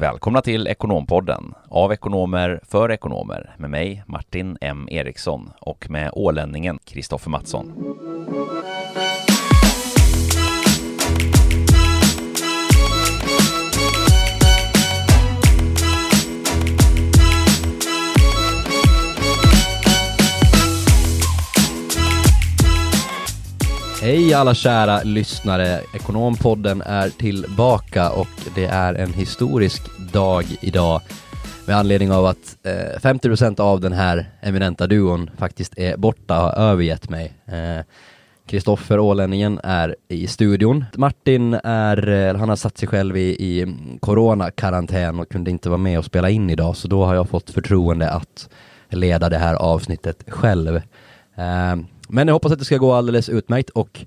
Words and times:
Välkomna 0.00 0.42
till 0.42 0.66
Ekonompodden 0.66 1.54
av 1.68 1.92
ekonomer 1.92 2.60
för 2.62 2.92
ekonomer 2.92 3.54
med 3.58 3.70
mig 3.70 4.02
Martin 4.06 4.58
M 4.60 4.88
Eriksson 4.90 5.50
och 5.60 5.90
med 5.90 6.10
ålänningen 6.12 6.78
Kristoffer 6.84 7.30
Mattsson. 7.30 7.72
Hej 24.10 24.34
alla 24.34 24.54
kära 24.54 25.02
lyssnare! 25.02 25.80
Ekonompodden 25.94 26.82
är 26.82 27.08
tillbaka 27.08 28.10
och 28.10 28.28
det 28.54 28.64
är 28.64 28.94
en 28.94 29.12
historisk 29.12 29.82
dag 30.12 30.44
idag 30.60 31.00
med 31.66 31.76
anledning 31.76 32.12
av 32.12 32.26
att 32.26 32.56
eh, 32.62 33.00
50% 33.00 33.60
av 33.60 33.80
den 33.80 33.92
här 33.92 34.30
eminenta 34.40 34.86
duon 34.86 35.30
faktiskt 35.38 35.78
är 35.78 35.96
borta 35.96 36.38
och 36.38 36.42
har 36.42 36.52
övergett 36.52 37.10
mig. 37.10 37.32
Eh, 37.46 37.84
Kristoffer 38.46 38.96
eh, 38.96 39.04
Ålänningen 39.04 39.60
är 39.62 39.96
i 40.08 40.26
studion. 40.26 40.84
Martin 40.96 41.54
är, 41.64 42.08
eh, 42.08 42.36
han 42.36 42.48
har 42.48 42.56
satt 42.56 42.78
sig 42.78 42.88
själv 42.88 43.16
i, 43.16 43.20
i 43.20 43.76
coronakarantän 44.00 45.18
och 45.18 45.28
kunde 45.28 45.50
inte 45.50 45.68
vara 45.68 45.78
med 45.78 45.98
och 45.98 46.04
spela 46.04 46.30
in 46.30 46.50
idag 46.50 46.76
så 46.76 46.88
då 46.88 47.04
har 47.04 47.14
jag 47.14 47.28
fått 47.28 47.50
förtroende 47.50 48.10
att 48.10 48.48
leda 48.88 49.28
det 49.28 49.38
här 49.38 49.54
avsnittet 49.54 50.24
själv. 50.28 50.76
Eh, 51.36 51.76
men 52.12 52.28
jag 52.28 52.34
hoppas 52.34 52.52
att 52.52 52.58
det 52.58 52.64
ska 52.64 52.76
gå 52.76 52.92
alldeles 52.92 53.28
utmärkt 53.28 53.70
och 53.70 54.06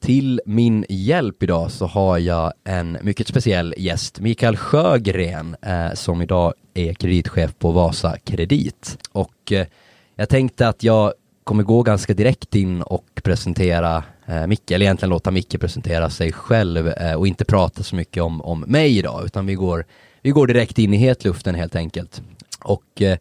till 0.00 0.40
min 0.46 0.84
hjälp 0.88 1.42
idag 1.42 1.70
så 1.70 1.86
har 1.86 2.18
jag 2.18 2.52
en 2.64 2.98
mycket 3.02 3.28
speciell 3.28 3.74
gäst, 3.76 4.20
Mikael 4.20 4.56
Sjögren, 4.56 5.56
eh, 5.62 5.92
som 5.94 6.22
idag 6.22 6.54
är 6.74 6.94
kreditchef 6.94 7.54
på 7.58 7.70
Vasa 7.70 8.18
Kredit. 8.24 8.98
Och 9.12 9.52
eh, 9.52 9.66
jag 10.14 10.28
tänkte 10.28 10.68
att 10.68 10.82
jag 10.82 11.12
kommer 11.44 11.62
gå 11.62 11.82
ganska 11.82 12.14
direkt 12.14 12.54
in 12.54 12.82
och 12.82 13.06
presentera 13.22 14.04
eh, 14.26 14.46
Micke, 14.46 14.70
eller 14.70 14.86
egentligen 14.86 15.10
låta 15.10 15.30
Micke 15.30 15.60
presentera 15.60 16.10
sig 16.10 16.32
själv 16.32 16.88
eh, 16.88 17.14
och 17.14 17.26
inte 17.26 17.44
prata 17.44 17.82
så 17.82 17.96
mycket 17.96 18.22
om, 18.22 18.40
om 18.40 18.60
mig 18.60 18.98
idag, 18.98 19.24
utan 19.24 19.46
vi 19.46 19.54
går, 19.54 19.84
vi 20.22 20.30
går 20.30 20.46
direkt 20.46 20.78
in 20.78 20.94
i 20.94 20.96
hetluften 20.96 21.54
helt 21.54 21.76
enkelt. 21.76 22.22
Och 22.60 23.02
eh, 23.02 23.18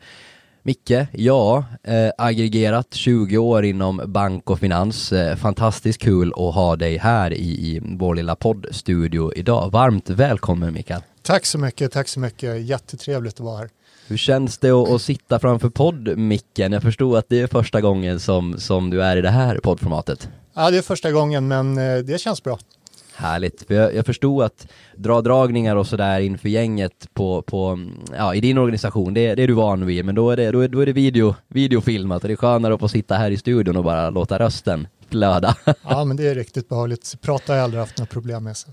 Micke, 0.63 1.07
ja, 1.11 1.65
eh, 1.83 2.11
aggregerat 2.17 2.93
20 2.93 3.37
år 3.37 3.65
inom 3.65 4.01
bank 4.05 4.49
och 4.49 4.59
finans. 4.59 5.11
Eh, 5.11 5.35
fantastiskt 5.35 6.01
kul 6.01 6.33
att 6.35 6.55
ha 6.55 6.75
dig 6.75 6.97
här 6.97 7.33
i, 7.33 7.49
i 7.49 7.81
vår 7.83 8.15
lilla 8.15 8.35
poddstudio 8.35 9.33
idag. 9.35 9.71
Varmt 9.71 10.09
välkommen 10.09 10.73
Mikael. 10.73 11.01
Tack 11.21 11.45
så 11.45 11.57
mycket, 11.57 11.91
tack 11.91 12.07
så 12.07 12.19
mycket. 12.19 12.61
Jättetrevligt 12.61 13.33
att 13.33 13.39
vara 13.39 13.57
här. 13.57 13.69
Hur 14.07 14.17
känns 14.17 14.57
det 14.57 14.71
att, 14.71 14.89
att 14.89 15.01
sitta 15.01 15.39
framför 15.39 15.69
poddmicken? 15.69 16.71
Jag 16.71 16.81
förstod 16.81 17.17
att 17.17 17.29
det 17.29 17.39
är 17.39 17.47
första 17.47 17.81
gången 17.81 18.19
som, 18.19 18.59
som 18.59 18.89
du 18.89 19.03
är 19.03 19.17
i 19.17 19.21
det 19.21 19.29
här 19.29 19.59
poddformatet. 19.63 20.29
Ja, 20.53 20.71
det 20.71 20.77
är 20.77 20.81
första 20.81 21.11
gången, 21.11 21.47
men 21.47 21.77
eh, 21.77 21.97
det 21.97 22.21
känns 22.21 22.43
bra. 22.43 22.59
Härligt, 23.19 23.67
för 23.67 23.73
jag, 23.73 23.95
jag 23.95 24.05
förstod 24.05 24.43
att 24.43 24.67
dra 24.95 25.21
dragningar 25.21 25.75
och 25.75 25.87
sådär 25.87 26.19
inför 26.19 26.49
gänget 26.49 27.07
på, 27.13 27.41
på, 27.41 27.79
ja, 28.17 28.35
i 28.35 28.41
din 28.41 28.57
organisation, 28.57 29.13
det, 29.13 29.35
det 29.35 29.43
är 29.43 29.47
du 29.47 29.53
van 29.53 29.85
vid, 29.85 30.05
men 30.05 30.15
då 30.15 30.31
är 30.31 30.37
det, 30.37 30.51
då 30.51 30.59
är, 30.59 30.67
då 30.67 30.79
är 30.79 30.85
det 30.85 30.93
video, 30.93 31.35
videofilmat 31.47 32.23
och 32.23 32.27
det 32.27 32.33
är 32.33 32.35
skönare 32.35 32.73
att 32.73 32.79
få 32.79 32.87
sitta 32.87 33.15
här 33.15 33.31
i 33.31 33.37
studion 33.37 33.77
och 33.77 33.83
bara 33.83 34.09
låta 34.09 34.39
rösten 34.39 34.87
flöda. 35.09 35.55
Ja, 35.89 36.03
men 36.03 36.17
det 36.17 36.27
är 36.27 36.35
riktigt 36.35 36.69
behagligt. 36.69 37.15
Prata 37.21 37.53
har 37.53 37.57
jag 37.57 37.63
aldrig 37.63 37.79
haft 37.79 37.97
några 37.97 38.07
problem 38.07 38.43
med. 38.43 38.57
Så. 38.57 38.67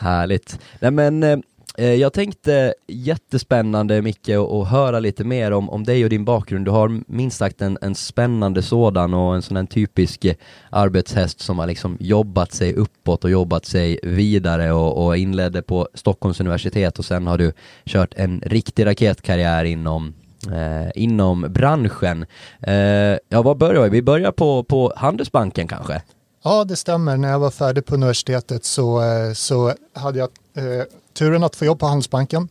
Härligt. 0.00 0.58
Nej, 0.80 0.90
men 0.90 1.22
Eh, 1.22 1.38
Eh, 1.78 1.94
jag 1.94 2.12
tänkte 2.12 2.74
jättespännande 2.86 4.02
Micke 4.02 4.28
att 4.28 4.68
höra 4.68 5.00
lite 5.00 5.24
mer 5.24 5.52
om, 5.52 5.70
om 5.70 5.84
dig 5.84 6.04
och 6.04 6.10
din 6.10 6.24
bakgrund. 6.24 6.64
Du 6.64 6.70
har 6.70 7.00
minst 7.06 7.36
sagt 7.36 7.62
en, 7.62 7.78
en 7.80 7.94
spännande 7.94 8.62
sådan 8.62 9.14
och 9.14 9.34
en 9.34 9.42
sån 9.42 9.56
här 9.56 9.64
typisk 9.64 10.24
eh, 10.24 10.34
arbetshäst 10.70 11.40
som 11.40 11.58
har 11.58 11.66
liksom 11.66 11.96
jobbat 12.00 12.52
sig 12.52 12.74
uppåt 12.74 13.24
och 13.24 13.30
jobbat 13.30 13.66
sig 13.66 14.00
vidare 14.02 14.72
och, 14.72 15.06
och 15.06 15.16
inledde 15.16 15.62
på 15.62 15.88
Stockholms 15.94 16.40
universitet 16.40 16.98
och 16.98 17.04
sen 17.04 17.26
har 17.26 17.38
du 17.38 17.52
kört 17.84 18.14
en 18.16 18.40
riktig 18.46 18.86
raketkarriär 18.86 19.64
inom 19.64 20.14
eh, 20.52 20.90
inom 20.94 21.40
branschen. 21.40 22.26
Eh, 22.60 23.18
ja, 23.28 23.42
var 23.42 23.54
börjar 23.54 23.82
vi? 23.82 23.88
Vi 23.88 24.02
börjar 24.02 24.32
på, 24.32 24.64
på 24.64 24.92
Handelsbanken 24.96 25.68
kanske? 25.68 26.02
Ja, 26.44 26.64
det 26.64 26.76
stämmer. 26.76 27.16
När 27.16 27.30
jag 27.30 27.38
var 27.38 27.50
färdig 27.50 27.84
på 27.86 27.94
universitetet 27.94 28.64
så, 28.64 29.02
eh, 29.02 29.32
så 29.32 29.72
hade 29.94 30.18
jag 30.18 30.28
eh, 30.56 30.84
turen 31.14 31.44
att 31.44 31.56
få 31.56 31.64
jobb 31.64 31.78
på 31.78 31.86
Handelsbanken. 31.86 32.48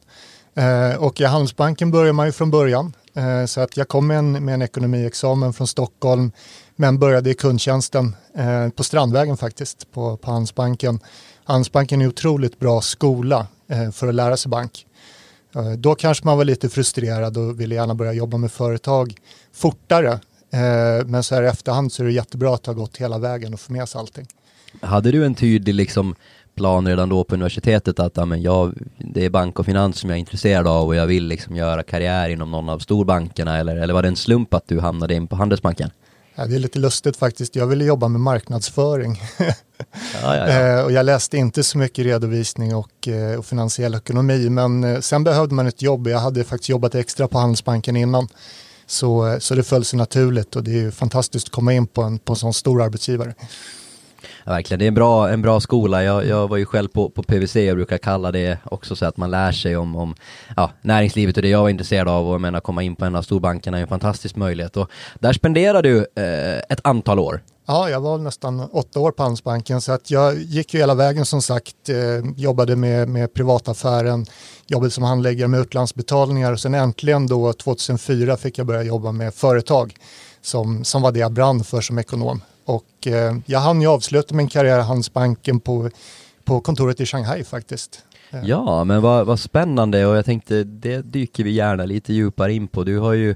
Eh, 0.55 0.95
och 0.95 1.21
i 1.21 1.23
Handelsbanken 1.23 1.91
börjar 1.91 2.13
man 2.13 2.25
ju 2.25 2.31
från 2.31 2.51
början. 2.51 2.93
Eh, 3.15 3.45
så 3.45 3.61
att 3.61 3.77
jag 3.77 3.87
kom 3.87 4.07
med 4.07 4.17
en, 4.17 4.45
med 4.45 4.53
en 4.53 4.61
ekonomiexamen 4.61 5.53
från 5.53 5.67
Stockholm 5.67 6.31
men 6.75 6.99
började 6.99 7.29
i 7.29 7.33
kundtjänsten 7.33 8.15
eh, 8.37 8.69
på 8.69 8.83
Strandvägen 8.83 9.37
faktiskt 9.37 9.91
på, 9.91 10.17
på 10.17 10.31
Handelsbanken. 10.31 10.99
Handelsbanken 11.43 12.01
är 12.01 12.05
en 12.05 12.09
otroligt 12.09 12.59
bra 12.59 12.81
skola 12.81 13.47
eh, 13.67 13.91
för 13.91 14.07
att 14.07 14.15
lära 14.15 14.37
sig 14.37 14.49
bank. 14.49 14.85
Eh, 15.55 15.71
då 15.71 15.95
kanske 15.95 16.25
man 16.25 16.37
var 16.37 16.45
lite 16.45 16.69
frustrerad 16.69 17.37
och 17.37 17.59
ville 17.59 17.75
gärna 17.75 17.95
börja 17.95 18.13
jobba 18.13 18.37
med 18.37 18.51
företag 18.51 19.15
fortare. 19.53 20.19
Eh, 20.53 21.05
men 21.05 21.23
så 21.23 21.35
här 21.35 21.43
i 21.43 21.47
efterhand 21.47 21.91
så 21.91 22.03
är 22.03 22.07
det 22.07 22.13
jättebra 22.13 22.55
att 22.55 22.65
ha 22.65 22.73
gått 22.73 22.97
hela 22.97 23.17
vägen 23.17 23.53
och 23.53 23.59
få 23.59 23.73
med 23.73 23.89
sig 23.89 23.99
allting. 23.99 24.27
Hade 24.81 25.11
du 25.11 25.25
en 25.25 25.35
tydlig 25.35 25.73
liksom 25.73 26.15
plan 26.55 26.87
redan 26.87 27.09
då 27.09 27.23
på 27.23 27.35
universitetet 27.35 27.99
att 27.99 28.17
ja, 28.17 28.25
men 28.25 28.41
jag, 28.41 28.73
det 28.97 29.25
är 29.25 29.29
bank 29.29 29.59
och 29.59 29.65
finans 29.65 29.97
som 29.97 30.09
jag 30.09 30.17
är 30.17 30.19
intresserad 30.19 30.67
av 30.67 30.87
och 30.87 30.95
jag 30.95 31.07
vill 31.07 31.27
liksom 31.27 31.55
göra 31.55 31.83
karriär 31.83 32.29
inom 32.29 32.51
någon 32.51 32.69
av 32.69 32.79
storbankerna 32.79 33.57
eller, 33.57 33.75
eller 33.75 33.93
var 33.93 34.01
det 34.01 34.07
en 34.07 34.15
slump 34.15 34.53
att 34.53 34.67
du 34.67 34.79
hamnade 34.79 35.13
in 35.13 35.27
på 35.27 35.35
Handelsbanken? 35.35 35.89
Ja, 36.35 36.45
det 36.45 36.55
är 36.55 36.59
lite 36.59 36.79
lustigt 36.79 37.17
faktiskt. 37.17 37.55
Jag 37.55 37.67
ville 37.67 37.85
jobba 37.85 38.07
med 38.07 38.21
marknadsföring. 38.21 39.21
Ja, 39.37 40.35
ja. 40.35 40.47
Eh, 40.47 40.83
och 40.83 40.91
jag 40.91 41.05
läste 41.05 41.37
inte 41.37 41.63
så 41.63 41.77
mycket 41.77 42.05
redovisning 42.05 42.75
och, 42.75 43.07
eh, 43.07 43.39
och 43.39 43.45
finansiell 43.45 43.95
ekonomi 43.95 44.49
men 44.49 44.83
eh, 44.83 44.99
sen 44.99 45.23
behövde 45.23 45.55
man 45.55 45.67
ett 45.67 45.81
jobb. 45.81 46.07
Jag 46.07 46.19
hade 46.19 46.43
faktiskt 46.43 46.69
jobbat 46.69 46.95
extra 46.95 47.27
på 47.27 47.37
Handelsbanken 47.37 47.95
innan. 47.95 48.27
Så, 48.85 49.37
så 49.39 49.55
det 49.55 49.63
föll 49.63 49.85
sig 49.85 49.97
naturligt 49.97 50.55
och 50.55 50.63
det 50.63 50.79
är 50.79 50.91
fantastiskt 50.91 51.47
att 51.47 51.51
komma 51.51 51.73
in 51.73 51.87
på 51.87 52.01
en, 52.01 52.19
på 52.19 52.33
en 52.33 52.37
sån 52.37 52.53
stor 52.53 52.81
arbetsgivare. 52.81 53.33
Ja, 54.45 54.51
verkligen, 54.51 54.79
det 54.79 54.85
är 54.85 54.87
en 54.87 54.93
bra, 54.93 55.29
en 55.29 55.41
bra 55.41 55.59
skola. 55.59 56.03
Jag, 56.03 56.25
jag 56.25 56.47
var 56.47 56.57
ju 56.57 56.65
själv 56.65 56.87
på, 56.87 57.09
på 57.09 57.23
PVC 57.23 57.55
och 57.55 57.75
brukar 57.75 57.97
kalla 57.97 58.31
det 58.31 58.57
också 58.63 58.95
så 58.95 59.05
att 59.05 59.17
man 59.17 59.31
lär 59.31 59.51
sig 59.51 59.77
om, 59.77 59.95
om 59.95 60.15
ja, 60.55 60.71
näringslivet 60.81 61.35
och 61.37 61.43
det 61.43 61.49
jag 61.49 61.61
var 61.61 61.69
intresserad 61.69 62.07
av 62.07 62.27
och 62.27 62.33
jag 62.33 62.41
menar 62.41 62.59
komma 62.59 62.83
in 62.83 62.95
på 62.95 63.05
en 63.05 63.15
av 63.15 63.21
storbankerna 63.21 63.77
är 63.77 63.81
en 63.81 63.87
fantastisk 63.87 64.35
möjlighet. 64.35 64.77
Och 64.77 64.89
där 65.19 65.33
spenderade 65.33 65.89
du 65.89 65.97
eh, 66.23 66.57
ett 66.69 66.79
antal 66.83 67.19
år. 67.19 67.41
Ja, 67.65 67.89
jag 67.89 68.01
var 68.01 68.17
nästan 68.17 68.59
åtta 68.59 68.99
år 68.99 69.11
på 69.11 69.23
Handelsbanken 69.23 69.81
så 69.81 69.91
att 69.91 70.11
jag 70.11 70.37
gick 70.37 70.73
ju 70.73 70.79
hela 70.79 70.95
vägen 70.95 71.25
som 71.25 71.41
sagt, 71.41 71.89
eh, 71.89 71.97
jobbade 72.35 72.75
med, 72.75 73.09
med 73.09 73.33
privataffären, 73.33 74.25
jobbade 74.67 74.91
som 74.91 75.03
handläggare 75.03 75.47
med 75.47 75.59
utlandsbetalningar 75.59 76.51
och 76.51 76.59
sen 76.59 76.73
äntligen 76.73 77.27
då 77.27 77.53
2004 77.53 78.37
fick 78.37 78.57
jag 78.57 78.67
börja 78.67 78.83
jobba 78.83 79.11
med 79.11 79.33
företag 79.33 79.95
som, 80.41 80.83
som 80.83 81.01
var 81.01 81.11
det 81.11 81.19
jag 81.19 81.31
brann 81.31 81.63
för 81.63 81.81
som 81.81 81.99
ekonom. 81.99 82.41
Och 82.65 83.07
eh, 83.07 83.37
jag 83.45 83.59
hann 83.59 83.81
ju 83.81 83.87
avsluta 83.87 84.35
min 84.35 84.47
karriär 84.47 84.79
i 84.79 84.81
Handelsbanken 84.81 85.59
på, 85.59 85.89
på 86.43 86.61
kontoret 86.61 86.99
i 86.99 87.05
Shanghai 87.05 87.43
faktiskt. 87.43 88.03
Eh. 88.31 88.39
Ja, 88.43 88.83
men 88.83 89.01
vad, 89.01 89.25
vad 89.25 89.39
spännande 89.39 90.05
och 90.05 90.15
jag 90.15 90.25
tänkte 90.25 90.63
det 90.63 91.01
dyker 91.01 91.43
vi 91.43 91.51
gärna 91.51 91.85
lite 91.85 92.13
djupare 92.13 92.53
in 92.53 92.67
på. 92.67 92.83
Du 92.83 92.99
har 92.99 93.13
ju 93.13 93.35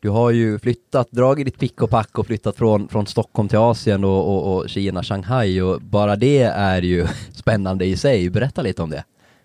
du 0.00 0.10
har 0.10 0.30
ju 0.30 0.58
flyttat, 0.58 1.10
dragit 1.10 1.46
ditt 1.46 1.58
pick 1.58 1.82
och 1.82 1.90
pack 1.90 2.18
och 2.18 2.26
flyttat 2.26 2.56
från, 2.56 2.88
från 2.88 3.06
Stockholm 3.06 3.48
till 3.48 3.58
Asien 3.58 4.04
och, 4.04 4.28
och, 4.28 4.56
och 4.56 4.68
Kina, 4.68 5.02
Shanghai 5.02 5.60
och 5.60 5.80
bara 5.80 6.16
det 6.16 6.42
är 6.42 6.82
ju 6.82 7.06
spännande 7.32 7.84
i 7.84 7.96
sig. 7.96 8.30
Berätta 8.30 8.62
lite 8.62 8.82
om 8.82 8.90
det. 8.90 9.04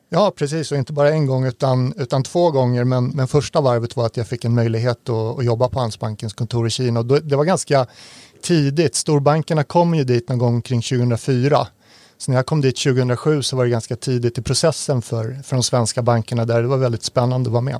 Ja, 0.10 0.34
precis 0.36 0.72
och 0.72 0.78
inte 0.78 0.94
bara 0.94 1.10
en 1.10 1.26
gång 1.26 1.46
utan, 1.46 1.94
utan 1.98 2.24
två 2.24 2.52
gånger. 2.52 2.84
Men, 2.84 3.08
men 3.08 3.28
första 3.28 3.62
varvet 3.62 3.96
var 3.96 4.06
att 4.06 4.18
jag 4.18 4.28
fick 4.28 4.46
en 4.46 4.56
möjlighet 4.56 5.10
att, 5.10 5.40
att 5.40 5.46
jobba 5.46 5.70
på 5.70 5.80
Handelsbankens 5.80 6.34
kontor 6.34 6.68
i 6.68 6.70
Kina. 6.70 7.00
Och 7.00 7.06
det 7.06 7.36
var 7.36 7.46
ganska 7.46 7.88
tidigt. 8.42 8.96
Storbankerna 8.96 9.64
kom 9.64 9.96
ju 9.96 10.04
dit 10.04 10.30
någon 10.30 10.38
gång 10.38 10.62
kring 10.62 10.82
2004. 10.82 11.68
Så 12.18 12.32
när 12.32 12.38
jag 12.38 12.46
kom 12.46 12.62
dit 12.62 12.78
2007 12.78 13.42
så 13.42 13.56
var 13.56 13.64
det 13.64 13.70
ganska 13.70 13.96
tidigt 13.96 14.38
i 14.38 14.42
processen 14.42 15.02
för, 15.02 15.44
för 15.44 15.56
de 15.56 15.64
svenska 15.64 16.02
bankerna 16.02 16.46
där 16.46 16.62
det 16.62 16.68
var 16.68 16.78
väldigt 16.78 17.04
spännande 17.04 17.48
att 17.48 17.52
vara 17.52 17.62
med. 17.62 17.80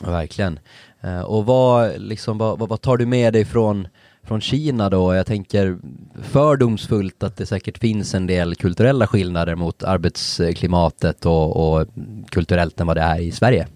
verkligen. 0.00 0.58
Eh, 1.00 1.20
och 1.20 1.46
vad, 1.46 2.00
liksom, 2.00 2.38
vad, 2.38 2.58
vad 2.58 2.80
tar 2.80 2.96
du 2.96 3.06
med 3.06 3.32
dig 3.32 3.44
från, 3.44 3.88
från 4.22 4.40
Kina 4.40 4.90
då? 4.90 5.14
Jag 5.14 5.26
tänker 5.26 5.78
fördomsfullt 6.22 7.22
att 7.22 7.36
det 7.36 7.46
säkert 7.46 7.78
finns 7.78 8.14
en 8.14 8.26
del 8.26 8.54
kulturella 8.54 9.06
skillnader 9.06 9.54
mot 9.54 9.82
arbetsklimatet 9.82 11.26
och, 11.26 11.56
och 11.56 11.86
kulturellt 12.28 12.80
än 12.80 12.86
vad 12.86 12.96
det 12.96 13.02
är 13.02 13.20
i 13.20 13.32
Sverige. 13.32 13.66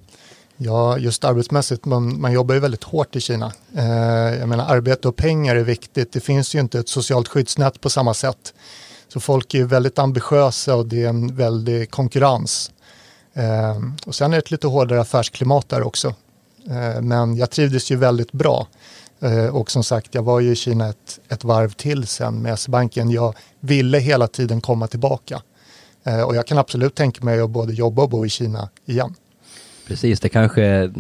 Ja, 0.62 0.99
just 0.99 1.25
arbetsmässigt, 1.25 1.85
man, 1.85 2.21
man 2.21 2.33
jobbar 2.33 2.55
ju 2.55 2.61
väldigt 2.61 2.85
hårt 2.85 3.17
i 3.17 3.21
Kina. 3.21 3.53
Eh, 3.77 4.39
jag 4.39 4.49
menar, 4.49 4.75
arbete 4.75 5.09
och 5.09 5.17
pengar 5.17 5.57
är 5.57 5.65
viktigt. 5.65 6.12
Det 6.12 6.21
finns 6.21 6.55
ju 6.55 6.61
inte 6.61 6.79
ett 6.79 6.89
socialt 6.89 7.29
skyddsnät 7.29 7.81
på 7.81 7.91
samma 7.91 8.15
sätt. 8.15 8.55
Så 9.09 9.21
folk 9.21 9.55
är 9.55 9.65
väldigt 9.65 9.99
ambitiösa 9.99 10.77
och 10.77 10.87
det 10.87 11.05
är 11.05 11.09
en 11.09 11.37
väldig 11.37 11.91
konkurrens. 11.91 12.71
Eh, 13.35 13.77
och 14.07 14.15
sen 14.15 14.33
är 14.33 14.37
det 14.37 14.39
ett 14.39 14.51
lite 14.51 14.67
hårdare 14.67 15.01
affärsklimat 15.01 15.69
där 15.69 15.83
också. 15.83 16.15
Eh, 16.71 17.03
men 17.03 17.37
jag 17.37 17.51
trivdes 17.51 17.91
ju 17.91 17.97
väldigt 17.97 18.33
bra. 18.33 18.67
Eh, 19.21 19.57
och 19.57 19.71
som 19.71 19.85
sagt, 19.85 20.15
jag 20.15 20.23
var 20.23 20.41
ju 20.41 20.53
i 20.53 20.57
Kina 20.57 20.89
ett, 20.89 21.21
ett 21.29 21.45
varv 21.45 21.73
till 21.73 22.07
sen 22.07 22.43
med 22.43 22.53
S-banken. 22.53 23.11
Jag 23.11 23.35
ville 23.61 23.99
hela 23.99 24.27
tiden 24.27 24.61
komma 24.61 24.87
tillbaka. 24.87 25.43
Eh, 26.05 26.23
och 26.23 26.37
jag 26.37 26.47
kan 26.47 26.59
absolut 26.59 26.95
tänka 26.95 27.25
mig 27.25 27.41
att 27.41 27.51
både 27.51 27.73
jobba 27.73 28.03
och 28.03 28.09
bo 28.09 28.27
i 28.27 28.29
Kina 28.29 28.69
igen. 28.87 29.15
Precis, 29.90 30.20
det 30.20 30.28
kanske 30.28 30.62
är 30.62 30.92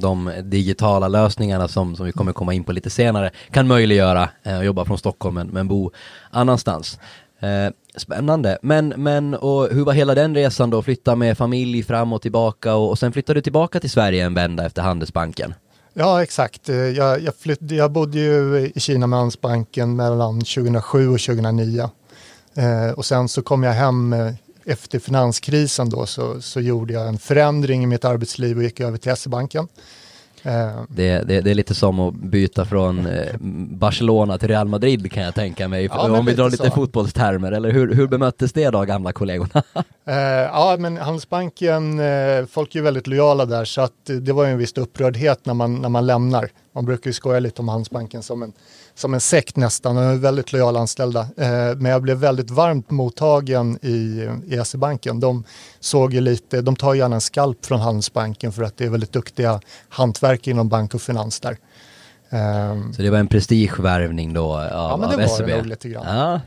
de 0.00 0.32
digitala 0.42 1.08
lösningarna 1.08 1.68
som, 1.68 1.96
som 1.96 2.06
vi 2.06 2.12
kommer 2.12 2.32
komma 2.32 2.54
in 2.54 2.64
på 2.64 2.72
lite 2.72 2.90
senare 2.90 3.30
kan 3.50 3.66
möjliggöra 3.66 4.28
eh, 4.42 4.58
att 4.58 4.64
jobba 4.64 4.84
från 4.84 4.98
Stockholm 4.98 5.34
men, 5.34 5.46
men 5.46 5.68
bo 5.68 5.90
annanstans. 6.30 6.98
Eh, 7.40 7.72
spännande. 7.96 8.58
Men, 8.62 8.88
men 8.88 9.34
och 9.34 9.68
hur 9.70 9.84
var 9.84 9.92
hela 9.92 10.14
den 10.14 10.34
resan 10.34 10.70
då? 10.70 10.82
Flytta 10.82 11.16
med 11.16 11.38
familj 11.38 11.82
fram 11.82 12.12
och 12.12 12.22
tillbaka 12.22 12.74
och, 12.74 12.90
och 12.90 12.98
sen 12.98 13.12
flyttade 13.12 13.38
du 13.38 13.42
tillbaka 13.42 13.80
till 13.80 13.90
Sverige 13.90 14.24
en 14.24 14.34
vända 14.34 14.66
efter 14.66 14.82
Handelsbanken. 14.82 15.54
Ja, 15.94 16.22
exakt. 16.22 16.68
Eh, 16.68 16.76
jag, 16.76 17.20
jag, 17.22 17.34
flytt, 17.36 17.70
jag 17.70 17.92
bodde 17.92 18.18
ju 18.18 18.70
i 18.74 18.80
Kina 18.80 19.06
med 19.06 19.18
Handelsbanken 19.18 19.96
mellan 19.96 20.40
2007 20.40 21.08
och 21.08 21.20
2009. 21.20 21.90
Eh, 22.54 22.90
och 22.96 23.04
sen 23.04 23.28
så 23.28 23.42
kom 23.42 23.62
jag 23.62 23.72
hem 23.72 24.12
eh, 24.12 24.32
efter 24.66 24.98
finanskrisen 24.98 25.90
då 25.90 26.06
så, 26.06 26.40
så 26.40 26.60
gjorde 26.60 26.92
jag 26.92 27.08
en 27.08 27.18
förändring 27.18 27.82
i 27.82 27.86
mitt 27.86 28.04
arbetsliv 28.04 28.56
och 28.56 28.62
gick 28.62 28.80
över 28.80 28.98
till 28.98 29.16
SE-banken. 29.16 29.68
Eh, 30.46 30.82
det, 30.88 31.22
det, 31.22 31.40
det, 31.40 31.50
är 31.50 31.54
lite 31.54 31.74
som 31.74 32.00
att 32.00 32.14
byta 32.14 32.64
från 32.64 33.06
eh, 33.06 33.36
Barcelona 33.70 34.38
till 34.38 34.48
Real 34.48 34.68
Madrid 34.68 35.12
kan 35.12 35.22
jag 35.22 35.34
tänka 35.34 35.68
mig, 35.68 35.84
ja, 35.84 36.18
om 36.18 36.26
vi 36.26 36.34
drar 36.34 36.50
lite 36.50 36.64
så. 36.64 36.74
fotbollstermer, 36.74 37.52
eller 37.52 37.70
hur, 37.70 37.94
hur 37.94 38.06
bemöttes 38.06 38.52
det 38.52 38.70
då, 38.70 38.84
gamla 38.84 39.12
kollegorna? 39.12 39.62
Eh, 40.08 40.14
ja, 40.14 40.76
men 40.78 40.96
Handelsbanken, 40.96 42.00
folk 42.50 42.74
är 42.74 42.82
väldigt 42.82 43.06
lojala 43.06 43.44
där, 43.44 43.64
så 43.64 43.80
att 43.80 43.92
det 44.04 44.32
var 44.32 44.44
ju 44.44 44.50
en 44.50 44.58
viss 44.58 44.72
upprördhet 44.72 45.46
när 45.46 45.54
man, 45.54 45.74
när 45.74 45.88
man 45.88 46.06
lämnar. 46.06 46.48
Man 46.76 46.84
brukar 46.84 47.10
ju 47.10 47.14
skoja 47.14 47.40
lite 47.40 47.62
om 47.62 47.68
Handelsbanken 47.68 48.22
som 48.22 48.42
en 48.42 48.52
som 48.94 49.14
en 49.14 49.20
sekt 49.20 49.56
nästan, 49.56 49.96
och 49.96 50.24
väldigt 50.24 50.52
lojala 50.52 50.80
anställda. 50.80 51.20
Eh, 51.20 51.76
men 51.76 51.84
jag 51.84 52.02
blev 52.02 52.16
väldigt 52.16 52.50
varmt 52.50 52.90
mottagen 52.90 53.78
i, 53.82 54.28
i 54.46 54.64
SE-banken. 54.64 55.20
De 55.20 55.44
såg 55.80 56.14
ju 56.14 56.20
lite, 56.20 56.60
de 56.60 56.76
tar 56.76 56.94
gärna 56.94 57.14
en 57.14 57.20
skalp 57.20 57.66
från 57.66 57.80
Handelsbanken 57.80 58.52
för 58.52 58.62
att 58.62 58.76
det 58.76 58.84
är 58.84 58.88
väldigt 58.88 59.12
duktiga 59.12 59.60
hantverk 59.88 60.46
inom 60.46 60.68
bank 60.68 60.94
och 60.94 61.02
finans 61.02 61.40
där. 61.40 61.56
Eh, 62.30 62.90
Så 62.96 63.02
det 63.02 63.10
var 63.10 63.18
en 63.18 63.28
prestigevärvning 63.28 64.32
då 64.32 64.54
av, 64.56 64.64
ja, 64.64 64.96
men 64.96 65.18
det 65.18 65.28
SEB? 65.28 65.40
var 65.40 65.48
det 65.48 65.56
nog 65.56 65.66
lite 65.66 65.88
grann. 65.88 66.16
Ja. 66.16 66.40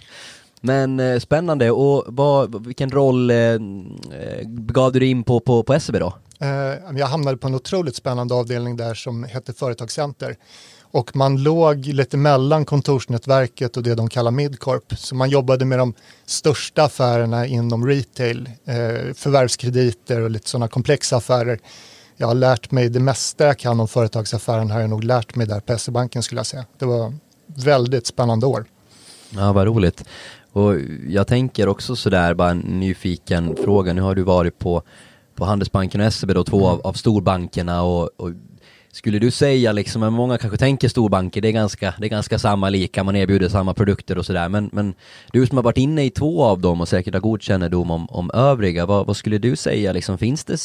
Men 0.61 0.99
eh, 0.99 1.19
spännande, 1.19 1.71
och 1.71 2.03
vad, 2.07 2.65
vilken 2.65 2.89
roll 2.91 3.29
eh, 3.31 3.37
gav 4.45 4.91
du 4.91 4.99
dig 4.99 5.09
in 5.09 5.23
på 5.23 5.39
på, 5.39 5.63
på 5.63 5.79
SEB 5.79 5.99
då? 5.99 6.13
Eh, 6.39 6.97
jag 6.97 7.07
hamnade 7.07 7.37
på 7.37 7.47
en 7.47 7.55
otroligt 7.55 7.95
spännande 7.95 8.33
avdelning 8.33 8.77
där 8.77 8.93
som 8.93 9.23
hette 9.23 9.53
Företagscenter. 9.53 10.35
Och 10.91 11.15
man 11.15 11.43
låg 11.43 11.85
lite 11.85 12.17
mellan 12.17 12.65
kontorsnätverket 12.65 13.77
och 13.77 13.83
det 13.83 13.95
de 13.95 14.09
kallar 14.09 14.31
Midcorp. 14.31 14.93
Så 14.97 15.15
man 15.15 15.29
jobbade 15.29 15.65
med 15.65 15.79
de 15.79 15.93
största 16.25 16.83
affärerna 16.83 17.45
inom 17.45 17.87
retail, 17.87 18.49
eh, 18.65 19.13
förvärvskrediter 19.13 20.21
och 20.21 20.29
lite 20.29 20.49
sådana 20.49 20.67
komplexa 20.67 21.17
affärer. 21.17 21.59
Jag 22.17 22.27
har 22.27 22.35
lärt 22.35 22.71
mig 22.71 22.89
det 22.89 22.99
mesta 22.99 23.45
jag 23.45 23.57
kan 23.57 23.79
om 23.79 23.87
företagsaffären 23.87 24.71
har 24.71 24.79
jag 24.79 24.89
nog 24.89 25.03
lärt 25.03 25.35
mig 25.35 25.47
där 25.47 25.59
på 25.59 25.77
SE-banken 25.77 26.23
skulle 26.23 26.39
jag 26.39 26.45
säga. 26.45 26.65
Det 26.77 26.85
var 26.85 27.13
väldigt 27.45 28.07
spännande 28.07 28.45
år. 28.45 28.65
Ja, 29.29 29.53
vad 29.53 29.67
roligt. 29.67 30.03
Och 30.51 30.75
jag 31.07 31.27
tänker 31.27 31.67
också 31.67 31.95
sådär, 31.95 32.33
bara 32.33 32.49
en 32.49 32.59
nyfiken 32.59 33.55
fråga. 33.63 33.93
Nu 33.93 34.01
har 34.01 34.15
du 34.15 34.21
varit 34.21 34.59
på, 34.59 34.83
på 35.39 35.45
Handelsbanken 35.45 36.01
och 36.01 36.13
SEB 36.13 36.33
då, 36.33 36.43
två 36.43 36.67
av, 36.67 36.81
av 36.81 36.93
storbankerna 36.93 37.81
och, 37.83 38.09
och 38.17 38.31
skulle 38.91 39.19
du 39.19 39.31
säga 39.31 39.71
liksom, 39.71 40.13
många 40.13 40.37
kanske 40.37 40.57
tänker 40.57 40.89
storbanker, 40.89 41.41
det 41.41 41.47
är 41.47 41.51
ganska, 41.51 41.93
det 41.97 42.07
är 42.07 42.09
ganska 42.09 42.39
samma 42.39 42.69
lika, 42.69 43.03
man 43.03 43.15
erbjuder 43.15 43.49
samma 43.49 43.73
produkter 43.73 44.17
och 44.17 44.25
sådär, 44.25 44.49
men, 44.49 44.69
men 44.73 44.93
du 45.31 45.47
som 45.47 45.57
har 45.57 45.63
varit 45.63 45.77
inne 45.77 46.05
i 46.05 46.09
två 46.09 46.43
av 46.43 46.61
dem 46.61 46.81
och 46.81 46.87
säkert 46.87 47.13
har 47.13 47.21
god 47.21 47.41
kännedom 47.41 47.91
om, 47.91 48.09
om 48.09 48.31
övriga, 48.33 48.85
vad, 48.85 49.07
vad 49.07 49.17
skulle 49.17 49.37
du 49.37 49.55
säga 49.55 49.93
liksom, 49.93 50.17
finns 50.17 50.45
det, 50.45 50.59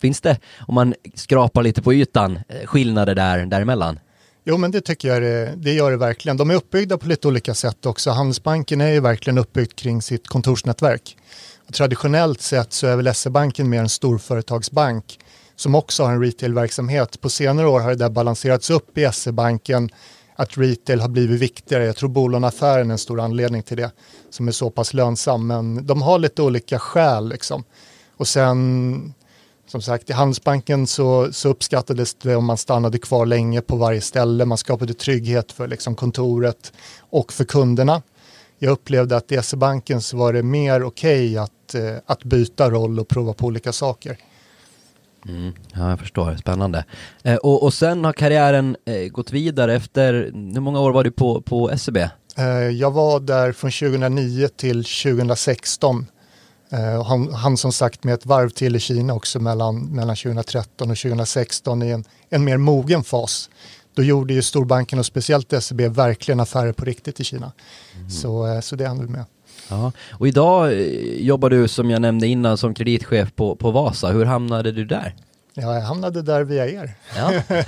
finns 0.00 0.20
det, 0.20 0.38
om 0.58 0.74
man 0.74 0.94
skrapar 1.14 1.62
lite 1.62 1.82
på 1.82 1.94
ytan, 1.94 2.38
eh, 2.48 2.66
skillnader 2.66 3.14
där, 3.14 3.46
däremellan? 3.46 3.98
Jo, 4.46 4.56
men 4.56 4.70
det 4.70 4.80
tycker 4.80 5.08
jag 5.08 5.22
det, 5.22 5.54
det 5.56 5.72
gör 5.72 5.90
det 5.90 5.96
verkligen. 5.96 6.36
De 6.36 6.50
är 6.50 6.54
uppbyggda 6.54 6.98
på 6.98 7.08
lite 7.08 7.28
olika 7.28 7.54
sätt 7.54 7.86
också. 7.86 8.10
Handelsbanken 8.10 8.80
är 8.80 8.90
ju 8.90 9.00
verkligen 9.00 9.38
uppbyggd 9.38 9.74
kring 9.74 10.02
sitt 10.02 10.28
kontorsnätverk. 10.28 11.16
Och 11.66 11.74
traditionellt 11.74 12.40
sett 12.40 12.72
så 12.72 12.86
är 12.86 12.96
väl 12.96 13.14
SE-banken 13.14 13.68
mer 13.68 13.80
en 13.80 13.88
storföretagsbank 13.88 15.18
som 15.56 15.74
också 15.74 16.04
har 16.04 16.12
en 16.12 16.22
retailverksamhet. 16.22 17.20
På 17.20 17.30
senare 17.30 17.68
år 17.68 17.80
har 17.80 17.88
det 17.88 17.96
där 17.96 18.10
balanserats 18.10 18.70
upp 18.70 18.98
i 18.98 19.08
SE-banken 19.12 19.90
att 20.36 20.58
retail 20.58 21.00
har 21.00 21.08
blivit 21.08 21.40
viktigare. 21.40 21.84
Jag 21.84 21.96
tror 21.96 22.08
bolåneaffären 22.08 22.88
är 22.90 22.92
en 22.92 22.98
stor 22.98 23.20
anledning 23.20 23.62
till 23.62 23.76
det 23.76 23.90
som 24.30 24.48
är 24.48 24.52
så 24.52 24.70
pass 24.70 24.94
lönsam. 24.94 25.46
Men 25.46 25.86
de 25.86 26.02
har 26.02 26.18
lite 26.18 26.42
olika 26.42 26.78
skäl 26.78 27.28
liksom. 27.28 27.64
Och 28.16 28.28
sen 28.28 29.14
som 29.66 29.82
sagt 29.82 30.10
i 30.10 30.12
Handelsbanken 30.12 30.86
så, 30.86 31.32
så 31.32 31.48
uppskattades 31.48 32.14
det 32.14 32.36
om 32.36 32.44
man 32.44 32.56
stannade 32.56 32.98
kvar 32.98 33.26
länge 33.26 33.60
på 33.60 33.76
varje 33.76 34.00
ställe. 34.00 34.44
Man 34.44 34.58
skapade 34.58 34.94
trygghet 34.94 35.52
för 35.52 35.68
liksom 35.68 35.94
kontoret 35.94 36.72
och 36.98 37.32
för 37.32 37.44
kunderna. 37.44 38.02
Jag 38.64 38.72
upplevde 38.72 39.16
att 39.16 39.32
i 39.32 39.42
SE-banken 39.42 40.00
så 40.00 40.16
var 40.16 40.32
det 40.32 40.42
mer 40.42 40.82
okej 40.82 41.30
okay 41.30 41.36
att, 41.36 41.74
eh, 41.74 42.02
att 42.06 42.24
byta 42.24 42.70
roll 42.70 43.00
och 43.00 43.08
prova 43.08 43.32
på 43.32 43.46
olika 43.46 43.72
saker. 43.72 44.18
Mm, 45.28 45.52
ja, 45.74 45.90
jag 45.90 45.98
förstår. 45.98 46.36
Spännande. 46.36 46.84
Eh, 47.22 47.36
och, 47.36 47.62
och 47.62 47.74
sen 47.74 48.04
har 48.04 48.12
karriären 48.12 48.76
eh, 48.84 49.08
gått 49.08 49.32
vidare 49.32 49.74
efter, 49.74 50.12
hur 50.54 50.60
många 50.60 50.80
år 50.80 50.92
var 50.92 51.04
du 51.04 51.10
på, 51.10 51.40
på 51.40 51.78
SEB? 51.78 51.96
Eh, 52.36 52.46
jag 52.54 52.90
var 52.90 53.20
där 53.20 53.52
från 53.52 53.70
2009 53.70 54.48
till 54.48 54.84
2016. 54.84 56.06
Eh, 56.70 57.04
han, 57.04 57.32
han 57.32 57.56
som 57.56 57.72
sagt 57.72 58.04
med 58.04 58.14
ett 58.14 58.26
varv 58.26 58.48
till 58.48 58.76
i 58.76 58.80
Kina 58.80 59.14
också 59.14 59.40
mellan, 59.40 59.86
mellan 59.86 60.16
2013 60.16 60.90
och 60.90 60.96
2016 60.96 61.82
i 61.82 61.90
en, 61.90 62.04
en 62.28 62.44
mer 62.44 62.56
mogen 62.56 63.04
fas. 63.04 63.50
Då 63.94 64.02
gjorde 64.02 64.34
ju 64.34 64.42
storbanken 64.42 64.98
och 64.98 65.06
speciellt 65.06 65.62
SEB 65.62 65.80
verkligen 65.80 66.40
affärer 66.40 66.72
på 66.72 66.84
riktigt 66.84 67.20
i 67.20 67.24
Kina. 67.24 67.52
Mm. 67.96 68.10
Så, 68.10 68.46
eh, 68.46 68.60
så 68.60 68.76
det 68.76 68.86
hann 68.86 69.00
vi 69.00 69.08
med. 69.08 69.24
Ja, 69.68 69.92
och 70.10 70.28
idag 70.28 70.72
eh, 70.72 70.78
jobbar 71.20 71.50
du 71.50 71.68
som 71.68 71.90
jag 71.90 72.02
nämnde 72.02 72.26
innan 72.26 72.58
som 72.58 72.74
kreditchef 72.74 73.34
på, 73.34 73.56
på 73.56 73.70
Vasa. 73.70 74.08
Hur 74.08 74.24
hamnade 74.24 74.72
du 74.72 74.84
där? 74.84 75.14
Ja, 75.56 75.74
jag 75.74 75.80
hamnade 75.80 76.22
där 76.22 76.44
via 76.44 76.68
er. 76.68 76.94
Ja. 77.16 77.32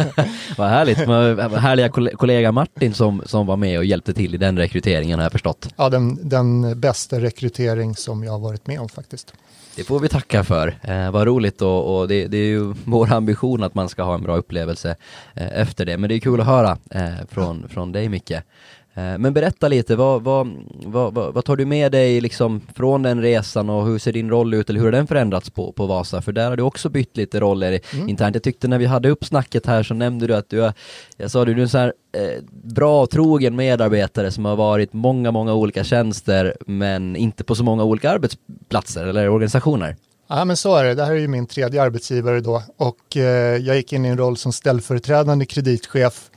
Vad 0.56 0.68
härligt, 0.68 1.08
med 1.08 1.52
härliga 1.52 1.88
kollega 2.16 2.52
Martin 2.52 2.94
som, 2.94 3.22
som 3.26 3.46
var 3.46 3.56
med 3.56 3.78
och 3.78 3.84
hjälpte 3.84 4.14
till 4.14 4.34
i 4.34 4.38
den 4.38 4.58
rekryteringen 4.58 5.18
har 5.18 5.24
jag 5.24 5.32
förstått. 5.32 5.68
Ja, 5.76 5.88
den, 5.88 6.28
den 6.28 6.80
bästa 6.80 7.20
rekrytering 7.20 7.96
som 7.96 8.24
jag 8.24 8.32
har 8.32 8.38
varit 8.38 8.66
med 8.66 8.80
om 8.80 8.88
faktiskt. 8.88 9.32
Det 9.76 9.84
får 9.84 10.00
vi 10.00 10.08
tacka 10.08 10.44
för. 10.44 10.78
Eh, 10.82 11.10
vad 11.10 11.26
roligt 11.26 11.62
och, 11.62 11.98
och 11.98 12.08
det, 12.08 12.26
det, 12.26 12.36
är 12.36 12.46
ju 12.46 12.74
vår 12.84 13.12
ambition 13.12 13.62
att 13.62 13.74
man 13.74 13.88
ska 13.88 14.02
ha 14.02 14.14
en 14.14 14.22
bra 14.22 14.36
upplevelse 14.36 14.96
eh, 15.34 15.60
efter 15.60 15.84
det. 15.84 15.96
Men 15.96 16.08
det 16.08 16.14
är 16.14 16.20
kul 16.20 16.40
att 16.40 16.46
höra 16.46 16.78
eh, 16.90 17.26
från, 17.28 17.68
från 17.68 17.92
dig 17.92 18.08
Micke. 18.08 18.32
Eh, 18.96 19.18
men 19.18 19.34
berätta 19.34 19.68
lite, 19.68 19.96
vad, 19.96 20.22
vad, 20.22 20.48
vad, 20.84 21.14
vad, 21.14 21.44
tar 21.44 21.56
du 21.56 21.66
med 21.66 21.92
dig 21.92 22.20
liksom 22.20 22.60
från 22.74 23.02
den 23.02 23.22
resan 23.22 23.70
och 23.70 23.86
hur 23.86 23.98
ser 23.98 24.12
din 24.12 24.30
roll 24.30 24.54
ut 24.54 24.70
eller 24.70 24.80
hur 24.80 24.86
har 24.86 24.92
den 24.92 25.06
förändrats 25.06 25.50
på, 25.50 25.72
på 25.72 25.86
Vasa? 25.86 26.22
För 26.22 26.32
där 26.32 26.48
har 26.48 26.56
du 26.56 26.62
också 26.62 26.88
bytt 26.88 27.16
lite 27.16 27.40
roller 27.40 27.80
mm. 27.92 28.08
internt. 28.08 28.34
Jag 28.34 28.42
tyckte 28.42 28.68
när 28.68 28.78
vi 28.78 28.86
hade 28.86 29.08
upp 29.08 29.24
snacket 29.24 29.66
här 29.66 29.82
så 29.82 29.94
nämnde 29.94 30.26
du 30.26 30.34
att 30.34 30.48
du, 30.50 30.72
jag 31.16 31.30
sa 31.30 31.44
du, 31.44 31.54
du 31.54 31.60
är 31.60 31.62
en 31.62 31.68
sån 31.68 31.80
här 31.80 31.92
eh, 32.12 32.42
bra 32.50 33.02
och 33.02 33.10
trogen 33.10 33.56
medarbetare 33.56 34.30
som 34.30 34.44
har 34.44 34.56
varit 34.56 34.92
många, 34.92 35.30
många 35.30 35.54
olika 35.54 35.84
tjänster 35.84 36.56
men 36.66 37.16
inte 37.16 37.44
på 37.44 37.54
så 37.54 37.64
många 37.64 37.84
olika 37.84 38.10
arbetsplatser 38.10 39.06
eller 39.06 39.28
organisationer. 39.28 39.96
Ja 40.28 40.44
men 40.44 40.56
så 40.56 40.76
är 40.76 40.84
det, 40.84 40.94
det 40.94 41.04
här 41.04 41.12
är 41.12 41.16
ju 41.16 41.28
min 41.28 41.46
tredje 41.46 41.82
arbetsgivare 41.82 42.40
då 42.40 42.62
och 42.76 43.16
eh, 43.16 43.56
jag 43.56 43.76
gick 43.76 43.92
in 43.92 44.04
i 44.04 44.08
en 44.08 44.18
roll 44.18 44.36
som 44.36 44.52
ställföreträdande 44.52 45.46
kreditchef 45.46 46.30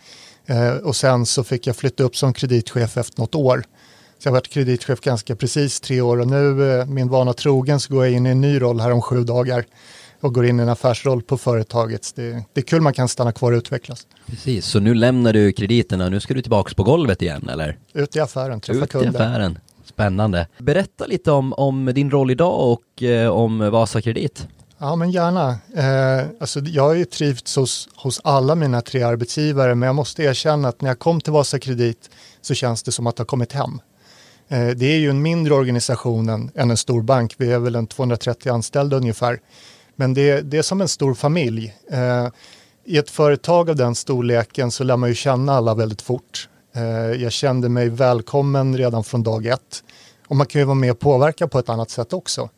och 0.83 0.95
sen 0.95 1.25
så 1.25 1.43
fick 1.43 1.67
jag 1.67 1.75
flytta 1.75 2.03
upp 2.03 2.15
som 2.15 2.33
kreditchef 2.33 2.97
efter 2.97 3.21
något 3.21 3.35
år. 3.35 3.63
Så 4.19 4.27
jag 4.27 4.31
har 4.31 4.37
varit 4.37 4.47
kreditchef 4.47 5.01
ganska 5.01 5.35
precis 5.35 5.79
tre 5.79 6.01
år 6.01 6.19
och 6.19 6.27
nu, 6.27 6.71
eh, 6.79 6.85
min 6.85 7.09
vana 7.09 7.33
trogen, 7.33 7.79
så 7.79 7.93
går 7.93 8.05
jag 8.05 8.13
in 8.13 8.25
i 8.25 8.29
en 8.29 8.41
ny 8.41 8.61
roll 8.61 8.79
här 8.79 8.91
om 8.91 9.01
sju 9.01 9.23
dagar 9.23 9.65
och 10.21 10.33
går 10.33 10.45
in 10.45 10.59
i 10.59 10.63
en 10.63 10.69
affärsroll 10.69 11.21
på 11.21 11.37
företaget. 11.37 12.11
Det, 12.15 12.43
det 12.53 12.61
är 12.61 12.65
kul 12.65 12.81
man 12.81 12.93
kan 12.93 13.07
stanna 13.07 13.31
kvar 13.31 13.51
och 13.51 13.57
utvecklas. 13.57 14.07
Precis, 14.25 14.65
så 14.65 14.79
nu 14.79 14.93
lämnar 14.93 15.33
du 15.33 15.51
krediterna 15.51 16.09
nu 16.09 16.19
ska 16.19 16.33
du 16.33 16.41
tillbaka 16.41 16.73
på 16.75 16.83
golvet 16.83 17.21
igen 17.21 17.49
eller? 17.49 17.77
Ut 17.93 18.15
i 18.15 18.19
affären, 18.19 18.61
träffa 18.61 18.83
Ut 18.83 18.89
kunder. 18.89 19.09
Ut 19.09 19.15
i 19.15 19.17
affären, 19.17 19.59
spännande. 19.85 20.47
Berätta 20.57 21.05
lite 21.05 21.31
om, 21.31 21.53
om 21.53 21.85
din 21.85 22.11
roll 22.11 22.31
idag 22.31 22.71
och 22.71 23.03
eh, 23.03 23.29
om 23.29 23.71
Vasa 23.71 24.01
Kredit. 24.01 24.47
Ja, 24.81 24.95
men 24.95 25.11
gärna. 25.11 25.57
Eh, 25.75 26.27
alltså, 26.39 26.59
jag 26.59 26.83
har 26.83 26.93
ju 26.93 27.05
trivts 27.05 27.55
hos, 27.55 27.89
hos 27.95 28.21
alla 28.23 28.55
mina 28.55 28.81
tre 28.81 29.03
arbetsgivare, 29.03 29.75
men 29.75 29.87
jag 29.87 29.95
måste 29.95 30.23
erkänna 30.23 30.67
att 30.67 30.81
när 30.81 30.89
jag 30.89 30.99
kom 30.99 31.21
till 31.21 31.33
Vasa 31.33 31.59
Kredit 31.59 32.09
så 32.41 32.53
känns 32.53 32.83
det 32.83 32.91
som 32.91 33.07
att 33.07 33.17
ha 33.17 33.25
kommit 33.25 33.53
hem. 33.53 33.81
Eh, 34.47 34.67
det 34.67 34.85
är 34.85 34.97
ju 34.97 35.09
en 35.09 35.21
mindre 35.21 35.53
organisation 35.53 36.29
än, 36.29 36.51
än 36.55 36.71
en 36.71 36.77
stor 36.77 37.01
bank. 37.01 37.35
Vi 37.37 37.51
är 37.51 37.59
väl 37.59 37.75
en 37.75 37.87
230 37.87 38.51
anställda 38.51 38.97
ungefär. 38.97 39.39
Men 39.95 40.13
det, 40.13 40.41
det 40.41 40.57
är 40.57 40.61
som 40.61 40.81
en 40.81 40.87
stor 40.87 41.13
familj. 41.13 41.75
Eh, 41.91 42.27
I 42.85 42.97
ett 42.97 43.09
företag 43.09 43.69
av 43.69 43.75
den 43.75 43.95
storleken 43.95 44.71
så 44.71 44.83
lär 44.83 44.97
man 44.97 45.09
ju 45.09 45.15
känna 45.15 45.53
alla 45.53 45.75
väldigt 45.75 46.01
fort. 46.01 46.49
Eh, 46.75 46.83
jag 47.21 47.31
kände 47.31 47.69
mig 47.69 47.89
välkommen 47.89 48.77
redan 48.77 49.03
från 49.03 49.23
dag 49.23 49.45
ett. 49.45 49.83
Och 50.27 50.35
man 50.35 50.47
kan 50.47 50.61
ju 50.61 50.65
vara 50.65 50.75
med 50.75 50.91
och 50.91 50.99
påverka 50.99 51.47
på 51.47 51.59
ett 51.59 51.69
annat 51.69 51.89
sätt 51.89 52.13
också. 52.13 52.49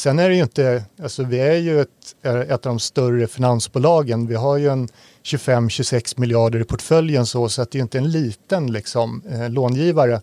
Sen 0.00 0.18
är 0.18 0.28
det 0.28 0.34
ju 0.34 0.42
inte, 0.42 0.84
alltså 1.02 1.24
vi 1.24 1.40
är 1.40 1.56
ju 1.56 1.80
ett, 1.80 1.88
ett 2.22 2.50
av 2.50 2.72
de 2.72 2.78
större 2.78 3.26
finansbolagen. 3.26 4.26
Vi 4.26 4.34
har 4.34 4.56
ju 4.56 4.68
en 4.68 4.88
25-26 5.22 6.20
miljarder 6.20 6.60
i 6.60 6.64
portföljen 6.64 7.26
så, 7.26 7.48
så 7.48 7.62
att 7.62 7.70
det 7.70 7.78
är 7.78 7.82
inte 7.82 7.98
en 7.98 8.10
liten 8.10 8.72
liksom, 8.72 9.22
eh, 9.30 9.50
långivare. 9.50 10.20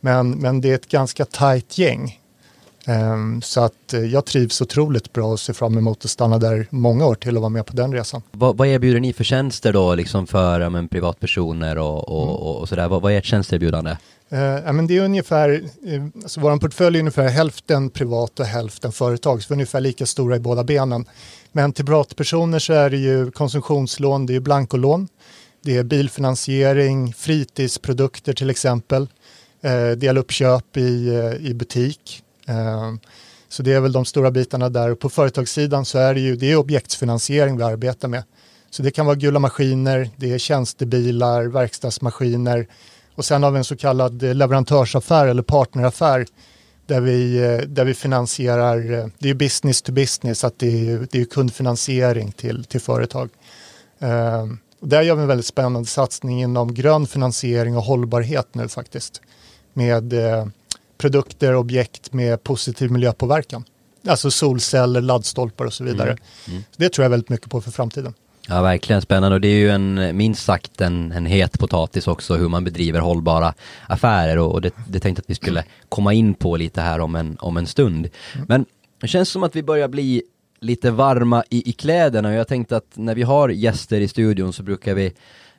Men, 0.00 0.30
men 0.30 0.60
det 0.60 0.70
är 0.70 0.74
ett 0.74 0.88
ganska 0.88 1.24
tajt 1.24 1.78
gäng. 1.78 2.20
Um, 2.86 3.42
så 3.42 3.60
att 3.60 3.92
eh, 3.92 4.00
jag 4.00 4.24
trivs 4.24 4.60
otroligt 4.60 5.12
bra 5.12 5.26
och 5.26 5.40
ser 5.40 5.52
fram 5.52 5.78
emot 5.78 6.04
att 6.04 6.10
stanna 6.10 6.38
där 6.38 6.66
många 6.70 7.06
år 7.06 7.14
till 7.14 7.36
och 7.36 7.42
vara 7.42 7.50
med 7.50 7.66
på 7.66 7.76
den 7.76 7.92
resan. 7.92 8.22
Vad, 8.30 8.56
vad 8.56 8.68
erbjuder 8.68 9.00
ni 9.00 9.12
för 9.12 9.24
tjänster 9.24 9.72
då 9.72 9.94
liksom 9.94 10.26
för 10.26 10.68
men, 10.68 10.88
privatpersoner 10.88 11.78
och, 11.78 12.08
och, 12.08 12.22
mm. 12.22 12.34
och, 12.34 12.60
och 12.60 12.68
sådär? 12.68 12.88
Vad, 12.88 13.02
vad 13.02 13.12
är 13.12 13.18
ert 13.18 13.24
tjänsteerbjudande? 13.24 13.96
Eh, 14.28 14.72
men 14.72 14.86
det 14.86 14.96
är 14.96 15.04
ungefär, 15.04 15.50
eh, 15.86 16.04
alltså 16.22 16.40
vår 16.40 16.56
portfölj 16.56 16.96
är 16.96 17.00
ungefär 17.00 17.28
hälften 17.28 17.90
privat 17.90 18.40
och 18.40 18.46
hälften 18.46 18.92
företag, 18.92 19.42
så 19.42 19.46
vi 19.48 19.52
är 19.52 19.56
ungefär 19.56 19.80
lika 19.80 20.06
stora 20.06 20.36
i 20.36 20.40
båda 20.40 20.64
benen. 20.64 21.04
Men 21.52 21.72
till 21.72 21.84
privatpersoner 21.84 22.58
så 22.58 22.72
är 22.72 22.90
det 22.90 22.96
ju 22.96 23.30
konsumtionslån, 23.30 24.26
det 24.26 24.32
är 24.32 24.34
ju 24.34 24.40
blankolån, 24.40 25.08
det 25.62 25.76
är 25.76 25.82
bilfinansiering, 25.82 27.12
fritidsprodukter 27.14 28.32
till 28.32 28.50
exempel, 28.50 29.08
eh, 29.62 29.90
deluppköp 29.90 30.76
i, 30.76 31.08
eh, 31.08 31.50
i 31.50 31.54
butik, 31.54 32.24
Eh, 32.46 32.94
så 33.48 33.62
det 33.62 33.72
är 33.72 33.80
väl 33.80 33.92
de 33.92 34.04
stora 34.04 34.30
bitarna 34.30 34.68
där. 34.68 34.90
Och 34.90 34.98
På 34.98 35.08
företagssidan 35.08 35.84
så 35.84 35.98
är 35.98 36.14
det 36.14 36.20
ju 36.20 36.36
det 36.36 36.52
är 36.52 36.56
objektsfinansiering 36.56 37.56
vi 37.56 37.62
arbetar 37.62 38.08
med. 38.08 38.24
Så 38.70 38.82
det 38.82 38.90
kan 38.90 39.06
vara 39.06 39.16
gula 39.16 39.38
maskiner, 39.38 40.10
det 40.16 40.32
är 40.32 40.38
tjänstebilar, 40.38 41.44
verkstadsmaskiner 41.44 42.66
och 43.14 43.24
sen 43.24 43.42
har 43.42 43.50
vi 43.50 43.58
en 43.58 43.64
så 43.64 43.76
kallad 43.76 44.22
leverantörsaffär 44.22 45.26
eller 45.26 45.42
partneraffär 45.42 46.26
där 46.86 47.00
vi, 47.00 47.36
eh, 47.36 47.58
där 47.58 47.84
vi 47.84 47.94
finansierar, 47.94 48.92
eh, 48.92 49.06
det 49.18 49.30
är 49.30 49.34
business 49.34 49.82
to 49.82 49.92
business, 49.92 50.44
att 50.44 50.58
det 50.58 50.90
är, 50.90 51.06
det 51.10 51.20
är 51.20 51.24
kundfinansiering 51.24 52.32
till, 52.32 52.64
till 52.64 52.80
företag. 52.80 53.30
Uh, 54.02 54.54
där 54.80 55.02
gör 55.02 55.14
vi 55.14 55.22
en 55.22 55.28
väldigt 55.28 55.46
spännande 55.46 55.88
satsning 55.88 56.42
inom 56.42 56.74
grön 56.74 57.06
finansiering 57.06 57.76
och 57.76 57.82
hållbarhet 57.82 58.48
nu 58.52 58.68
faktiskt. 58.68 59.20
Med 59.72 60.12
uh, 60.12 60.46
produkter, 60.98 61.54
objekt 61.54 62.12
med 62.12 62.42
positiv 62.42 62.90
miljöpåverkan. 62.90 63.64
Alltså 64.06 64.30
solceller, 64.30 65.00
laddstolpar 65.00 65.64
och 65.64 65.72
så 65.72 65.84
vidare. 65.84 66.10
Mm. 66.10 66.22
Mm. 66.48 66.62
Det 66.76 66.88
tror 66.88 67.02
jag 67.02 67.10
väldigt 67.10 67.28
mycket 67.28 67.50
på 67.50 67.60
för 67.60 67.70
framtiden. 67.70 68.14
Ja, 68.48 68.62
verkligen 68.62 69.02
spännande 69.02 69.34
och 69.34 69.40
det 69.40 69.48
är 69.48 69.58
ju 69.58 69.70
en, 69.70 70.16
minst 70.16 70.44
sagt 70.44 70.80
en, 70.80 71.12
en 71.12 71.26
het 71.26 71.58
potatis 71.58 72.08
också 72.08 72.34
hur 72.34 72.48
man 72.48 72.64
bedriver 72.64 73.00
hållbara 73.00 73.54
affärer 73.86 74.38
och, 74.38 74.52
och 74.52 74.60
det, 74.60 74.74
det 74.88 75.00
tänkte 75.00 75.20
att 75.20 75.30
vi 75.30 75.34
skulle 75.34 75.64
komma 75.88 76.12
in 76.12 76.34
på 76.34 76.56
lite 76.56 76.80
här 76.80 77.00
om 77.00 77.14
en, 77.14 77.36
om 77.40 77.56
en 77.56 77.66
stund. 77.66 78.08
Mm. 78.34 78.46
Men 78.48 78.64
det 79.00 79.08
känns 79.08 79.28
som 79.28 79.42
att 79.42 79.56
vi 79.56 79.62
börjar 79.62 79.88
bli 79.88 80.22
lite 80.60 80.90
varma 80.90 81.44
i, 81.50 81.70
i 81.70 81.72
kläderna 81.72 82.28
och 82.28 82.34
jag 82.34 82.48
tänkte 82.48 82.76
att 82.76 82.90
när 82.94 83.14
vi 83.14 83.22
har 83.22 83.48
gäster 83.48 84.00
i 84.00 84.08
studion 84.08 84.52
så 84.52 84.62
brukar 84.62 84.94
vi 84.94 85.12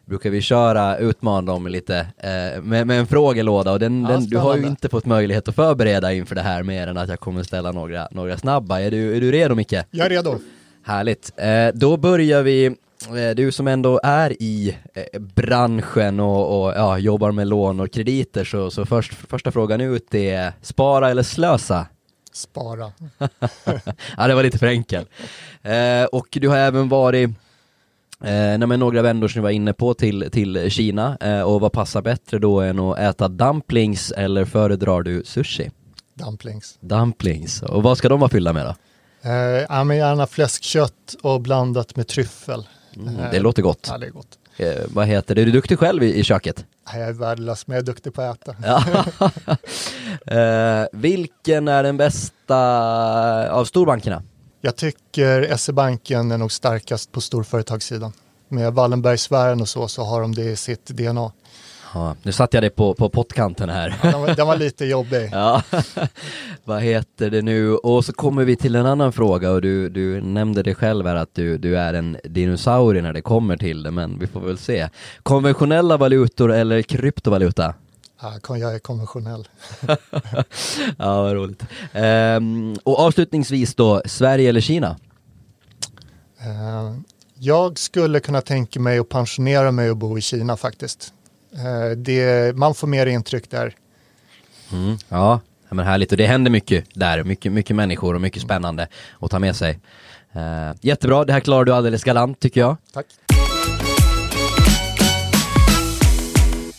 brukar 0.06 0.30
vi 0.30 0.42
köra, 0.42 0.98
utmana 0.98 1.52
dem 1.52 1.68
lite 1.68 1.98
eh, 2.18 2.62
med, 2.62 2.88
med, 2.88 3.00
en 3.00 3.08
frågelåda 3.08 3.72
och 3.72 3.80
den, 3.80 4.02
ja, 4.02 4.08
den, 4.08 4.26
du 4.26 4.38
har 4.38 4.58
ju 4.58 4.68
inte 4.68 4.90
fått 4.90 5.06
möjlighet 5.06 5.48
att 5.48 5.56
förbereda 5.56 6.14
inför 6.14 6.36
det 6.36 6.42
här 6.42 6.64
mer 6.64 6.88
än 6.88 6.98
att 6.98 7.10
jag 7.10 7.20
kommer 7.20 7.44
ställa 7.44 7.72
några, 7.72 8.08
några 8.12 8.38
snabba. 8.38 8.80
Är 8.80 8.92
du, 8.92 9.18
är 9.18 9.22
du 9.22 9.32
redo 9.32 9.56
Micke? 9.56 9.74
Jag 9.92 10.06
är 10.06 10.10
redo. 10.10 10.40
Härligt. 10.86 11.32
Eh, 11.38 11.68
då 11.74 11.98
börjar 11.98 12.44
vi, 12.44 12.66
eh, 12.66 13.36
du 13.36 13.52
som 13.52 13.68
ändå 13.68 14.00
är 14.04 14.42
i 14.42 14.78
eh, 14.94 15.20
branschen 15.20 16.20
och, 16.20 16.66
och 16.66 16.74
ja, 16.76 16.98
jobbar 16.98 17.32
med 17.32 17.48
lån 17.48 17.80
och 17.80 17.92
krediter 17.92 18.44
så, 18.44 18.72
så 18.72 18.86
först, 18.86 19.14
första 19.14 19.52
frågan 19.52 19.82
ut 19.82 20.16
är 20.16 20.54
spara 20.62 21.10
eller 21.10 21.24
slösa? 21.24 21.88
Spara. 22.34 22.92
ja, 24.18 24.28
det 24.28 24.36
var 24.36 24.44
lite 24.44 24.58
för 24.58 24.68
enkel. 24.68 25.06
Eh, 25.62 26.04
och 26.12 26.28
du 26.32 26.50
har 26.50 26.58
även 26.58 26.90
varit 26.90 27.30
Eh, 28.24 28.58
några 28.58 29.02
vändor 29.02 29.28
som 29.28 29.42
vi 29.42 29.44
var 29.44 29.50
inne 29.50 29.74
på 29.74 29.94
till, 29.94 30.30
till 30.32 30.72
Kina 30.72 31.18
eh, 31.22 31.42
och 31.42 31.62
vad 31.62 31.72
passar 31.72 32.02
bättre 32.02 32.40
då 32.40 32.62
än 32.62 32.80
att 32.80 33.00
äta 33.00 33.28
dumplings 33.28 34.12
eller 34.12 34.46
föredrar 34.46 35.02
du 35.02 35.24
sushi? 35.26 35.72
Dumplings. 36.14 36.78
Dumplings, 36.82 37.62
och 37.62 37.84
vad 37.84 37.98
ska 37.98 38.10
de 38.10 38.20
vara 38.20 38.30
fyllda 38.30 38.54
med 38.54 38.66
då? 38.66 38.76
Eh, 39.26 39.66
ja, 39.70 39.84
men 39.84 39.98
gärna 39.98 40.28
fläskkött 40.28 41.16
och 41.22 41.42
blandat 41.42 41.96
med 41.96 42.08
tryffel. 42.08 42.68
Mm, 42.96 43.16
det 43.32 43.40
låter 43.40 43.62
gott. 43.62 43.88
Ja, 43.92 43.98
det 43.98 44.06
är 44.06 44.12
gott. 44.12 44.38
Eh, 44.58 44.84
vad 44.88 45.08
heter 45.08 45.36
det, 45.36 45.42
är 45.42 45.46
du 45.46 45.52
duktig 45.52 45.80
själv 45.80 46.04
i, 46.04 46.20
i 46.20 46.24
köket? 46.24 46.66
Jag 46.94 47.02
är 47.02 47.14
värdelös, 47.14 47.68
men 47.68 47.76
jag 47.76 47.82
är 47.82 47.86
duktig 47.86 48.14
på 48.14 48.22
att 48.22 48.48
äta. 48.48 48.56
eh, 50.82 50.88
vilken 50.92 51.68
är 51.68 51.84
den 51.84 51.98
bästa 51.98 52.58
av 53.52 53.66
storbankerna? 53.66 54.24
Jag 54.62 54.76
tycker 54.76 55.58
SE-banken 55.58 56.32
är 56.32 56.38
nog 56.38 56.52
starkast 56.52 57.12
på 57.12 57.22
storföretagssidan. 57.22 58.14
Med 58.48 58.74
Wallenbergsfären 58.74 59.62
och 59.62 59.70
så, 59.70 59.88
så 59.88 60.04
har 60.04 60.22
de 60.22 60.36
det 60.36 60.44
i 60.44 60.56
sitt 60.56 60.86
DNA. 60.86 61.32
Ja, 61.96 62.16
nu 62.24 62.32
satte 62.32 62.58
jag 62.58 62.64
det 62.64 62.70
på, 62.70 62.94
på 62.94 63.10
pottkanten 63.10 63.70
här. 63.70 63.96
Ja, 64.04 64.12
den, 64.12 64.22
var, 64.22 64.36
den 64.36 64.48
var 64.48 64.58
lite 64.58 64.86
jobbig. 64.86 65.30
ja. 65.32 65.64
Vad 66.64 66.82
heter 66.82 67.30
det 67.30 67.42
nu? 67.42 67.76
Och 67.76 68.06
så 68.06 68.14
kommer 68.14 68.46
vi 68.46 68.56
till 68.56 68.76
en 68.76 68.86
annan 68.86 69.14
fråga 69.14 69.52
och 69.52 69.62
du, 69.62 69.90
du 69.90 70.22
nämnde 70.22 70.64
det 70.64 70.76
själv 70.76 71.08
här 71.08 71.16
att 71.16 71.36
du, 71.36 71.58
du 71.58 71.78
är 71.78 71.94
en 71.94 72.18
dinosaurie 72.24 73.02
när 73.02 73.14
det 73.14 73.22
kommer 73.22 73.58
till 73.58 73.84
det, 73.84 73.92
men 73.92 74.20
vi 74.20 74.28
får 74.28 74.40
väl 74.40 74.58
se. 74.58 74.90
Konventionella 75.24 75.98
valutor 75.98 76.54
eller 76.54 76.82
kryptovaluta? 76.82 77.74
Ja, 78.22 78.58
jag 78.58 78.76
är 78.76 78.80
konventionell. 78.80 79.48
ja, 80.98 81.22
vad 81.22 81.34
roligt. 81.34 81.64
Um, 81.94 82.76
och 82.84 83.00
avslutningsvis 83.00 83.76
då, 83.76 84.02
Sverige 84.06 84.50
eller 84.50 84.62
Kina? 84.62 84.98
Uh, 86.46 87.00
jag 87.40 87.80
skulle 87.80 88.20
kunna 88.20 88.42
tänka 88.42 88.80
mig 88.80 89.00
att 89.00 89.10
pensionera 89.10 89.72
mig 89.72 89.90
och 89.92 89.98
bo 89.98 90.18
i 90.18 90.22
Kina 90.22 90.58
faktiskt. 90.58 91.15
Uh, 91.58 91.98
det, 91.98 92.58
man 92.58 92.76
får 92.76 92.88
mer 92.88 93.06
intryck 93.06 93.50
där. 93.50 93.74
Mm, 94.72 94.98
ja, 95.10 95.40
men 95.70 95.86
härligt. 95.86 96.12
Och 96.12 96.18
det 96.18 96.26
händer 96.26 96.52
mycket 96.52 96.86
där. 96.94 97.24
Mycket, 97.24 97.52
mycket 97.52 97.76
människor 97.76 98.16
och 98.16 98.22
mycket 98.22 98.42
spännande 98.42 98.88
att 99.20 99.32
ta 99.32 99.40
med 99.40 99.56
sig. 99.56 99.80
Uh, 100.36 100.76
jättebra, 100.82 101.26
det 101.26 101.34
här 101.34 101.40
klarar 101.40 101.66
du 101.66 101.74
alldeles 101.74 102.04
galant 102.04 102.40
tycker 102.40 102.62
jag. 102.62 102.78
Tack. 102.94 103.06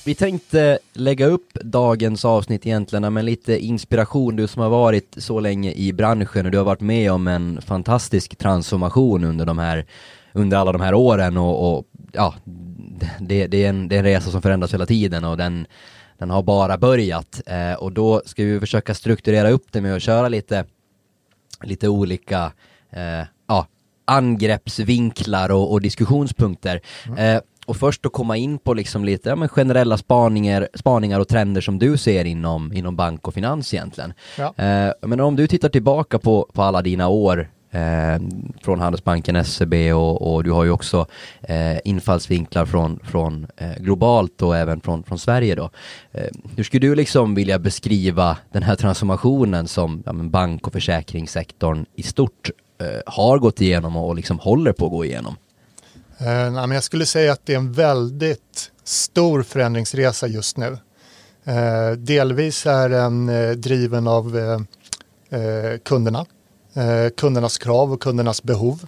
Vi 0.07 0.15
tänkte 0.15 0.79
lägga 0.93 1.27
upp 1.27 1.55
dagens 1.55 2.25
avsnitt 2.25 2.67
egentligen 2.67 3.15
med 3.15 3.25
lite 3.25 3.59
inspiration, 3.59 4.37
du 4.37 4.47
som 4.47 4.63
har 4.63 4.71
varit 4.71 5.15
så 5.19 5.41
länge 5.41 5.73
i 5.73 5.93
branschen 5.93 6.47
och 6.47 6.53
du 6.53 6.59
har 6.59 6.65
varit 6.65 6.81
med 6.81 7.13
om 7.13 7.29
en 7.29 7.63
fantastisk 7.63 8.37
transformation 8.37 9.25
under 9.25 9.47
de 9.47 9.59
här, 9.59 9.87
under 10.33 10.57
alla 10.57 10.73
de 10.73 10.81
här 10.81 10.95
åren 10.95 11.37
och, 11.37 11.79
och 11.79 11.85
ja, 12.17 12.35
det, 13.19 13.47
det, 13.47 13.65
är 13.65 13.69
en, 13.69 13.89
det 13.89 13.95
är 13.95 13.99
en 13.99 14.05
resa 14.05 14.31
som 14.31 14.43
förändras 14.43 14.75
hela 14.75 14.87
tiden 14.87 15.25
och 15.25 15.37
den, 15.37 15.67
den 16.19 16.31
har 16.31 16.43
bara 16.43 16.79
börjat 16.79 17.43
eh, 17.47 17.73
och 17.73 17.93
då 17.93 18.23
ska 18.25 18.45
vi 18.45 18.61
försöka 18.61 18.95
strukturera 18.95 19.51
upp 19.51 19.67
det 19.71 19.81
med 19.81 19.97
att 19.97 20.03
köra 20.03 20.29
lite, 20.29 20.65
lite 21.63 21.89
olika 21.89 22.53
eh, 22.91 23.27
ja, 23.47 23.67
angreppsvinklar 24.05 25.51
och, 25.51 25.73
och 25.73 25.81
diskussionspunkter. 25.81 26.81
Mm. 27.07 27.19
Eh, 27.19 27.43
och 27.67 27.77
först 27.77 28.07
att 28.07 28.13
komma 28.13 28.37
in 28.37 28.59
på 28.59 28.75
liksom 28.75 29.05
lite 29.05 29.29
ja, 29.29 29.37
men 29.37 29.49
generella 29.49 29.99
spaningar, 29.99 30.69
spaningar 30.75 31.21
och 31.21 31.29
trender 31.29 31.61
som 31.61 31.79
du 31.79 31.97
ser 31.97 32.25
inom, 32.25 32.73
inom 32.73 32.97
bank 32.97 33.29
och 33.29 33.35
finans 33.35 33.75
egentligen. 33.75 34.13
Ja. 34.39 34.55
Eh, 34.57 34.93
men 35.03 35.21
om 35.21 35.37
du 35.37 35.47
tittar 35.47 35.69
tillbaka 35.69 36.19
på, 36.19 36.51
på 36.53 36.63
alla 36.63 36.83
dina 36.83 37.09
år 37.09 37.49
eh, 37.77 38.21
från 38.63 38.81
Handelsbanken, 38.81 39.45
SEB 39.45 39.75
och, 39.95 40.35
och, 40.35 40.45
du 40.45 40.51
har 40.51 40.65
ju 40.65 40.71
också 40.71 41.07
eh, 41.43 41.79
infallsvinklar 41.85 42.67
från, 42.67 43.01
från 43.05 43.47
eh, 43.57 43.77
globalt 43.79 44.43
och 44.43 44.57
även 44.57 44.81
från, 44.81 45.03
från 45.03 45.19
Sverige 45.19 45.55
då. 45.55 45.71
Eh, 46.13 46.27
hur 46.57 46.65
skulle 46.65 46.87
du 46.87 46.95
liksom 46.95 47.35
vilja 47.35 47.59
beskriva 47.59 48.37
den 48.53 48.63
här 48.63 48.77
transformationen 48.77 49.69
som 49.69 50.03
ja, 50.07 50.13
bank 50.13 50.67
och 50.67 50.73
försäkringssektorn 50.73 51.87
i 51.95 52.03
stort 52.03 52.51
eh, 52.81 52.87
har 53.07 53.39
gått 53.39 53.61
igenom 53.61 53.97
och, 53.97 54.09
och 54.09 54.17
liksom 54.17 54.39
håller 54.39 54.73
på 54.73 54.85
att 54.85 54.91
gå 54.91 55.05
igenom? 55.05 55.37
Eh, 56.19 56.27
nej, 56.27 56.51
men 56.51 56.71
jag 56.71 56.85
skulle 56.85 57.07
säga 57.07 57.33
att 57.33 57.47
det 57.47 57.53
är 57.53 57.57
en 57.57 57.73
väldigt 57.73 58.73
stor 58.85 59.43
förändringsresa 59.43 60.27
just 60.27 60.57
nu. 60.57 60.79
Eh, 61.45 61.91
delvis 61.99 62.67
är 62.67 62.89
den 62.89 63.29
eh, 63.29 63.51
driven 63.51 64.09
av 64.09 64.39
eh, 64.39 64.61
eh 65.41 65.79
kunderna, 65.79 66.27
Eh, 66.77 67.11
kundernas 67.17 67.59
krav 67.59 67.93
och 67.93 68.03
kundernas 68.03 68.43
behov. 68.43 68.87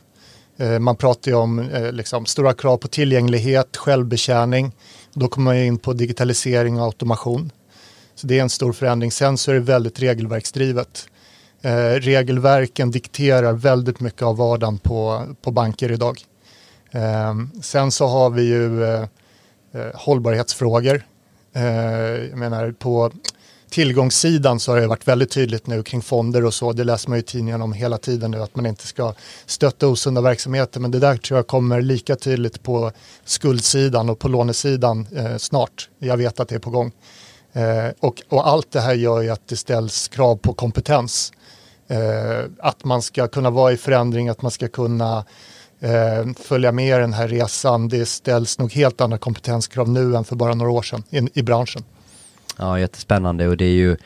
Eh, 0.57 0.79
man 0.79 0.97
pratar 0.97 1.31
ju 1.31 1.37
om 1.37 1.59
eh, 1.59 1.93
liksom, 1.93 2.27
stora 2.27 2.55
krav 2.55 2.77
på 2.77 2.89
tillgänglighet, 2.89 3.77
självbetjäning. 3.77 4.73
Då 5.13 5.29
kommer 5.29 5.45
man 5.45 5.57
in 5.57 5.79
på 5.79 5.93
digitalisering 5.93 6.81
och 6.81 6.85
automation. 6.87 7.51
Så 8.15 8.27
det 8.27 8.39
är 8.39 8.43
en 8.43 8.51
stor 8.51 8.73
förändring. 8.73 9.13
Sen 9.13 9.39
så 9.39 9.51
är 9.51 9.55
det 9.55 9.61
väldigt 9.61 10.01
regelverksdrivet. 10.01 11.09
Eh, 11.63 11.93
regelverken 11.93 12.91
dikterar 12.91 13.53
väldigt 13.53 14.01
mycket 14.01 14.23
av 14.23 14.37
vardagen 14.37 14.79
på, 14.79 15.23
på 15.43 15.51
banker 15.51 15.93
idag. 15.93 16.21
Eh, 16.91 17.35
sen 17.63 17.91
så 17.91 18.07
har 18.07 18.31
vi 18.31 18.43
ju 18.43 18.85
eh, 18.85 19.05
hållbarhetsfrågor. 19.95 21.03
Eh, 21.53 21.65
jag 22.31 22.39
menar 22.39 22.73
på 22.73 23.13
tillgångssidan 23.71 24.61
så 24.61 24.73
har 24.73 24.81
det 24.81 24.87
varit 24.87 25.09
väldigt 25.09 25.31
tydligt 25.31 25.67
nu 25.67 25.83
kring 25.83 26.03
fonder 26.03 26.45
och 26.45 26.55
så. 26.55 26.73
Det 26.73 26.85
läser 26.85 27.09
man 27.09 27.19
ju 27.19 27.21
i 27.21 27.27
tidningen 27.27 27.63
om 27.63 27.73
hela 27.73 27.99
tiden 27.99 28.31
nu 28.31 28.43
att 28.43 28.57
man 28.57 28.67
inte 28.67 28.87
ska 28.87 29.15
stötta 29.47 29.89
osunda 29.89 30.21
verksamheter. 30.21 30.81
Men 30.81 30.91
det 30.91 30.99
där 30.99 31.17
tror 31.17 31.39
jag 31.39 31.47
kommer 31.47 31.83
lika 31.83 32.17
tydligt 32.17 32.63
på 32.63 32.93
skuldsidan 33.25 34.11
och 34.11 34.19
på 34.19 34.29
lånesidan 34.29 35.07
eh, 35.17 35.37
snart. 35.37 35.89
Jag 35.99 36.17
vet 36.17 36.41
att 36.41 36.49
det 36.49 36.55
är 36.55 36.59
på 36.59 36.71
gång. 36.71 36.93
Eh, 37.53 37.93
och, 38.01 38.23
och, 38.29 38.49
allt 38.49 38.73
det 38.73 38.81
här 38.81 38.95
gör 38.95 39.21
ju 39.21 39.31
att 39.31 39.49
det 39.49 39.57
ställs 39.57 40.09
krav 40.09 40.37
på 40.37 40.53
kompetens. 40.53 41.33
Eh, 41.89 42.45
att 42.59 42.85
man 42.85 43.03
ska 43.03 43.29
kunna 43.29 43.51
vara 43.51 43.73
i 43.73 43.77
förändring, 43.77 44.29
att 44.29 44.43
man 44.43 44.51
ska 44.51 44.69
kunna 44.69 45.25
eh, 45.81 46.27
följa 46.37 46.73
med 46.73 47.01
den 47.01 47.13
här 47.13 47.29
resan. 47.29 47.89
Det 47.89 48.07
ställs 48.07 48.59
nog 48.59 48.73
helt 48.73 49.01
andra 49.01 49.19
kompetenskrav 49.19 49.89
nu 49.89 50.17
än 50.17 50.25
för 50.25 50.37
bara 50.37 50.55
några 50.55 50.71
år 50.71 50.83
sedan 50.83 51.03
i, 51.11 51.41
i 51.41 51.43
branschen. 51.43 51.85
Ja, 52.59 52.81
jättespännande 52.81 53.49
och 53.49 53.57
det 53.57 53.65
är 53.65 53.75
ju 53.75 53.97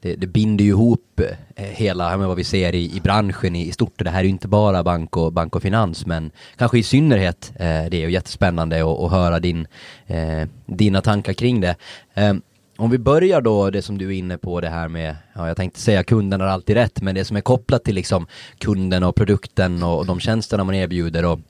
det, 0.00 0.16
det 0.16 0.26
binder 0.26 0.64
ju 0.64 0.70
ihop 0.70 1.20
eh, 1.56 1.64
hela 1.64 2.16
med 2.16 2.28
vad 2.28 2.36
vi 2.36 2.44
ser 2.44 2.74
i, 2.74 2.96
i 2.96 3.00
branschen 3.00 3.56
i, 3.56 3.68
i 3.68 3.72
stort. 3.72 4.04
Det 4.04 4.10
här 4.10 4.20
är 4.20 4.24
ju 4.24 4.30
inte 4.30 4.48
bara 4.48 4.82
bank 4.82 5.16
och, 5.16 5.32
bank 5.32 5.56
och 5.56 5.62
finans, 5.62 6.06
men 6.06 6.30
kanske 6.56 6.78
i 6.78 6.82
synnerhet. 6.82 7.52
Eh, 7.54 7.64
det 7.64 7.94
är 7.94 8.06
ju 8.06 8.10
jättespännande 8.10 8.80
att, 8.80 9.10
höra 9.10 9.40
din, 9.40 9.66
eh, 10.06 10.48
dina 10.66 11.00
tankar 11.00 11.32
kring 11.32 11.60
det. 11.60 11.76
Eh, 12.14 12.34
om 12.78 12.90
vi 12.90 12.98
börjar 12.98 13.40
då 13.40 13.70
det 13.70 13.82
som 13.82 13.98
du 13.98 14.06
är 14.06 14.18
inne 14.18 14.38
på 14.38 14.60
det 14.60 14.68
här 14.68 14.88
med, 14.88 15.16
ja 15.34 15.48
jag 15.48 15.56
tänkte 15.56 15.80
säga 15.80 16.04
kunden 16.04 16.40
har 16.40 16.48
alltid 16.48 16.76
rätt, 16.76 17.02
men 17.02 17.14
det 17.14 17.24
som 17.24 17.36
är 17.36 17.40
kopplat 17.40 17.84
till 17.84 17.94
liksom 17.94 18.26
kunden 18.58 19.02
och 19.02 19.16
produkten 19.16 19.82
och, 19.82 19.98
och 19.98 20.06
de 20.06 20.20
tjänsterna 20.20 20.64
man 20.64 20.74
erbjuder 20.74 21.24
och, 21.24 21.40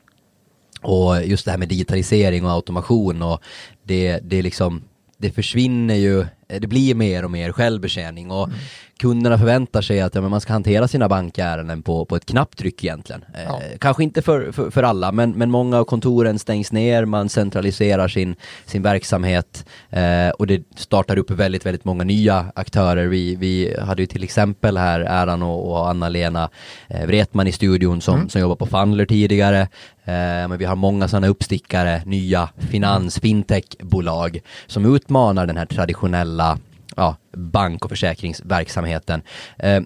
och 0.82 1.24
just 1.24 1.44
det 1.44 1.50
här 1.50 1.58
med 1.58 1.68
digitalisering 1.68 2.44
och 2.44 2.50
automation 2.50 3.22
och 3.22 3.40
det, 3.82 4.20
det 4.22 4.42
liksom 4.42 4.82
det 5.18 5.30
försvinner 5.30 5.94
ju, 5.94 6.20
eh, 6.20 6.60
det 6.60 6.66
blir 6.66 6.94
mer 6.94 7.24
och 7.24 7.30
mer 7.30 7.52
självbetjäning 7.52 8.30
och 8.30 8.48
mm 8.48 8.58
kunderna 8.98 9.38
förväntar 9.38 9.82
sig 9.82 10.00
att 10.00 10.14
ja, 10.14 10.20
man 10.20 10.40
ska 10.40 10.52
hantera 10.52 10.88
sina 10.88 11.08
bankärenden 11.08 11.82
på, 11.82 12.04
på 12.04 12.16
ett 12.16 12.26
knapptryck 12.26 12.84
egentligen. 12.84 13.24
Eh, 13.34 13.42
ja. 13.42 13.60
Eh, 13.62 13.78
kanske 13.78 14.02
inte 14.02 14.22
för, 14.22 14.52
för, 14.52 14.70
för, 14.70 14.82
alla, 14.82 15.12
men, 15.12 15.30
men 15.30 15.50
många 15.50 15.78
av 15.78 15.84
kontoren 15.84 16.38
stängs 16.38 16.72
ner, 16.72 17.04
man 17.04 17.28
centraliserar 17.28 18.08
sin, 18.08 18.36
sin 18.64 18.82
verksamhet 18.82 19.64
eh, 19.90 20.28
och 20.28 20.46
det 20.46 20.62
startar 20.76 21.18
upp 21.18 21.30
väldigt, 21.30 21.66
väldigt 21.66 21.84
många 21.84 22.04
nya 22.04 22.52
aktörer. 22.54 23.06
Vi, 23.06 23.36
vi 23.36 23.76
hade 23.80 24.02
ju 24.02 24.06
till 24.06 24.24
exempel 24.24 24.76
här 24.76 25.00
äran 25.00 25.42
och, 25.42 25.70
och 25.70 25.88
Anna-Lena 25.88 26.50
eh, 26.88 27.06
Wretman 27.06 27.46
i 27.46 27.52
studion 27.52 28.00
som, 28.00 28.14
mm. 28.14 28.28
som 28.28 28.40
jobbar 28.40 28.56
på 28.56 28.66
Fundler 28.66 29.06
tidigare. 29.06 29.60
Eh, 30.04 30.48
men 30.48 30.58
vi 30.58 30.64
har 30.64 30.76
många 30.76 31.08
sådana 31.08 31.28
uppstickare, 31.28 32.02
nya 32.06 32.48
finans, 32.58 33.18
fintechbolag 33.20 34.40
som 34.66 34.94
utmanar 34.94 35.46
den 35.46 35.56
här 35.56 35.66
traditionella 35.66 36.58
ja, 36.96 37.16
bank 37.32 37.84
och 37.84 37.90
försäkringsverksamheten. 37.90 39.22
Eh, 39.58 39.80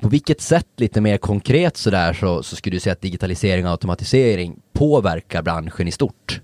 på 0.00 0.08
vilket 0.08 0.40
sätt, 0.40 0.66
lite 0.76 1.00
mer 1.00 1.18
konkret 1.18 1.76
sådär, 1.76 2.12
så, 2.12 2.42
så 2.42 2.56
skulle 2.56 2.76
du 2.76 2.80
säga 2.80 2.92
att 2.92 3.00
digitalisering 3.00 3.66
och 3.66 3.70
automatisering 3.70 4.60
påverkar 4.72 5.42
branschen 5.42 5.88
i 5.88 5.92
stort? 5.92 6.40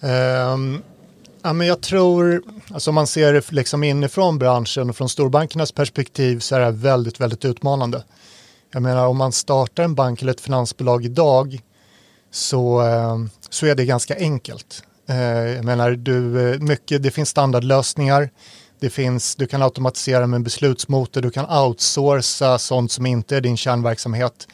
Um, 0.00 0.82
ja, 1.42 1.52
men 1.52 1.66
jag 1.66 1.80
tror, 1.80 2.42
alltså 2.70 2.90
om 2.90 2.94
man 2.94 3.06
ser 3.06 3.32
det 3.32 3.52
liksom 3.52 3.84
inifrån 3.84 4.38
branschen 4.38 4.90
och 4.90 4.96
från 4.96 5.08
storbankernas 5.08 5.72
perspektiv 5.72 6.38
så 6.38 6.56
är 6.56 6.60
det 6.60 6.70
väldigt, 6.70 7.20
väldigt 7.20 7.44
utmanande. 7.44 8.04
Jag 8.72 8.82
menar 8.82 9.06
om 9.06 9.16
man 9.16 9.32
startar 9.32 9.82
en 9.82 9.94
bank 9.94 10.22
eller 10.22 10.32
ett 10.32 10.40
finansbolag 10.40 11.04
idag 11.04 11.60
så, 12.30 12.80
ehm, 12.80 13.30
så 13.50 13.66
är 13.66 13.74
det 13.74 13.84
ganska 13.84 14.16
enkelt. 14.16 14.82
Eh, 15.08 15.16
jag 15.54 15.64
menar, 15.64 15.90
du, 15.90 16.50
eh, 16.50 16.60
mycket, 16.60 17.02
det 17.02 17.10
finns 17.10 17.28
standardlösningar. 17.28 18.30
Det 18.80 18.90
finns, 18.90 19.36
du 19.36 19.46
kan 19.46 19.62
automatisera 19.62 20.26
med 20.26 20.42
beslutsmotor, 20.42 21.20
du 21.20 21.30
kan 21.30 21.64
outsourca 21.64 22.58
sånt 22.58 22.92
som 22.92 23.06
inte 23.06 23.36
är 23.36 23.40
din 23.40 23.56
kärnverksamhet. 23.56 24.48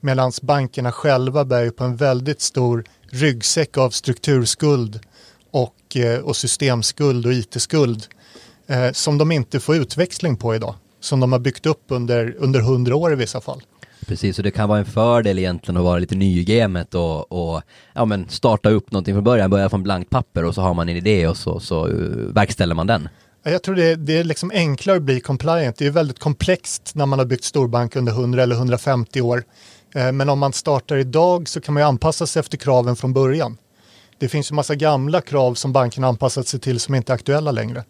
Medan 0.00 0.32
bankerna 0.42 0.92
själva 0.92 1.44
bär 1.44 1.70
på 1.70 1.84
en 1.84 1.96
väldigt 1.96 2.40
stor 2.40 2.84
ryggsäck 3.10 3.78
av 3.78 3.90
strukturskuld 3.90 5.00
och, 5.50 5.96
eh, 5.96 6.20
och 6.20 6.36
systemskuld 6.36 7.26
och 7.26 7.32
it-skuld 7.32 8.06
eh, 8.66 8.92
som 8.92 9.18
de 9.18 9.32
inte 9.32 9.60
får 9.60 9.76
utväxling 9.76 10.36
på 10.36 10.54
idag. 10.54 10.74
Som 11.00 11.20
de 11.20 11.32
har 11.32 11.38
byggt 11.38 11.66
upp 11.66 11.84
under, 11.88 12.34
under 12.38 12.60
hundra 12.60 12.96
år 12.96 13.12
i 13.12 13.16
vissa 13.16 13.40
fall. 13.40 13.62
Precis, 14.06 14.38
och 14.38 14.44
det 14.44 14.50
kan 14.50 14.68
vara 14.68 14.78
en 14.78 14.84
fördel 14.84 15.38
egentligen 15.38 15.76
att 15.76 15.84
vara 15.84 15.98
lite 15.98 16.14
ny 16.14 16.40
i 16.40 16.44
gamet 16.44 16.94
och, 16.94 17.32
och 17.32 17.62
ja, 17.94 18.04
men 18.04 18.28
starta 18.28 18.70
upp 18.70 18.92
någonting 18.92 19.14
från 19.14 19.24
början, 19.24 19.50
börja 19.50 19.68
från 19.68 19.82
blankt 19.82 20.10
papper 20.10 20.44
och 20.44 20.54
så 20.54 20.60
har 20.60 20.74
man 20.74 20.88
en 20.88 20.96
idé 20.96 21.28
och 21.28 21.36
så, 21.36 21.60
så 21.60 21.86
uh, 21.86 22.32
verkställer 22.32 22.74
man 22.74 22.86
den. 22.86 23.08
Jag 23.42 23.62
tror 23.62 23.74
det, 23.74 23.96
det 23.96 24.18
är 24.18 24.24
liksom 24.24 24.50
enklare 24.54 24.96
att 24.96 25.02
bli 25.02 25.20
compliant. 25.20 25.76
Det 25.76 25.86
är 25.86 25.90
väldigt 25.90 26.18
komplext 26.18 26.94
när 26.94 27.06
man 27.06 27.18
har 27.18 27.26
byggt 27.26 27.44
storbank 27.44 27.96
under 27.96 28.12
100 28.12 28.42
eller 28.42 28.56
150 28.56 29.20
år. 29.20 29.44
Eh, 29.94 30.12
men 30.12 30.28
om 30.28 30.38
man 30.38 30.52
startar 30.52 30.96
idag 30.96 31.48
så 31.48 31.60
kan 31.60 31.74
man 31.74 31.82
ju 31.82 31.86
anpassa 31.86 32.26
sig 32.26 32.40
efter 32.40 32.58
kraven 32.58 32.96
från 32.96 33.12
början. 33.12 33.58
Det 34.18 34.28
finns 34.28 34.50
ju 34.50 34.54
massa 34.54 34.74
gamla 34.74 35.20
krav 35.20 35.54
som 35.54 35.72
banken 35.72 36.04
anpassat 36.04 36.46
sig 36.46 36.60
till 36.60 36.80
som 36.80 36.94
inte 36.94 37.12
är 37.12 37.14
aktuella 37.14 37.50
längre. 37.50 37.84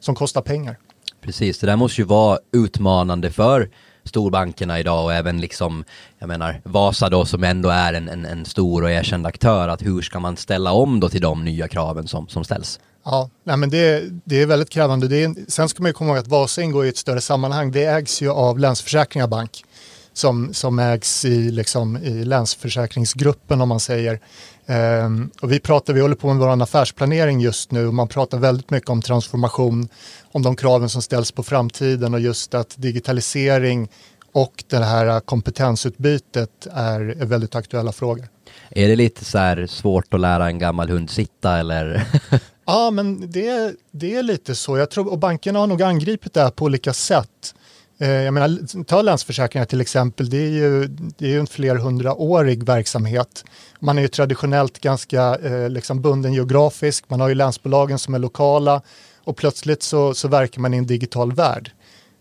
Som 0.00 0.14
kostar 0.14 0.40
pengar. 0.40 0.78
Precis, 1.20 1.58
det 1.58 1.66
där 1.66 1.76
måste 1.76 2.00
ju 2.00 2.06
vara 2.06 2.38
utmanande 2.52 3.30
för 3.30 3.70
storbankerna 4.04 4.80
idag 4.80 5.04
och 5.04 5.12
även 5.12 5.40
liksom, 5.40 5.84
jag 6.18 6.28
menar, 6.28 6.60
Vasa 6.64 7.08
då 7.08 7.24
som 7.24 7.44
ändå 7.44 7.68
är 7.68 7.92
en, 7.92 8.08
en, 8.08 8.24
en 8.24 8.44
stor 8.44 8.82
och 8.82 8.90
erkänd 8.90 9.26
aktör, 9.26 9.68
att 9.68 9.82
hur 9.82 10.02
ska 10.02 10.20
man 10.20 10.36
ställa 10.36 10.72
om 10.72 11.00
då 11.00 11.08
till 11.08 11.20
de 11.20 11.44
nya 11.44 11.68
kraven 11.68 12.08
som, 12.08 12.28
som 12.28 12.44
ställs? 12.44 12.80
Ja, 13.04 13.30
nej 13.44 13.56
men 13.56 13.70
det, 13.70 14.02
det 14.24 14.42
är 14.42 14.46
väldigt 14.46 14.70
krävande. 14.70 15.08
Det 15.08 15.24
är, 15.24 15.34
sen 15.48 15.68
ska 15.68 15.82
man 15.82 15.88
ju 15.88 15.92
komma 15.92 16.10
ihåg 16.10 16.18
att 16.18 16.28
Vasa 16.28 16.62
ingår 16.62 16.86
i 16.86 16.88
ett 16.88 16.96
större 16.96 17.20
sammanhang. 17.20 17.72
Det 17.72 17.84
ägs 17.84 18.22
ju 18.22 18.30
av 18.30 18.58
Länsförsäkringar 18.58 19.26
Bank 19.26 19.64
som, 20.12 20.54
som 20.54 20.78
ägs 20.78 21.24
i, 21.24 21.50
liksom, 21.50 21.96
i 21.96 22.24
Länsförsäkringsgruppen 22.24 23.60
om 23.60 23.68
man 23.68 23.80
säger. 23.80 24.20
Ehm, 24.66 25.30
och 25.40 25.52
vi, 25.52 25.60
pratar, 25.60 25.92
vi 25.92 26.00
håller 26.00 26.14
på 26.14 26.26
med 26.26 26.36
vår 26.36 26.62
affärsplanering 26.62 27.40
just 27.40 27.70
nu 27.70 27.86
och 27.86 27.94
man 27.94 28.08
pratar 28.08 28.38
väldigt 28.38 28.70
mycket 28.70 28.90
om 28.90 29.02
transformation, 29.02 29.88
om 30.32 30.42
de 30.42 30.56
kraven 30.56 30.88
som 30.88 31.02
ställs 31.02 31.32
på 31.32 31.42
framtiden 31.42 32.14
och 32.14 32.20
just 32.20 32.54
att 32.54 32.74
digitalisering 32.76 33.88
och 34.32 34.64
det 34.66 34.76
här 34.76 35.20
kompetensutbytet 35.20 36.66
är, 36.72 37.00
är 37.00 37.26
väldigt 37.26 37.54
aktuella 37.54 37.92
frågor. 37.92 38.28
Är 38.70 38.88
det 38.88 38.96
lite 38.96 39.24
så 39.24 39.38
här 39.38 39.66
svårt 39.66 40.14
att 40.14 40.20
lära 40.20 40.46
en 40.46 40.58
gammal 40.58 40.88
hund 40.88 41.10
sitta 41.10 41.58
eller? 41.58 42.06
Ja, 42.66 42.90
men 42.90 43.30
det, 43.30 43.74
det 43.90 44.14
är 44.14 44.22
lite 44.22 44.54
så. 44.54 44.78
Jag 44.78 44.90
tror, 44.90 45.10
och 45.10 45.18
bankerna 45.18 45.58
har 45.58 45.66
nog 45.66 45.82
angripit 45.82 46.34
det 46.34 46.40
här 46.40 46.50
på 46.50 46.64
olika 46.64 46.92
sätt. 46.92 47.54
Eh, 47.98 48.10
jag 48.10 48.34
menar, 48.34 48.84
ta 48.84 49.02
Länsförsäkringar 49.02 49.64
till 49.64 49.80
exempel, 49.80 50.30
det 50.30 50.36
är 50.36 50.50
ju, 50.50 50.86
det 50.86 51.24
är 51.24 51.30
ju 51.30 51.40
en 51.40 51.46
flerhundraårig 51.46 52.64
verksamhet. 52.64 53.44
Man 53.80 53.98
är 53.98 54.02
ju 54.02 54.08
traditionellt 54.08 54.78
ganska 54.78 55.36
eh, 55.36 55.68
liksom 55.68 56.02
bunden 56.02 56.32
geografiskt, 56.32 57.10
man 57.10 57.20
har 57.20 57.28
ju 57.28 57.34
länsbolagen 57.34 57.98
som 57.98 58.14
är 58.14 58.18
lokala 58.18 58.82
och 59.24 59.36
plötsligt 59.36 59.82
så, 59.82 60.14
så 60.14 60.28
verkar 60.28 60.60
man 60.60 60.74
i 60.74 60.76
en 60.76 60.86
digital 60.86 61.32
värld. 61.32 61.70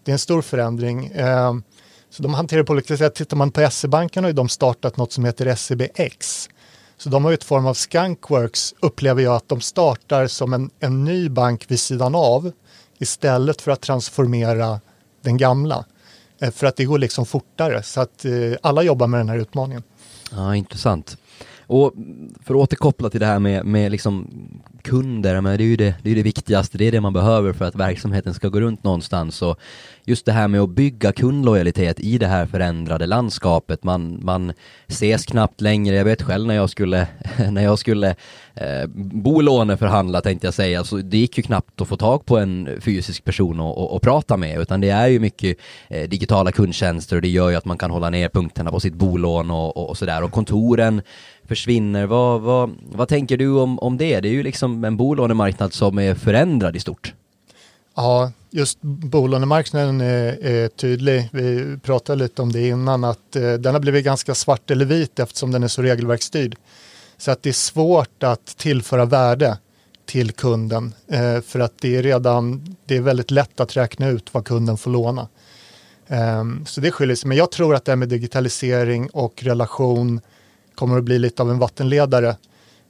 Det 0.03 0.11
är 0.11 0.13
en 0.13 0.19
stor 0.19 0.41
förändring. 0.41 1.05
Eh, 1.05 1.53
så 2.09 2.23
de 2.23 2.33
hanterar 2.33 2.63
på 2.63 2.73
olika 2.73 2.97
sätt. 2.97 3.15
Tittar 3.15 3.37
man 3.37 3.51
på 3.51 3.69
SE-banken 3.71 4.23
har 4.23 4.33
de 4.33 4.49
startat 4.49 4.97
något 4.97 5.11
som 5.11 5.25
heter 5.25 5.55
SEBX 5.55 6.49
så 7.01 7.09
de 7.09 7.23
har 7.23 7.31
ju 7.31 7.35
ett 7.35 7.43
form 7.43 7.65
av 7.65 7.73
skunkworks 7.73 8.73
upplever 8.79 9.23
jag 9.23 9.35
att 9.35 9.49
de 9.49 9.61
startar 9.61 10.27
som 10.27 10.53
en, 10.53 10.69
en 10.79 11.03
ny 11.03 11.29
bank 11.29 11.65
vid 11.67 11.79
sidan 11.79 12.15
av 12.15 12.51
istället 12.99 13.61
för 13.61 13.71
att 13.71 13.81
transformera 13.81 14.79
den 15.21 15.37
gamla. 15.37 15.85
Eh, 16.41 16.51
för 16.51 16.67
att 16.67 16.75
det 16.75 16.85
går 16.85 16.99
liksom 16.99 17.25
fortare 17.25 17.83
så 17.83 18.01
att 18.01 18.25
eh, 18.25 18.31
alla 18.61 18.83
jobbar 18.83 19.07
med 19.07 19.19
den 19.19 19.29
här 19.29 19.37
utmaningen. 19.37 19.83
Ja, 20.31 20.55
intressant. 20.55 21.17
Och 21.67 21.93
för 22.43 22.53
att 22.53 22.59
återkoppla 22.59 23.09
till 23.09 23.19
det 23.19 23.25
här 23.25 23.39
med, 23.39 23.65
med 23.65 23.91
liksom 23.91 24.27
kunder, 24.81 25.41
men 25.41 25.57
det 25.57 25.63
är 25.63 25.65
ju 25.65 25.75
det, 25.75 25.95
det, 26.03 26.11
är 26.11 26.15
det 26.15 26.23
viktigaste, 26.23 26.77
det 26.77 26.85
är 26.85 26.91
det 26.91 27.01
man 27.01 27.13
behöver 27.13 27.53
för 27.53 27.65
att 27.65 27.75
verksamheten 27.75 28.33
ska 28.33 28.49
gå 28.49 28.59
runt 28.59 28.83
någonstans. 28.83 29.41
Och 29.41 29.59
just 30.05 30.25
det 30.25 30.31
här 30.31 30.47
med 30.47 30.61
att 30.61 30.69
bygga 30.69 31.11
kundlojalitet 31.11 31.99
i 31.99 32.17
det 32.17 32.27
här 32.27 32.45
förändrade 32.45 33.05
landskapet, 33.05 33.83
man, 33.83 34.19
man 34.23 34.53
ses 34.87 35.25
knappt 35.25 35.61
längre. 35.61 35.95
Jag 35.95 36.05
vet 36.05 36.21
själv 36.21 36.47
när 36.47 36.55
jag 36.55 36.69
skulle, 36.69 37.07
när 37.51 37.63
jag 37.63 37.79
skulle 37.79 38.15
eh, 38.53 38.87
bolåneförhandla 39.13 40.21
tänkte 40.21 40.47
jag 40.47 40.53
säga, 40.53 40.83
så 40.83 40.97
det 40.97 41.17
gick 41.17 41.37
ju 41.37 41.43
knappt 41.43 41.81
att 41.81 41.87
få 41.87 41.97
tag 41.97 42.25
på 42.25 42.37
en 42.37 42.81
fysisk 42.81 43.23
person 43.23 43.59
och, 43.59 43.77
och, 43.77 43.95
och 43.95 44.01
prata 44.01 44.37
med, 44.37 44.59
utan 44.59 44.81
det 44.81 44.89
är 44.89 45.07
ju 45.07 45.19
mycket 45.19 45.57
eh, 45.89 46.09
digitala 46.09 46.51
kundtjänster 46.51 47.15
och 47.15 47.21
det 47.21 47.29
gör 47.29 47.49
ju 47.49 47.55
att 47.55 47.65
man 47.65 47.77
kan 47.77 47.91
hålla 47.91 48.09
ner 48.09 48.29
punkterna 48.29 48.71
på 48.71 48.79
sitt 48.79 48.93
bolån 48.93 49.51
och, 49.51 49.77
och, 49.77 49.89
och 49.89 49.97
sådär. 49.97 50.23
Och 50.23 50.31
kontoren 50.31 51.01
försvinner. 51.47 52.05
Vad, 52.05 52.41
vad, 52.41 52.71
vad 52.91 53.07
tänker 53.07 53.37
du 53.37 53.59
om, 53.59 53.79
om 53.79 53.97
det? 53.97 54.19
Det 54.19 54.29
är 54.29 54.33
ju 54.33 54.43
liksom 54.43 54.83
en 54.83 54.97
bolånemarknad 54.97 55.73
som 55.73 55.99
är 55.99 56.15
förändrad 56.15 56.75
i 56.75 56.79
stort. 56.79 57.13
Ja, 57.95 58.31
just 58.49 58.77
bolånemarknaden 58.81 60.01
är, 60.01 60.45
är, 60.45 60.67
tydlig. 60.67 61.29
Vi 61.31 61.77
pratade 61.83 62.23
lite 62.23 62.41
om 62.41 62.51
det 62.51 62.67
innan, 62.67 63.03
att 63.03 63.35
eh, 63.35 63.53
den 63.53 63.73
har 63.73 63.79
blivit 63.79 64.05
ganska 64.05 64.35
svart 64.35 64.71
eller 64.71 64.85
vit 64.85 65.19
eftersom 65.19 65.51
den 65.51 65.63
är 65.63 65.67
så 65.67 65.81
regelverksstyrd. 65.81 66.55
Så 67.17 67.31
att 67.31 67.43
det 67.43 67.49
är 67.49 67.53
svårt 67.53 68.23
att 68.23 68.45
tillföra 68.45 69.05
värde 69.05 69.57
till 70.05 70.31
kunden 70.31 70.93
eh, 71.07 71.41
för 71.41 71.59
att 71.59 71.73
det 71.81 71.95
är 71.95 72.03
redan, 72.03 72.75
det 72.85 72.97
är 72.97 73.01
väldigt 73.01 73.31
lätt 73.31 73.59
att 73.59 73.77
räkna 73.77 74.07
ut 74.09 74.33
vad 74.33 74.45
kunden 74.45 74.77
får 74.77 74.91
låna. 74.91 75.27
Eh, 76.07 76.43
så 76.65 76.81
det 76.81 76.91
skiljer 76.91 77.15
sig, 77.15 77.27
men 77.27 77.37
jag 77.37 77.51
tror 77.51 77.75
att 77.75 77.85
det 77.85 77.91
här 77.91 77.97
med 77.97 78.09
digitalisering 78.09 79.09
och 79.09 79.43
relation 79.43 80.21
kommer 80.75 80.97
att 80.97 81.03
bli 81.03 81.19
lite 81.19 81.41
av 81.41 81.51
en 81.51 81.59
vattenledare. 81.59 82.35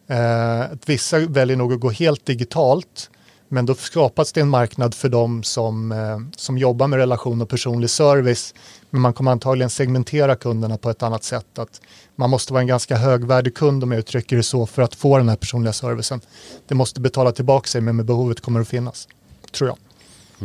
Eh, 0.08 0.64
vissa 0.86 1.20
väljer 1.20 1.58
nog 1.58 1.74
att 1.74 1.80
gå 1.80 1.90
helt 1.90 2.26
digitalt 2.26 3.10
men 3.54 3.66
då 3.66 3.76
skapas 3.76 4.32
det 4.32 4.42
en 4.42 4.50
marknad 4.50 4.94
för 4.94 5.10
dem 5.10 5.44
som, 5.44 5.92
eh, 5.92 6.20
som 6.38 6.58
jobbar 6.58 6.88
med 6.88 7.00
relation 7.00 7.42
och 7.42 7.50
personlig 7.50 7.90
service. 7.90 8.54
Men 8.90 9.02
man 9.02 9.14
kommer 9.14 9.32
antagligen 9.32 9.70
segmentera 9.70 10.36
kunderna 10.36 10.78
på 10.78 10.90
ett 10.90 11.04
annat 11.04 11.24
sätt. 11.24 11.60
Att 11.60 11.82
man 12.16 12.30
måste 12.30 12.54
vara 12.54 12.62
en 12.62 12.68
ganska 12.68 12.96
högvärdig 12.96 13.56
kund 13.56 13.84
om 13.84 13.92
jag 13.92 14.00
uttrycker 14.00 14.36
det 14.38 14.44
så 14.44 14.66
för 14.66 14.82
att 14.82 14.96
få 14.96 15.18
den 15.18 15.30
här 15.30 15.36
personliga 15.36 15.74
servicen. 15.74 16.22
Det 16.68 16.76
måste 16.76 17.02
betala 17.02 17.32
tillbaka 17.32 17.68
sig 17.68 17.82
men 17.82 17.96
med 17.96 18.06
behovet 18.06 18.42
kommer 18.42 18.62
att 18.62 18.68
finnas, 18.68 19.08
tror 19.52 19.70
jag. 19.70 19.78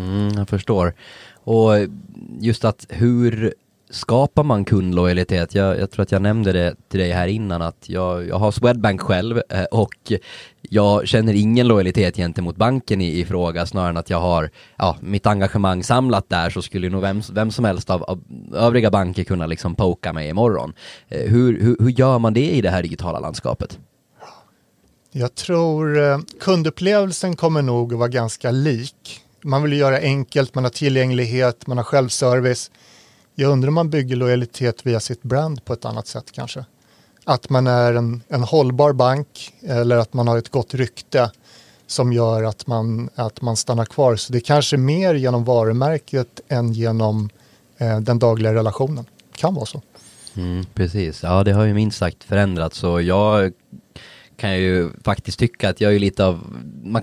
Mm, 0.05 0.39
jag 0.39 0.49
förstår. 0.49 0.95
Och 1.45 1.71
just 2.41 2.65
att 2.65 2.87
hur 2.89 3.55
skapar 3.97 4.43
man 4.43 4.65
kundlojalitet? 4.65 5.55
Jag, 5.55 5.79
jag, 5.79 5.91
tror 5.91 6.03
att 6.03 6.13
jag 6.13 6.23
nämnde 6.23 6.53
det 6.53 6.75
till 6.89 7.01
dig 7.01 7.11
här 7.11 7.29
innan 7.29 7.63
att 7.63 7.89
jag, 7.89 8.29
jag 8.29 8.39
har 8.39 8.51
Swedbank 8.51 9.01
själv 9.01 9.43
eh, 9.49 9.65
och 9.65 10.13
jag 10.61 11.09
känner 11.09 11.35
ingen 11.35 11.69
lojalitet 11.69 12.17
gentemot 12.17 12.57
banken 12.57 13.01
i, 13.01 13.21
i 13.21 13.25
fråga 13.25 13.67
snarare 13.67 13.91
än 13.91 13.97
att 13.97 14.11
jag 14.11 14.21
har 14.21 14.51
ja, 14.79 14.97
mitt 15.01 15.27
engagemang 15.27 15.85
samlat 15.85 16.29
där 16.29 16.51
så 16.51 16.63
skulle 16.63 16.89
nog 16.89 17.03
vem, 17.03 17.23
vem 17.33 17.51
som 17.51 17.65
helst 17.65 17.91
av, 17.91 18.03
av 18.03 18.21
övriga 18.55 18.91
banker 18.91 19.25
kunna 19.25 19.47
liksom 19.47 19.75
poka 19.75 20.13
mig 20.13 20.29
imorgon. 20.29 20.73
Eh, 21.09 21.31
hur, 21.31 21.61
hur, 21.61 21.77
hur 21.81 21.91
gör 21.91 22.19
man 22.19 22.35
det 22.35 22.51
i 22.51 22.61
det 22.61 22.71
här 22.71 22.83
digitala 22.83 23.19
landskapet? 23.19 23.79
Jag 25.13 25.35
tror 25.35 25.99
eh, 25.99 26.19
kundupplevelsen 26.41 27.37
kommer 27.37 27.63
nog 27.63 27.93
att 27.93 27.99
vara 27.99 28.09
ganska 28.09 28.51
lik. 28.51 29.21
Man 29.45 29.63
vill 29.63 29.73
göra 29.73 29.99
enkelt, 29.99 30.55
man 30.55 30.65
har 30.65 30.71
tillgänglighet, 30.71 31.67
man 31.67 31.77
har 31.77 31.85
självservice. 31.85 32.71
Jag 33.39 33.53
undrar 33.53 33.69
om 33.69 33.75
man 33.75 33.91
bygger 33.91 34.17
lojalitet 34.17 34.87
via 34.87 35.01
sitt 35.01 35.23
brand 35.23 35.65
på 35.65 35.73
ett 35.73 35.85
annat 35.85 36.07
sätt 36.07 36.33
kanske. 36.33 36.65
Att 37.25 37.51
man 37.51 37.67
är 37.67 37.95
en, 37.95 38.23
en 38.29 38.43
hållbar 38.43 38.93
bank 38.93 39.53
eller 39.63 39.97
att 39.97 40.15
man 40.15 40.29
har 40.29 40.39
ett 40.39 40.49
gott 40.49 40.75
rykte 40.75 41.31
som 41.87 42.13
gör 42.13 42.43
att 42.43 42.67
man, 42.67 43.11
att 43.15 43.43
man 43.43 43.57
stannar 43.57 43.85
kvar. 43.85 44.17
Så 44.17 44.33
det 44.33 44.39
är 44.39 44.41
kanske 44.41 44.77
mer 44.77 45.15
genom 45.15 45.45
varumärket 45.45 46.41
än 46.49 46.73
genom 46.73 47.29
eh, 47.79 48.01
den 48.01 48.19
dagliga 48.19 48.55
relationen. 48.55 49.05
Kan 49.35 49.55
vara 49.55 49.67
så. 49.67 49.83
Mm, 50.35 50.67
precis, 50.75 51.23
ja 51.23 51.45
det 51.45 51.53
har 51.53 51.65
ju 51.65 51.75
minst 51.75 51.99
sagt 51.99 52.25
förändrats 52.25 52.79
så 52.79 53.01
jag 53.01 53.53
kan 54.37 54.51
jag 54.51 54.59
ju 54.59 54.91
faktiskt 55.05 55.39
tycka 55.39 55.71
att 55.71 55.81
jag 55.81 55.95
är 55.95 55.99
lite 55.99 56.25
av, 56.25 56.41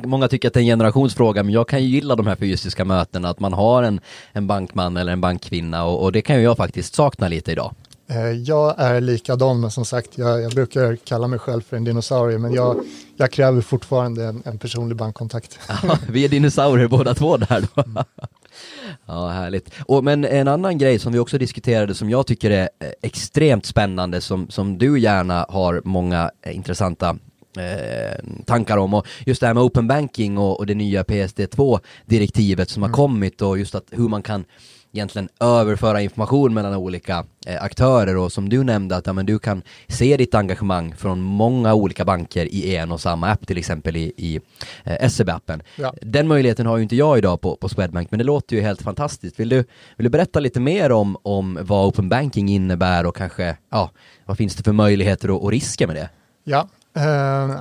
många 0.03 0.27
tycker 0.27 0.47
att 0.47 0.53
det 0.53 0.59
är 0.59 0.61
en 0.61 0.67
generationsfråga, 0.67 1.43
men 1.43 1.53
jag 1.53 1.67
kan 1.67 1.83
ju 1.83 1.89
gilla 1.89 2.15
de 2.15 2.27
här 2.27 2.35
fysiska 2.35 2.85
mötena, 2.85 3.29
att 3.29 3.39
man 3.39 3.53
har 3.53 3.83
en, 3.83 3.99
en 4.31 4.47
bankman 4.47 4.97
eller 4.97 5.11
en 5.11 5.21
bankkvinna 5.21 5.85
och, 5.85 6.03
och 6.03 6.11
det 6.11 6.21
kan 6.21 6.35
ju 6.35 6.41
jag 6.41 6.57
faktiskt 6.57 6.95
sakna 6.95 7.27
lite 7.27 7.51
idag. 7.51 7.75
Eh, 8.09 8.31
jag 8.31 8.75
är 8.77 9.01
likadan, 9.01 9.59
men 9.59 9.71
som 9.71 9.85
sagt, 9.85 10.17
jag, 10.17 10.41
jag, 10.41 10.51
brukar 10.51 10.95
kalla 10.95 11.27
mig 11.27 11.39
själv 11.39 11.61
för 11.61 11.77
en 11.77 11.83
dinosaurie, 11.83 12.37
men 12.37 12.53
jag, 12.53 12.83
jag 13.17 13.31
kräver 13.31 13.61
fortfarande 13.61 14.25
en, 14.25 14.43
en 14.45 14.59
personlig 14.59 14.97
bankkontakt. 14.97 15.59
Ja, 15.83 15.97
vi 16.09 16.25
är 16.25 16.29
dinosaurier 16.29 16.87
båda 16.87 17.13
två 17.13 17.37
där 17.37 17.67
då. 17.75 17.83
Ja, 19.05 19.27
härligt. 19.27 19.73
Och, 19.85 20.03
men 20.03 20.25
en 20.25 20.47
annan 20.47 20.77
grej 20.77 20.99
som 20.99 21.13
vi 21.13 21.19
också 21.19 21.37
diskuterade 21.37 21.95
som 21.95 22.09
jag 22.09 22.27
tycker 22.27 22.51
är 22.51 22.69
eh, 22.79 22.89
extremt 23.01 23.65
spännande, 23.65 24.21
som, 24.21 24.49
som 24.49 24.77
du 24.77 24.99
gärna 24.99 25.45
har 25.49 25.81
många 25.85 26.31
eh, 26.45 26.55
intressanta 26.55 27.17
Eh, 27.57 28.43
tankar 28.45 28.77
om 28.77 28.93
och 28.93 29.07
just 29.25 29.41
det 29.41 29.47
här 29.47 29.53
med 29.53 29.63
open 29.63 29.87
banking 29.87 30.37
och, 30.37 30.59
och 30.59 30.65
det 30.65 30.75
nya 30.75 31.03
PSD2-direktivet 31.03 32.69
som 32.69 32.83
mm. 32.83 32.91
har 32.91 32.97
kommit 32.97 33.41
och 33.41 33.59
just 33.59 33.75
att 33.75 33.85
hur 33.91 34.09
man 34.09 34.21
kan 34.21 34.45
egentligen 34.93 35.29
överföra 35.39 36.01
information 36.01 36.53
mellan 36.53 36.75
olika 36.75 37.25
eh, 37.45 37.63
aktörer 37.63 38.17
och 38.17 38.31
som 38.31 38.49
du 38.49 38.63
nämnde 38.63 38.95
att 38.95 39.07
ja, 39.07 39.13
men 39.13 39.25
du 39.25 39.39
kan 39.39 39.61
se 39.87 40.17
ditt 40.17 40.35
engagemang 40.35 40.95
från 40.95 41.21
många 41.21 41.73
olika 41.73 42.05
banker 42.05 42.45
i 42.45 42.75
en 42.75 42.91
och 42.91 43.01
samma 43.01 43.29
app, 43.29 43.47
till 43.47 43.57
exempel 43.57 43.95
i, 43.95 44.13
i 44.17 44.39
eh, 44.83 45.09
SEB-appen. 45.09 45.61
Ja. 45.75 45.93
Den 46.01 46.27
möjligheten 46.27 46.65
har 46.65 46.77
ju 46.77 46.83
inte 46.83 46.95
jag 46.95 47.17
idag 47.17 47.41
på, 47.41 47.55
på 47.55 47.69
Swedbank, 47.69 48.11
men 48.11 48.17
det 48.17 48.23
låter 48.23 48.55
ju 48.55 48.61
helt 48.61 48.81
fantastiskt. 48.81 49.39
Vill 49.39 49.49
du, 49.49 49.57
vill 49.97 50.03
du 50.03 50.09
berätta 50.09 50.39
lite 50.39 50.59
mer 50.59 50.91
om, 50.91 51.17
om 51.23 51.59
vad 51.61 51.87
open 51.87 52.09
banking 52.09 52.49
innebär 52.49 53.05
och 53.05 53.15
kanske, 53.15 53.57
ja, 53.71 53.91
vad 54.25 54.37
finns 54.37 54.55
det 54.55 54.63
för 54.63 54.71
möjligheter 54.71 55.31
och, 55.31 55.43
och 55.43 55.51
risker 55.51 55.87
med 55.87 55.95
det? 55.95 56.09
Ja, 56.43 56.67
eh, 56.95 57.03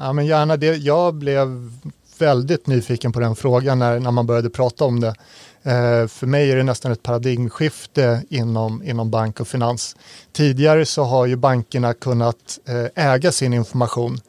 ja 0.02 0.12
men 0.12 0.26
gärna 0.26 0.56
det. 0.56 0.76
Jag 0.76 1.14
blev 1.14 1.70
väldigt 2.18 2.66
nyfiken 2.66 3.12
på 3.12 3.20
den 3.20 3.36
frågan 3.36 3.78
när, 3.78 4.00
när 4.00 4.10
man 4.10 4.26
började 4.26 4.50
prata 4.50 4.84
om 4.84 5.00
det. 5.00 5.14
Eh, 5.62 6.06
för 6.06 6.26
mig 6.26 6.50
är 6.50 6.56
det 6.56 6.62
nästan 6.62 6.92
ett 6.92 7.02
paradigmskifte 7.02 8.22
inom, 8.28 8.82
inom 8.82 9.10
bank 9.10 9.40
och 9.40 9.48
finans. 9.48 9.96
Tidigare 10.32 10.86
så 10.86 11.02
har 11.02 11.26
ju 11.26 11.36
bankerna 11.36 11.94
kunnat 11.94 12.58
eh, 12.68 13.04
äga 13.10 13.32
sin 13.32 13.52
information 13.52 14.20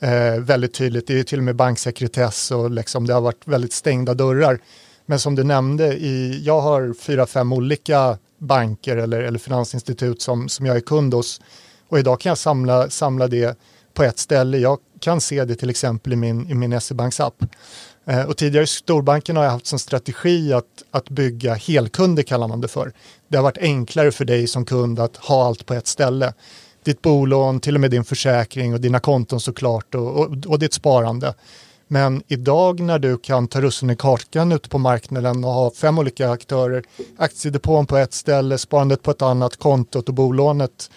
eh, 0.00 0.40
väldigt 0.40 0.74
tydligt. 0.74 1.06
Det 1.06 1.18
är 1.18 1.22
till 1.22 1.38
och 1.38 1.44
med 1.44 1.56
banksekretess 1.56 2.50
och 2.50 2.70
liksom 2.70 3.06
det 3.06 3.14
har 3.14 3.20
varit 3.20 3.46
väldigt 3.48 3.72
stängda 3.72 4.14
dörrar. 4.14 4.58
Men 5.06 5.18
som 5.18 5.34
du 5.34 5.44
nämnde, 5.44 5.94
i, 5.94 6.42
jag 6.44 6.60
har 6.60 6.94
fyra, 7.00 7.26
fem 7.26 7.52
olika 7.52 8.18
banker 8.38 8.96
eller, 8.96 9.20
eller 9.20 9.38
finansinstitut 9.38 10.22
som, 10.22 10.48
som 10.48 10.66
jag 10.66 10.76
är 10.76 10.80
kund 10.80 11.14
hos. 11.14 11.40
Och 11.88 11.98
idag 11.98 12.20
kan 12.20 12.30
jag 12.30 12.38
samla, 12.38 12.90
samla 12.90 13.28
det 13.28 13.58
på 13.94 14.02
ett 14.02 14.18
ställe. 14.18 14.58
Jag 14.58 14.78
kan 15.00 15.20
se 15.20 15.44
det 15.44 15.54
till 15.54 15.70
exempel 15.70 16.12
i 16.12 16.16
min, 16.16 16.50
i 16.50 16.54
min 16.54 16.80
SE-banks 16.80 17.20
app. 17.20 17.44
Eh, 18.06 18.22
och 18.24 18.36
tidigare 18.36 18.64
i 18.64 18.66
storbanken 18.66 19.36
har 19.36 19.44
jag 19.44 19.50
haft 19.50 19.66
som 19.66 19.78
strategi 19.78 20.52
att, 20.52 20.64
att 20.90 21.08
bygga 21.08 21.54
helkunder 21.54 22.22
kallar 22.22 22.48
man 22.48 22.60
det 22.60 22.68
för. 22.68 22.92
Det 23.28 23.36
har 23.36 23.42
varit 23.42 23.58
enklare 23.58 24.12
för 24.12 24.24
dig 24.24 24.46
som 24.46 24.64
kund 24.64 25.00
att 25.00 25.16
ha 25.16 25.46
allt 25.46 25.66
på 25.66 25.74
ett 25.74 25.86
ställe. 25.86 26.32
Ditt 26.84 27.02
bolån, 27.02 27.60
till 27.60 27.74
och 27.74 27.80
med 27.80 27.90
din 27.90 28.04
försäkring 28.04 28.74
och 28.74 28.80
dina 28.80 29.00
konton 29.00 29.40
såklart 29.40 29.94
och, 29.94 30.20
och, 30.20 30.46
och 30.46 30.58
ditt 30.58 30.72
sparande. 30.72 31.34
Men 31.88 32.22
idag 32.28 32.80
när 32.80 32.98
du 32.98 33.18
kan 33.18 33.48
ta 33.48 33.60
russinen 33.60 33.94
i 33.94 33.96
kakan 33.96 34.52
ute 34.52 34.68
på 34.68 34.78
marknaden 34.78 35.44
och 35.44 35.50
ha 35.50 35.70
fem 35.70 35.98
olika 35.98 36.30
aktörer, 36.30 36.84
aktiedepån 37.18 37.86
på 37.86 37.96
ett 37.96 38.12
ställe, 38.14 38.58
sparandet 38.58 39.02
på 39.02 39.10
ett 39.10 39.22
annat, 39.22 39.56
kontot 39.56 40.08
och 40.08 40.14
bolånet 40.14 40.90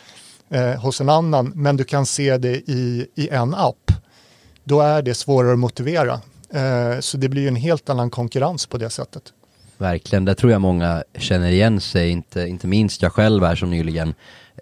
eh, 0.50 0.82
hos 0.82 1.02
en 1.02 1.10
annan, 1.10 1.52
men 1.56 1.78
du 1.78 1.84
kan 1.84 2.06
se 2.06 2.38
det 2.38 2.56
i, 2.56 3.08
i 3.16 3.30
en 3.30 3.54
app, 3.54 3.92
då 4.64 4.82
är 4.82 5.02
det 5.02 5.14
svårare 5.14 5.54
att 5.54 5.60
motivera. 5.60 6.22
Eh, 6.54 7.00
så 7.00 7.18
det 7.18 7.30
blir 7.30 7.42
ju 7.42 7.48
en 7.48 7.56
helt 7.56 7.90
annan 7.90 8.10
konkurrens 8.10 8.66
på 8.66 8.78
det 8.78 8.90
sättet. 8.90 9.34
Verkligen, 9.78 10.26
det 10.26 10.36
tror 10.36 10.52
jag 10.52 10.62
många 10.62 11.04
känner 11.18 11.52
igen 11.52 11.82
sig, 11.82 12.10
inte, 12.10 12.48
inte 12.48 12.68
minst 12.68 13.02
jag 13.02 13.14
själv 13.14 13.44
här 13.44 13.56
som 13.56 13.70
nyligen 13.70 14.14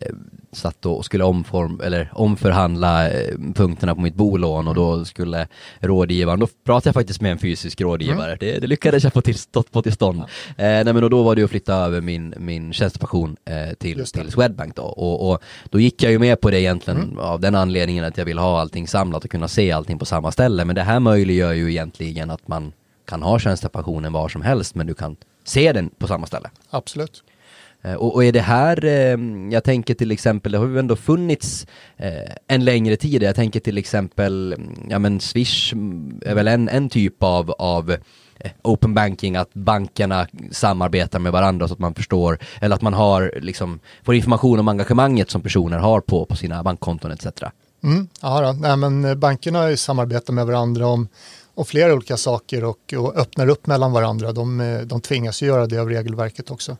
eh, 0.01 0.11
satt 0.55 0.85
och 0.85 1.05
skulle 1.05 1.23
omform, 1.23 1.81
eller 1.83 2.11
omförhandla 2.13 3.09
eh, 3.09 3.37
punkterna 3.55 3.95
på 3.95 4.01
mitt 4.01 4.15
bolån 4.15 4.67
och 4.67 4.75
då 4.75 5.05
skulle 5.05 5.47
rådgivaren, 5.79 6.39
då 6.39 6.47
pratade 6.65 6.87
jag 6.87 6.93
faktiskt 6.93 7.21
med 7.21 7.31
en 7.31 7.39
fysisk 7.39 7.81
rådgivare, 7.81 8.27
mm. 8.27 8.37
det, 8.39 8.59
det, 8.59 8.67
lyckades 8.67 9.03
jag 9.03 9.13
få 9.13 9.21
till, 9.21 9.35
få 9.71 9.81
till 9.81 9.93
stånd. 9.93 10.19
Ja. 10.19 10.63
Eh, 10.63 10.83
nej 10.83 10.93
men 10.93 11.03
och 11.03 11.09
då 11.09 11.23
var 11.23 11.35
det 11.35 11.43
att 11.43 11.49
flytta 11.49 11.75
över 11.75 12.01
min, 12.01 12.33
min 12.37 12.73
tjänstepension 12.73 13.37
eh, 13.45 13.73
till, 13.73 14.05
till 14.05 14.31
Swedbank 14.31 14.75
då 14.75 14.83
och, 14.83 15.31
och, 15.31 15.41
då 15.69 15.79
gick 15.79 16.03
jag 16.03 16.11
ju 16.11 16.19
med 16.19 16.41
på 16.41 16.49
det 16.49 16.61
egentligen 16.61 17.03
mm. 17.03 17.19
av 17.19 17.39
den 17.39 17.55
anledningen 17.55 18.05
att 18.05 18.17
jag 18.17 18.25
vill 18.25 18.37
ha 18.37 18.59
allting 18.59 18.87
samlat 18.87 19.23
och 19.23 19.31
kunna 19.31 19.47
se 19.47 19.71
allting 19.71 19.99
på 19.99 20.05
samma 20.05 20.31
ställe 20.31 20.65
men 20.65 20.75
det 20.75 20.83
här 20.83 20.99
möjliggör 20.99 21.53
ju 21.53 21.69
egentligen 21.69 22.31
att 22.31 22.47
man 22.47 22.71
kan 23.05 23.23
ha 23.23 23.39
tjänstepensionen 23.39 24.13
var 24.13 24.29
som 24.29 24.41
helst 24.41 24.75
men 24.75 24.87
du 24.87 24.93
kan 24.93 25.15
se 25.43 25.73
den 25.73 25.89
på 25.89 26.07
samma 26.07 26.27
ställe. 26.27 26.49
Absolut. 26.69 27.23
Eh, 27.85 27.93
och, 27.93 28.15
och, 28.15 28.25
är 28.25 28.31
det 28.31 28.41
här, 28.41 28.85
eh, 28.85 29.17
jag 29.51 29.63
tänker 29.63 29.93
till 29.93 30.11
exempel, 30.11 30.51
det 30.51 30.57
har 30.57 30.67
ju 30.67 30.79
ändå 30.79 30.95
funnits 30.95 31.67
eh, 31.97 32.33
en 32.47 32.65
längre 32.65 32.95
tid, 32.95 33.23
jag 33.23 33.35
tänker 33.35 33.59
till 33.59 33.77
exempel, 33.77 34.55
ja 34.89 34.99
men 34.99 35.19
Swish 35.19 35.73
är 36.21 36.35
väl 36.35 36.47
en, 36.47 36.69
en 36.69 36.89
typ 36.89 37.23
av, 37.23 37.51
av 37.51 37.91
eh, 38.39 38.51
open 38.63 38.93
banking, 38.93 39.35
att 39.35 39.53
bankerna 39.53 40.27
samarbetar 40.51 41.19
med 41.19 41.31
varandra 41.31 41.67
så 41.67 41.73
att 41.73 41.79
man 41.79 41.93
förstår, 41.93 42.39
eller 42.61 42.75
att 42.75 42.81
man 42.81 42.93
har 42.93 43.33
liksom, 43.41 43.79
får 44.03 44.15
information 44.15 44.59
om 44.59 44.67
engagemanget 44.67 45.29
som 45.29 45.41
personer 45.41 45.77
har 45.77 46.01
på, 46.01 46.25
på 46.25 46.35
sina 46.35 46.63
bankkonton 46.63 47.11
etc. 47.11 47.25
Mm, 47.83 48.07
ja, 48.21 48.41
då. 48.41 48.51
Nej, 48.51 48.77
men 48.77 49.05
eh, 49.05 49.15
bankerna 49.15 49.77
samarbetar 49.77 50.33
med 50.33 50.45
varandra 50.45 50.87
om, 50.87 51.07
om 51.55 51.65
flera 51.65 51.93
olika 51.93 52.17
saker 52.17 52.63
och, 52.63 52.93
och 52.97 53.15
öppnar 53.15 53.49
upp 53.49 53.67
mellan 53.67 53.91
varandra. 53.91 54.31
De, 54.31 54.81
de 54.85 55.01
tvingas 55.01 55.43
ju 55.43 55.45
göra 55.45 55.67
det 55.67 55.77
av 55.77 55.89
regelverket 55.89 56.51
också. 56.51 56.77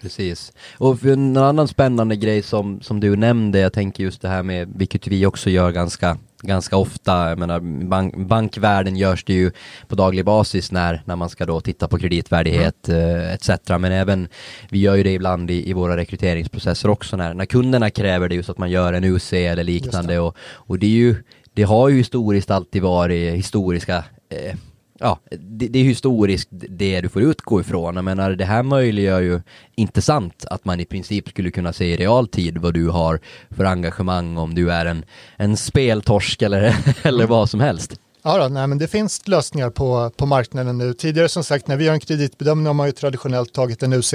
Precis. 0.00 0.52
Och 0.78 1.04
en 1.04 1.36
annan 1.36 1.68
spännande 1.68 2.16
grej 2.16 2.42
som, 2.42 2.80
som 2.80 3.00
du 3.00 3.16
nämnde, 3.16 3.58
jag 3.58 3.72
tänker 3.72 4.04
just 4.04 4.22
det 4.22 4.28
här 4.28 4.42
med, 4.42 4.72
vilket 4.76 5.06
vi 5.06 5.26
också 5.26 5.50
gör 5.50 5.70
ganska 5.70 6.18
ganska 6.42 6.76
ofta, 6.76 7.28
jag 7.28 7.38
menar, 7.38 7.86
bank, 7.86 8.16
bankvärlden 8.16 8.96
görs 8.96 9.24
det 9.24 9.32
ju 9.32 9.50
på 9.88 9.94
daglig 9.94 10.24
basis 10.24 10.72
när, 10.72 11.02
när 11.04 11.16
man 11.16 11.28
ska 11.28 11.46
då 11.46 11.60
titta 11.60 11.88
på 11.88 11.98
kreditvärdighet 11.98 12.88
mm. 12.88 13.20
eh, 13.20 13.32
etc. 13.32 13.50
Men 13.68 13.84
även, 13.84 14.28
vi 14.70 14.78
gör 14.78 14.94
ju 14.94 15.02
det 15.02 15.12
ibland 15.12 15.50
i, 15.50 15.70
i 15.70 15.72
våra 15.72 15.96
rekryteringsprocesser 15.96 16.90
också 16.90 17.16
när, 17.16 17.34
när 17.34 17.46
kunderna 17.46 17.90
kräver 17.90 18.28
det 18.28 18.34
just 18.34 18.50
att 18.50 18.58
man 18.58 18.70
gör 18.70 18.92
en 18.92 19.04
UC 19.04 19.32
eller 19.32 19.64
liknande 19.64 20.18
och, 20.18 20.36
och 20.40 20.78
det 20.78 20.86
är 20.86 20.90
ju 20.90 21.16
det 21.54 21.62
har 21.62 21.88
ju 21.88 21.96
historiskt 21.96 22.50
alltid 22.50 22.82
varit 22.82 23.34
historiska 23.34 24.04
eh, 24.28 24.56
ja, 24.98 25.20
det, 25.30 25.68
det, 25.68 25.78
är 25.78 25.84
historiskt 25.84 26.48
det 26.50 27.00
du 27.00 27.08
får 27.08 27.22
utgå 27.22 27.60
ifrån. 27.60 27.94
Jag 27.94 28.04
menar, 28.04 28.30
det 28.30 28.44
här 28.44 28.62
möjliggör 28.62 29.20
ju 29.20 29.40
inte 29.74 30.02
sant 30.02 30.44
att 30.50 30.64
man 30.64 30.80
i 30.80 30.84
princip 30.84 31.28
skulle 31.28 31.50
kunna 31.50 31.72
se 31.72 31.84
i 31.84 31.96
realtid 31.96 32.58
vad 32.58 32.74
du 32.74 32.88
har 32.88 33.20
för 33.50 33.64
engagemang 33.64 34.36
om 34.36 34.54
du 34.54 34.72
är 34.72 34.86
en, 34.86 35.04
en 35.36 35.56
speltorsk 35.56 36.42
eller, 36.42 36.76
eller 37.02 37.26
vad 37.26 37.50
som 37.50 37.60
helst. 37.60 38.00
Ja, 38.22 38.38
då, 38.38 38.48
nej, 38.48 38.66
men 38.66 38.78
det 38.78 38.88
finns 38.88 39.28
lösningar 39.28 39.70
på, 39.70 40.10
på 40.16 40.26
marknaden 40.26 40.78
nu. 40.78 40.94
Tidigare 40.94 41.28
som 41.28 41.44
sagt, 41.44 41.68
när 41.68 41.76
vi 41.76 41.84
gör 41.84 41.92
en 41.92 42.00
kreditbedömning 42.00 42.66
har 42.66 42.74
man 42.74 42.86
ju 42.86 42.92
traditionellt 42.92 43.52
tagit 43.52 43.82
en 43.82 43.92
UC. 43.92 44.14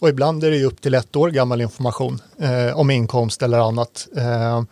Och 0.00 0.08
ibland 0.08 0.44
är 0.44 0.50
det 0.50 0.56
ju 0.56 0.64
upp 0.64 0.80
till 0.80 0.94
ett 0.94 1.16
år 1.16 1.30
gammal 1.30 1.60
information 1.60 2.18
eh, 2.38 2.78
om 2.78 2.90
inkomst 2.90 3.42
eller 3.42 3.58
annat. 3.58 4.08
Eh, 4.16 4.62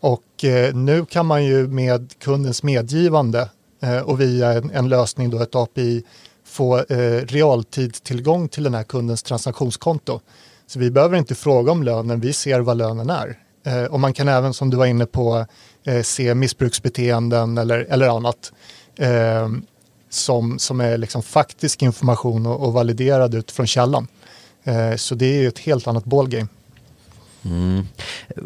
och 0.00 0.44
eh, 0.44 0.74
nu 0.74 1.04
kan 1.04 1.26
man 1.26 1.44
ju 1.44 1.68
med 1.68 2.12
kundens 2.18 2.62
medgivande 2.62 3.48
Eh, 3.84 4.02
och 4.02 4.20
via 4.20 4.52
en, 4.52 4.70
en, 4.70 4.88
lösning, 4.88 5.30
då 5.30 5.42
ett 5.42 5.54
API, 5.54 6.04
få 6.44 6.78
eh, 6.78 7.26
realtidstillgång 7.26 8.48
till 8.48 8.62
den 8.62 8.74
här 8.74 8.82
kundens 8.82 9.22
transaktionskonto. 9.22 10.20
Så 10.66 10.78
vi 10.78 10.90
behöver 10.90 11.18
inte 11.18 11.34
fråga 11.34 11.72
om 11.72 11.82
lönen, 11.82 12.20
vi 12.20 12.32
ser 12.32 12.60
vad 12.60 12.76
lönen 12.76 13.10
är. 13.10 13.38
Eh, 13.66 13.84
och 13.84 14.00
man 14.00 14.12
kan 14.12 14.28
även, 14.28 14.54
som 14.54 14.70
du 14.70 14.76
var 14.76 14.86
inne 14.86 15.06
på, 15.06 15.46
eh, 15.84 16.02
se 16.02 16.34
missbruksbeteenden 16.34 17.58
eller, 17.58 17.78
eller 17.78 18.08
annat 18.08 18.52
eh, 18.96 19.48
som, 20.10 20.58
som 20.58 20.80
är 20.80 20.98
liksom 20.98 21.22
faktisk 21.22 21.82
information 21.82 22.46
och, 22.46 22.66
och 22.66 22.72
validerad 22.72 23.34
utifrån 23.34 23.66
källan. 23.66 24.08
Eh, 24.64 24.96
så 24.96 25.14
det 25.14 25.26
är 25.26 25.40
ju 25.40 25.48
ett 25.48 25.58
helt 25.58 25.86
annat 25.86 26.04
ballgame. 26.04 26.48
Mm. 27.44 27.86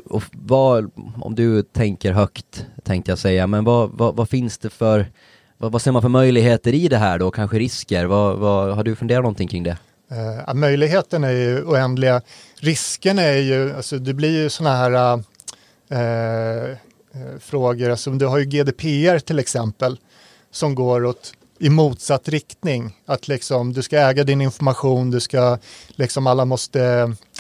Och 0.05 0.22
vad, 0.33 0.90
om 1.22 1.35
du 1.35 1.62
tänker 1.62 2.12
högt, 2.12 2.66
tänkte 2.83 3.11
jag 3.11 3.18
säga, 3.18 3.46
men 3.46 3.64
vad, 3.64 3.90
vad, 3.90 4.16
vad 4.16 4.29
finns 4.29 4.59
det 4.59 4.70
för, 4.70 5.11
vad, 5.58 5.72
vad, 5.72 5.82
ser 5.82 5.92
man 5.92 6.02
för 6.02 6.08
möjligheter 6.08 6.74
i 6.74 6.88
det 6.88 6.96
här 6.96 7.18
då, 7.18 7.30
kanske 7.30 7.58
risker? 7.58 8.04
Vad, 8.04 8.38
vad, 8.38 8.76
har 8.76 8.84
du 8.84 8.96
funderat 8.96 9.22
någonting 9.22 9.48
kring 9.48 9.62
det? 9.62 9.76
Eh, 10.10 10.54
möjligheten 10.54 11.24
är 11.24 11.30
ju 11.30 11.62
oändliga. 11.64 12.22
Risken 12.56 13.18
är 13.18 13.36
ju, 13.36 13.76
alltså 13.76 13.98
det 13.98 14.14
blir 14.14 14.42
ju 14.42 14.50
sådana 14.50 14.76
här 14.76 15.22
eh, 15.90 16.70
eh, 16.70 17.38
frågor, 17.40 17.90
alltså 17.90 18.10
du 18.10 18.26
har 18.26 18.38
ju 18.38 18.44
GDPR 18.44 19.18
till 19.18 19.38
exempel, 19.38 19.98
som 20.50 20.74
går 20.74 21.04
åt 21.04 21.32
i 21.58 21.68
motsatt 21.68 22.28
riktning. 22.28 22.96
Att 23.06 23.28
liksom, 23.28 23.72
du 23.72 23.82
ska 23.82 23.98
äga 23.98 24.24
din 24.24 24.40
information, 24.40 25.10
du 25.10 25.20
ska, 25.20 25.58
liksom 25.88 26.26
alla 26.26 26.44
måste 26.44 26.82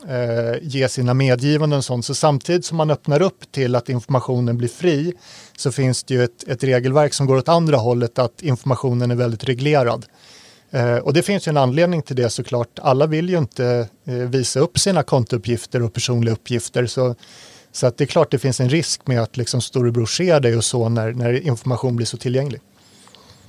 eh, 0.08 0.62
ge 0.62 0.88
sina 0.88 1.14
medgivanden 1.14 1.78
och 1.78 1.84
sånt. 1.84 2.04
Så 2.04 2.14
samtidigt 2.14 2.64
som 2.64 2.76
man 2.76 2.90
öppnar 2.90 3.22
upp 3.22 3.52
till 3.52 3.74
att 3.74 3.88
informationen 3.88 4.58
blir 4.58 4.68
fri 4.68 5.14
så 5.56 5.72
finns 5.72 6.04
det 6.04 6.14
ju 6.14 6.24
ett, 6.24 6.48
ett 6.48 6.64
regelverk 6.64 7.14
som 7.14 7.26
går 7.26 7.36
åt 7.36 7.48
andra 7.48 7.76
hållet, 7.76 8.18
att 8.18 8.42
informationen 8.42 9.10
är 9.10 9.14
väldigt 9.14 9.44
reglerad. 9.44 10.06
Eh, 10.70 10.96
och 10.96 11.12
det 11.12 11.22
finns 11.22 11.48
ju 11.48 11.50
en 11.50 11.56
anledning 11.56 12.02
till 12.02 12.16
det 12.16 12.30
såklart. 12.30 12.78
Alla 12.78 13.06
vill 13.06 13.30
ju 13.30 13.38
inte 13.38 13.88
eh, 14.04 14.14
visa 14.14 14.60
upp 14.60 14.78
sina 14.78 15.02
kontouppgifter 15.02 15.82
och 15.82 15.92
personliga 15.92 16.34
uppgifter. 16.34 16.86
Så, 16.86 17.14
så 17.72 17.86
att 17.86 17.98
det 17.98 18.04
är 18.04 18.06
klart 18.06 18.30
det 18.30 18.38
finns 18.38 18.60
en 18.60 18.68
risk 18.68 19.06
med 19.06 19.22
att 19.22 19.36
liksom 19.36 19.60
storebror 19.60 20.06
ser 20.06 20.40
dig 20.40 20.56
och 20.56 20.64
så 20.64 20.88
när, 20.88 21.12
när 21.12 21.46
information 21.46 21.96
blir 21.96 22.06
så 22.06 22.16
tillgänglig. 22.16 22.60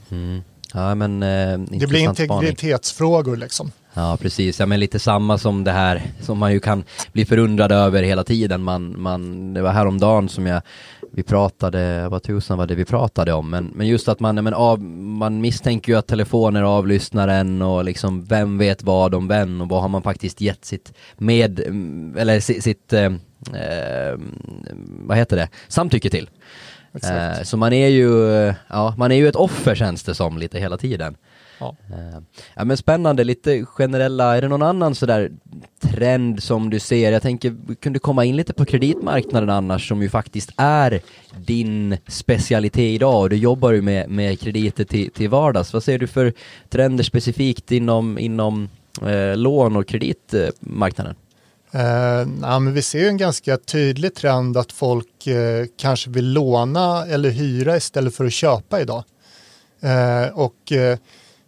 Mm. 0.10 0.42
Ja, 0.74 0.96
men, 0.96 1.24
eh, 1.24 1.60
det 1.60 1.88
blir 1.88 2.00
integritetsfrågor 2.00 3.38
liksom. 3.38 3.72
Ja, 3.94 4.18
precis. 4.22 4.60
Ja, 4.60 4.66
men 4.66 4.80
lite 4.80 5.00
samma 5.00 5.38
som 5.38 5.64
det 5.64 5.72
här 5.72 6.02
som 6.22 6.38
man 6.38 6.52
ju 6.52 6.60
kan 6.60 6.84
bli 7.12 7.26
förundrad 7.26 7.72
över 7.72 8.04
hela 8.04 8.24
tiden. 8.24 8.64
Man, 8.64 9.02
man, 9.02 9.54
det 9.54 9.62
var 9.62 9.72
häromdagen 9.72 10.30
som 10.30 10.46
jag, 10.46 10.62
vi 11.12 11.24
pratade, 11.24 12.10
vad 12.10 12.24
tusan 12.24 12.58
var 12.58 12.68
det 12.68 12.76
vi 12.76 12.86
pratade 12.86 13.34
om? 13.34 13.50
Men, 13.50 13.72
men 13.76 13.88
just 13.88 14.08
att 14.08 14.20
man, 14.20 14.36
men 14.36 14.54
av, 14.54 14.82
man 14.82 15.42
misstänker 15.42 15.92
ju 15.92 15.98
att 15.98 16.08
telefoner 16.08 16.64
avlyssnar 16.64 17.28
en 17.28 17.62
och 17.62 17.84
liksom 17.84 18.26
vem 18.26 18.58
vet 18.58 18.84
vad 18.84 19.16
om 19.16 19.28
vem 19.28 19.62
och 19.62 19.70
vad 19.70 19.82
har 19.82 19.90
man 19.90 20.02
faktiskt 20.02 20.42
gett 20.42 20.66
sitt 20.66 20.94
med, 21.18 21.60
eller 22.18 22.40
sitt, 22.40 22.64
sitt 22.64 22.94
eh, 22.94 23.14
eh, 23.54 24.20
vad 24.88 25.18
heter 25.18 25.38
det, 25.38 25.50
samtycke 25.68 26.10
till. 26.10 26.30
Eh, 26.94 27.44
så 27.44 27.58
man 27.58 27.74
är 27.74 27.88
ju, 27.88 28.14
ja, 28.68 28.94
man 28.98 29.12
är 29.12 29.16
ju 29.16 29.28
ett 29.28 29.36
offer 29.36 29.76
känns 29.76 30.04
det 30.04 30.16
som 30.16 30.38
lite 30.38 30.60
hela 30.60 30.78
tiden. 30.78 31.16
Ja. 31.60 31.76
Eh, 31.90 32.22
ja 32.56 32.66
men 32.66 32.78
spännande, 32.78 33.24
lite 33.24 33.66
generella, 33.66 34.38
är 34.38 34.42
det 34.42 34.48
någon 34.48 34.62
annan 34.62 34.96
sådär 34.96 35.32
trend 35.82 36.44
som 36.44 36.70
du 36.70 36.80
ser? 36.80 37.12
Jag 37.12 37.22
tänker, 37.22 37.56
vi 37.68 37.76
kunde 37.76 38.00
komma 38.00 38.26
in 38.26 38.36
lite 38.36 38.54
på 38.54 38.66
kreditmarknaden 38.66 39.50
annars 39.50 39.88
som 39.88 40.02
ju 40.02 40.10
faktiskt 40.10 40.52
är 40.58 41.02
din 41.38 41.98
specialitet 42.08 42.80
idag 42.80 43.22
och 43.22 43.30
du 43.30 43.36
jobbar 43.36 43.72
ju 43.72 43.82
med, 43.82 44.10
med 44.10 44.40
krediter 44.40 44.84
till, 44.84 45.12
till 45.12 45.30
vardags. 45.30 45.74
Vad 45.74 45.84
ser 45.84 46.00
du 46.00 46.08
för 46.08 46.34
trender 46.70 47.04
specifikt 47.04 47.72
inom, 47.72 48.20
inom 48.20 48.70
eh, 49.02 49.38
lån 49.38 49.76
och 49.76 49.88
kreditmarknaden? 49.88 51.16
Eh, 51.16 51.29
Eh, 51.72 52.28
ja, 52.42 52.60
men 52.60 52.74
vi 52.74 52.82
ser 52.82 53.08
en 53.08 53.18
ganska 53.18 53.58
tydlig 53.58 54.16
trend 54.16 54.58
att 54.58 54.72
folk 54.72 55.28
eh, 55.28 55.66
kanske 55.78 56.10
vill 56.10 56.34
låna 56.34 57.06
eller 57.06 57.30
hyra 57.30 57.78
istället 57.78 58.16
för 58.16 58.26
att 58.26 58.34
köpa 58.34 58.82
idag. 58.82 59.04
Eh, 59.82 60.34
och 60.34 60.72
eh, 60.72 60.98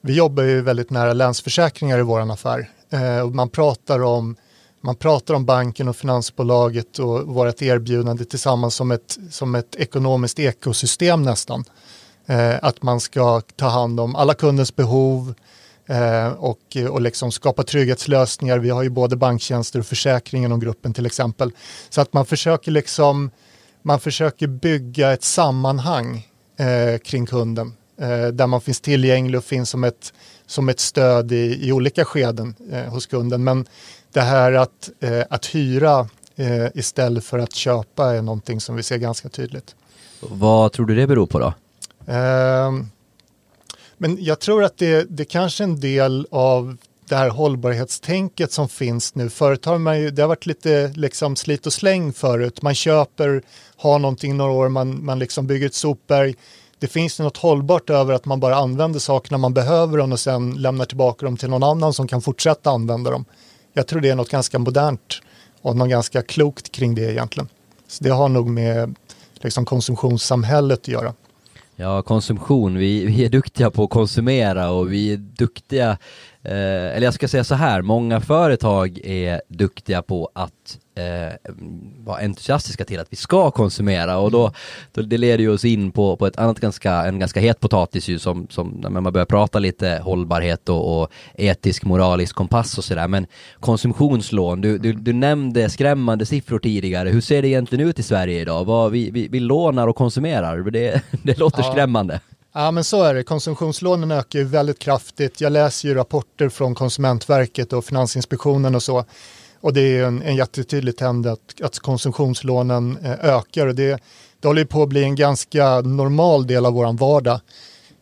vi 0.02 0.14
jobbar 0.14 0.44
ju 0.44 0.62
väldigt 0.62 0.90
nära 0.90 1.14
Länsförsäkringar 1.14 2.00
i 2.00 2.02
vår 2.02 2.32
affär. 2.32 2.70
Eh, 2.90 3.20
och 3.20 3.36
man, 3.36 3.50
pratar 3.50 4.04
om, 4.04 4.36
man 4.82 4.96
pratar 4.96 5.34
om 5.34 5.46
banken 5.46 5.88
och 5.88 5.96
finansbolaget 5.96 7.00
och 7.00 7.28
vårt 7.28 7.62
erbjudande 7.62 8.26
tillsammans 8.26 8.76
som 8.76 8.92
ett, 8.92 9.18
som 9.30 9.56
ett 9.56 9.76
ekonomiskt 9.76 10.40
ekosystem 10.40 11.24
nästan. 11.24 11.64
Eh, 12.26 12.56
att 12.62 12.84
man 12.84 13.00
ska 13.00 13.42
ta 13.42 13.68
hand 13.68 14.00
om 14.00 14.16
alla 14.16 14.34
kundens 14.34 14.76
behov, 14.76 15.34
och, 16.38 16.78
och 16.90 17.02
liksom 17.02 17.32
skapa 17.32 17.64
trygghetslösningar. 17.64 18.60
Vi 18.60 18.70
har 18.70 18.84
ju 18.84 18.90
både 18.90 19.16
banktjänster 19.16 19.80
och 19.80 19.86
försäkring 19.86 20.44
inom 20.44 20.60
gruppen 20.60 20.94
till 20.94 21.06
exempel. 21.06 21.52
Så 21.90 22.02
att 22.02 22.14
man 22.14 22.26
försöker 22.26 22.72
liksom 22.72 23.32
man 23.82 24.00
försöker 24.00 24.48
bygga 24.48 25.12
ett 25.12 25.24
sammanhang 25.24 26.28
eh, 26.58 26.98
kring 26.98 27.26
kunden 27.26 27.74
eh, 27.98 28.28
där 28.28 28.48
man 28.48 28.62
finns 28.62 28.82
tillgänglig 28.82 29.38
och 29.38 29.44
finns 29.44 29.70
som 29.70 29.84
ett, 29.84 30.14
som 30.46 30.70
ett 30.70 30.80
stöd 30.80 31.32
i, 31.32 31.68
i 31.68 31.72
olika 31.72 32.06
skeden 32.06 32.56
eh, 32.72 32.84
hos 32.84 33.06
kunden. 33.06 33.44
Men 33.44 33.66
det 34.14 34.22
här 34.22 34.54
att, 34.54 34.90
eh, 35.00 35.24
att 35.30 35.46
hyra 35.46 36.08
eh, 36.36 36.68
istället 36.74 37.24
för 37.24 37.40
att 37.40 37.54
köpa 37.54 38.16
är 38.16 38.22
någonting 38.22 38.62
som 38.62 38.76
vi 38.76 38.84
ser 38.84 38.98
ganska 38.98 39.30
tydligt. 39.30 39.76
Vad 40.20 40.72
tror 40.72 40.86
du 40.86 40.96
det 40.96 41.08
beror 41.08 41.28
på 41.28 41.40
då? 41.40 41.54
Men 44.02 44.18
jag 44.24 44.40
tror 44.40 44.64
att 44.64 44.78
det, 44.78 45.06
det 45.10 45.26
kanske 45.26 45.64
är 45.64 45.68
en 45.68 45.80
del 45.80 46.28
av 46.32 46.78
det 47.10 47.16
här 47.16 47.30
hållbarhetstänket 47.30 48.52
som 48.52 48.70
finns 48.70 49.16
nu. 49.16 49.30
Förut 49.30 49.66
har 49.66 49.78
man 49.78 50.00
ju, 50.00 50.12
det 50.12 50.22
har 50.22 50.30
varit 50.30 50.46
lite 50.46 50.94
liksom 50.96 51.36
slit 51.36 51.66
och 51.66 51.74
släng 51.74 52.14
förut. 52.14 52.62
Man 52.62 52.76
köper, 52.76 53.44
har 53.76 54.00
någonting 54.00 54.38
några 54.38 54.52
år, 54.52 54.70
man, 54.70 55.06
man 55.06 55.20
liksom 55.20 55.48
bygger 55.48 55.68
ett 55.68 55.74
sopberg. 55.74 56.36
Det 56.80 56.88
finns 56.88 57.20
något 57.20 57.38
hållbart 57.38 57.90
över 57.90 58.14
att 58.14 58.26
man 58.26 58.40
bara 58.40 58.56
använder 58.56 59.00
saker 59.00 59.32
när 59.32 59.38
man 59.38 59.54
behöver 59.54 59.98
dem 59.98 60.12
och 60.12 60.20
sen 60.20 60.52
lämnar 60.52 60.86
tillbaka 60.86 61.26
dem 61.26 61.38
till 61.38 61.50
någon 61.50 61.64
annan 61.64 61.94
som 61.94 62.08
kan 62.08 62.22
fortsätta 62.22 62.70
använda 62.70 63.12
dem. 63.12 63.26
Jag 63.74 63.88
tror 63.88 64.02
det 64.02 64.10
är 64.10 64.16
något 64.16 64.30
ganska 64.30 64.60
modernt 64.60 65.22
och 65.62 65.76
något 65.76 65.90
ganska 65.90 66.22
klokt 66.22 66.72
kring 66.72 66.96
det 66.96 67.12
egentligen. 67.12 67.50
Så 67.88 68.04
det 68.04 68.10
har 68.10 68.30
nog 68.30 68.50
med 68.50 68.96
liksom 69.34 69.66
konsumtionssamhället 69.66 70.80
att 70.80 70.88
göra. 70.88 71.14
Ja, 71.82 72.02
konsumtion. 72.02 72.78
Vi, 72.78 73.06
vi 73.06 73.26
är 73.26 73.30
duktiga 73.30 73.72
på 73.72 73.84
att 73.84 73.90
konsumera 73.90 74.70
och 74.70 74.94
vi 74.94 75.14
är 75.14 75.18
duktiga, 75.18 75.98
eh, 76.44 76.96
eller 76.96 77.02
jag 77.02 77.14
ska 77.14 77.28
säga 77.28 77.44
så 77.44 77.56
här, 77.56 77.82
många 77.82 78.22
företag 78.22 79.00
är 79.04 79.42
duktiga 79.48 80.02
på 80.02 80.30
att 80.34 80.80
eh, 80.96 81.52
vara 81.98 82.18
entusiastiska 82.18 82.86
till 82.86 83.00
att 83.00 83.08
vi 83.10 83.16
ska 83.16 83.52
konsumera 83.52 84.18
och 84.18 84.32
då, 84.32 84.52
då 84.92 85.02
det 85.02 85.18
leder 85.18 85.44
ju 85.44 85.50
oss 85.50 85.66
in 85.66 85.92
på, 85.92 86.16
på 86.16 86.28
ett 86.28 86.38
annat 86.38 86.60
ganska, 86.60 86.92
en 86.94 87.20
ganska 87.20 87.40
het 87.40 87.60
potatis 87.60 88.08
ju 88.08 88.20
som, 88.20 88.48
som 88.50 88.70
när 88.70 88.90
man 88.90 89.14
börjar 89.14 89.26
prata 89.26 89.60
lite 89.60 90.02
hållbarhet 90.04 90.70
och, 90.70 91.02
och 91.02 91.12
etisk 91.34 91.84
moralisk 91.84 92.36
kompass 92.36 92.78
och 92.78 92.84
sådär 92.84 93.08
men 93.08 93.28
konsumtionslån, 93.60 94.62
du, 94.62 94.78
du, 94.78 94.94
du 94.94 95.14
nämnde 95.14 95.70
skrämmande 95.70 96.26
siffror 96.26 96.60
tidigare, 96.60 97.10
hur 97.10 97.22
ser 97.22 97.42
det 97.42 97.48
egentligen 97.48 97.88
ut 97.88 98.00
i 98.00 98.04
Sverige 98.04 98.42
idag? 98.42 98.66
Vad, 98.66 98.92
vi, 98.92 99.12
vi, 99.12 99.28
vi 99.28 99.40
lånar 99.40 99.88
och 99.88 99.96
konsumerar, 99.96 100.72
det, 100.72 101.02
det 101.24 101.40
låter 101.40 101.64
ja. 101.64 101.72
skrämmande. 101.72 102.20
Ja 102.54 102.72
men 102.72 102.84
så 102.84 103.04
är 103.04 103.14
det, 103.14 103.24
konsumtionslånen 103.24 104.12
ökar 104.12 104.40
ju 104.40 104.46
väldigt 104.46 104.80
kraftigt. 104.80 105.42
Jag 105.42 105.52
läser 105.52 105.88
ju 105.88 105.96
rapporter 105.96 106.50
från 106.50 106.76
Konsumentverket 106.76 107.74
och 107.74 107.86
Finansinspektionen 107.86 108.76
och 108.76 108.84
så. 108.84 109.06
Och 109.62 109.74
det 109.74 109.82
är 109.82 110.04
en, 110.04 110.22
en 110.22 110.36
jättetydlig 110.36 110.98
trend 110.98 111.28
att, 111.28 111.62
att 111.64 111.80
konsumtionslånen 111.80 112.98
eh, 113.04 113.12
ökar. 113.12 113.68
Och 113.68 113.76
det, 113.76 114.02
det 114.40 114.48
håller 114.48 114.66
på 114.66 114.84
att 114.84 114.90
bli 114.90 115.04
en 115.04 115.16
ganska 115.16 115.82
normal 115.82 116.48
del 116.48 116.66
av 116.66 116.74
vår 116.74 116.98
vardag. 116.98 117.40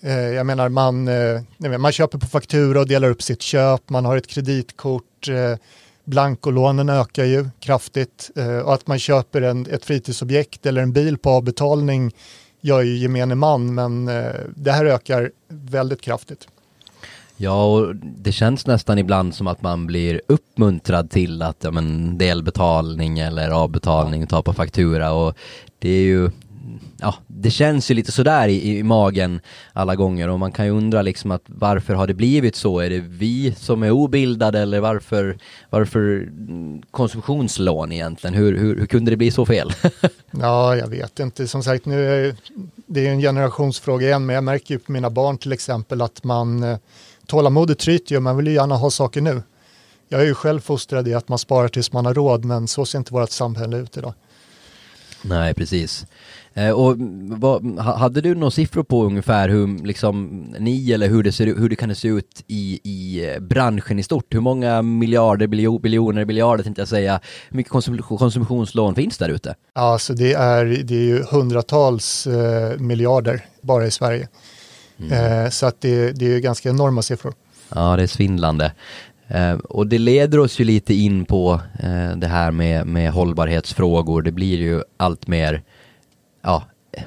Eh, 0.01 0.19
jag 0.19 0.45
menar 0.45 0.69
man, 0.69 1.07
eh, 1.07 1.77
man 1.77 1.91
köper 1.91 2.17
på 2.17 2.27
faktura 2.27 2.79
och 2.79 2.87
delar 2.87 3.09
upp 3.09 3.21
sitt 3.21 3.41
köp, 3.41 3.89
man 3.89 4.05
har 4.05 4.17
ett 4.17 4.27
kreditkort, 4.27 5.29
blankolånen 6.05 6.89
ökar 6.89 7.23
ju 7.23 7.49
kraftigt. 7.59 8.31
Och 8.65 8.73
att 8.73 8.87
man 8.87 8.99
köper 8.99 9.41
en, 9.41 9.65
ett 9.65 9.85
fritidsobjekt 9.85 10.65
eller 10.65 10.81
en 10.81 10.93
bil 10.93 11.17
på 11.17 11.29
avbetalning 11.29 12.13
jag 12.61 12.79
är 12.79 12.83
ju 12.83 12.97
gemene 12.97 13.35
man 13.35 13.75
men 13.75 14.07
eh, 14.07 14.31
det 14.55 14.71
här 14.71 14.85
ökar 14.85 15.31
väldigt 15.47 16.01
kraftigt. 16.01 16.47
Ja, 17.37 17.63
och 17.63 17.95
det 17.95 18.31
känns 18.31 18.67
nästan 18.67 18.97
ibland 18.97 19.35
som 19.35 19.47
att 19.47 19.61
man 19.61 19.87
blir 19.87 20.21
uppmuntrad 20.27 21.09
till 21.09 21.41
att 21.41 21.63
ja, 21.63 21.71
men, 21.71 22.17
delbetalning 22.17 23.19
eller 23.19 23.49
avbetalning, 23.49 24.27
ta 24.27 24.41
på 24.41 24.53
faktura 24.53 25.11
och 25.11 25.37
det 25.79 25.89
är 25.89 26.01
ju 26.01 26.29
ja, 26.97 27.15
det 27.27 27.51
känns 27.51 27.91
ju 27.91 27.95
lite 27.95 28.11
sådär 28.11 28.47
i, 28.47 28.77
i 28.77 28.83
magen 28.83 29.39
alla 29.73 29.95
gånger 29.95 30.29
och 30.29 30.39
man 30.39 30.51
kan 30.51 30.65
ju 30.65 30.71
undra 30.71 31.01
liksom 31.01 31.31
att 31.31 31.43
varför 31.45 31.93
har 31.93 32.07
det 32.07 32.13
blivit 32.13 32.55
så? 32.55 32.79
Är 32.79 32.89
det 32.89 32.99
vi 32.99 33.53
som 33.57 33.83
är 33.83 33.91
obildade 33.91 34.59
eller 34.59 34.79
varför, 34.79 35.37
varför 35.69 35.99
mm, 35.99 36.81
konsumtionslån 36.91 37.91
egentligen? 37.91 38.33
Hur, 38.33 38.57
hur, 38.57 38.75
hur 38.75 38.85
kunde 38.85 39.11
det 39.11 39.17
bli 39.17 39.31
så 39.31 39.45
fel? 39.45 39.73
ja, 40.31 40.75
jag 40.75 40.87
vet 40.87 41.19
inte. 41.19 41.47
Som 41.47 41.63
sagt, 41.63 41.85
nu 41.85 42.05
är 42.05 42.35
det 42.85 43.07
är 43.07 43.11
en 43.11 43.19
generationsfråga 43.19 44.07
igen, 44.07 44.25
men 44.25 44.33
jag 44.33 44.43
märker 44.43 44.73
ju 44.73 44.79
på 44.79 44.91
mina 44.91 45.09
barn 45.09 45.37
till 45.37 45.51
exempel 45.51 46.01
att 46.01 46.23
man 46.23 46.63
eh, 46.63 46.77
tålamodet 47.25 47.79
tryter 47.79 48.15
ju, 48.15 48.19
man 48.19 48.37
vill 48.37 48.47
ju 48.47 48.53
gärna 48.53 48.75
ha 48.75 48.89
saker 48.89 49.21
nu. 49.21 49.41
Jag 50.07 50.21
är 50.21 50.25
ju 50.25 50.33
själv 50.33 50.59
fostrad 50.59 51.07
i 51.07 51.13
att 51.13 51.29
man 51.29 51.39
sparar 51.39 51.67
tills 51.67 51.93
man 51.93 52.05
har 52.05 52.13
råd, 52.13 52.45
men 52.45 52.67
så 52.67 52.85
ser 52.85 52.99
inte 52.99 53.13
vårt 53.13 53.29
samhälle 53.29 53.77
ut 53.77 53.97
idag. 53.97 54.13
Nej, 55.21 55.53
precis. 55.53 56.05
Eh, 56.53 56.71
och 56.71 56.95
vad, 57.39 57.79
hade 57.79 58.21
du 58.21 58.35
några 58.35 58.51
siffror 58.51 58.83
på 58.83 59.05
ungefär 59.05 59.49
hur 59.49 59.85
liksom, 59.85 60.27
ni 60.59 60.91
eller 60.91 61.07
hur 61.07 61.23
det, 61.23 61.31
ser, 61.31 61.45
hur 61.45 61.69
det 61.69 61.75
kan 61.75 61.95
se 61.95 62.07
ut 62.07 62.43
i, 62.47 62.79
i 62.83 63.29
eh, 63.29 63.39
branschen 63.39 63.99
i 63.99 64.03
stort? 64.03 64.35
Hur 64.35 64.39
många 64.39 64.81
miljarder, 64.81 65.47
biljoner, 65.79 66.25
biljarder 66.25 66.63
tänkte 66.63 66.81
jag 66.81 66.89
säga, 66.89 67.19
hur 67.49 67.57
mycket 67.57 67.71
konsum 67.71 67.97
konsumtionslån 67.97 68.95
finns 68.95 69.17
där 69.17 69.29
ute? 69.29 69.55
Alltså 69.73 70.13
det 70.13 70.33
är, 70.33 70.65
det 70.65 70.95
är 70.95 71.05
ju 71.05 71.23
hundratals 71.23 72.27
eh, 72.27 72.79
miljarder 72.79 73.45
bara 73.61 73.85
i 73.85 73.91
Sverige. 73.91 74.27
Mm. 74.99 75.43
Eh, 75.43 75.49
så 75.49 75.65
att 75.65 75.81
det, 75.81 76.11
det 76.11 76.35
är 76.35 76.39
ganska 76.39 76.69
enorma 76.69 77.01
siffror. 77.01 77.33
Ja, 77.75 77.95
det 77.95 78.03
är 78.03 78.07
svindlande. 78.07 78.71
Eh, 79.29 79.53
och 79.53 79.87
det 79.87 79.97
leder 79.97 80.39
oss 80.39 80.59
ju 80.59 80.63
lite 80.63 80.93
in 80.93 81.25
på 81.25 81.61
eh, 81.79 82.17
det 82.17 82.27
här 82.27 82.51
med, 82.51 82.87
med 82.87 83.11
hållbarhetsfrågor. 83.11 84.21
Det 84.21 84.31
blir 84.31 84.57
ju 84.57 84.81
allt 84.97 85.27
mer 85.27 85.63
ja, 86.41 86.63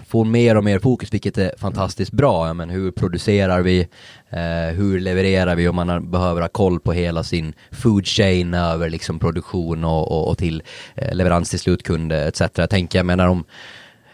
får 0.06 0.24
mer 0.24 0.56
och 0.56 0.64
mer 0.64 0.78
fokus, 0.78 1.14
vilket 1.14 1.38
är 1.38 1.52
fantastiskt 1.58 2.12
bra. 2.12 2.54
Men 2.54 2.70
hur 2.70 2.90
producerar 2.90 3.62
vi? 3.62 3.80
Eh, 4.30 4.76
hur 4.76 5.00
levererar 5.00 5.56
vi? 5.56 5.68
Och 5.68 5.74
man 5.74 5.88
har, 5.88 6.00
behöver 6.00 6.40
ha 6.40 6.48
koll 6.48 6.80
på 6.80 6.92
hela 6.92 7.22
sin 7.22 7.54
food 7.70 8.06
chain 8.06 8.54
över 8.54 8.90
liksom 8.90 9.18
produktion 9.18 9.84
och, 9.84 10.12
och, 10.12 10.28
och 10.28 10.38
till 10.38 10.62
eh, 10.94 11.14
leverans 11.14 11.50
till 11.50 11.58
slutkund 11.58 12.12
etc. 12.12 12.42
Jag 12.54 12.70
tänker, 12.70 12.98
jag 12.98 13.06
menar 13.06 13.26
om 13.26 13.44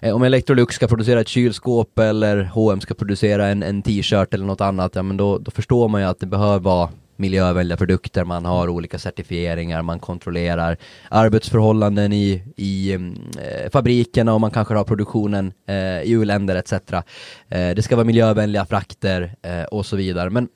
eh, 0.01 0.15
om 0.15 0.23
Electrolux 0.23 0.75
ska 0.75 0.89
producera 0.89 1.21
ett 1.21 1.29
kylskåp 1.29 1.99
eller 1.99 2.45
H&M 2.45 2.81
ska 2.81 2.95
producera 2.95 3.47
en, 3.47 3.63
en 3.63 3.83
t-shirt 3.83 4.35
eller 4.35 4.47
något 4.47 4.61
annat, 4.61 4.95
ja 4.95 5.03
men 5.03 5.17
då, 5.17 5.39
då 5.39 5.51
förstår 5.51 5.89
man 5.89 6.01
ju 6.01 6.07
att 6.07 6.21
det 6.21 6.27
behöver 6.27 6.59
vara 6.59 6.89
miljövänliga 7.19 7.77
produkter, 7.77 8.25
man 8.25 8.45
har 8.45 8.69
olika 8.69 8.99
certifieringar, 8.99 9.83
man 9.83 10.01
kontrollerar 10.01 10.77
arbetsförhållanden 11.09 12.13
i, 12.13 12.43
i 12.57 12.93
mm, 12.93 13.15
eh, 13.39 13.71
fabrikerna 13.71 14.35
och 14.35 14.41
man 14.41 14.51
kanske 14.51 14.75
har 14.75 14.85
produktionen 14.85 15.53
eh, 15.67 16.03
i 16.03 16.11
u-länder 16.11 16.57
etc. 16.57 16.73
Eh, 16.73 17.01
det 17.49 17.83
ska 17.83 17.97
vara 17.97 18.07
miljövänliga 18.07 18.65
frakter 18.65 19.35
eh, 19.43 19.63
och 19.63 19.87
så 19.87 19.97
vidare. 19.97 20.31
Men 20.31 20.49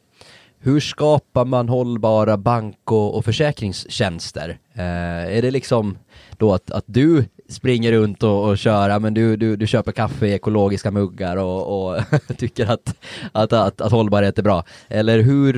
hur 0.65 0.81
skapar 0.81 1.45
man 1.45 1.69
hållbara 1.69 2.37
bank 2.37 2.93
och, 2.93 3.17
och 3.17 3.25
försäkringstjänster? 3.25 4.59
Eh, 4.75 5.37
är 5.37 5.43
det 5.43 5.51
liksom 5.51 5.99
då 6.37 6.55
att, 6.55 6.71
att 6.71 6.85
du 6.87 7.25
springer 7.53 7.93
runt 7.93 8.23
och, 8.23 8.49
och 8.49 8.59
kör, 8.59 8.99
men 8.99 9.15
du, 9.15 9.37
du, 9.37 9.57
du 9.57 9.67
köper 9.67 9.93
kaffe 9.93 10.27
i 10.27 10.33
ekologiska 10.33 10.91
muggar 10.91 11.37
och, 11.37 11.95
och 11.95 12.03
tycker 12.39 12.67
att, 12.67 12.95
att, 13.33 13.53
att, 13.53 13.81
att 13.81 13.93
hållbarhet 13.93 14.39
är 14.39 14.43
bra? 14.43 14.65
Eller 14.89 15.19
hur, 15.19 15.55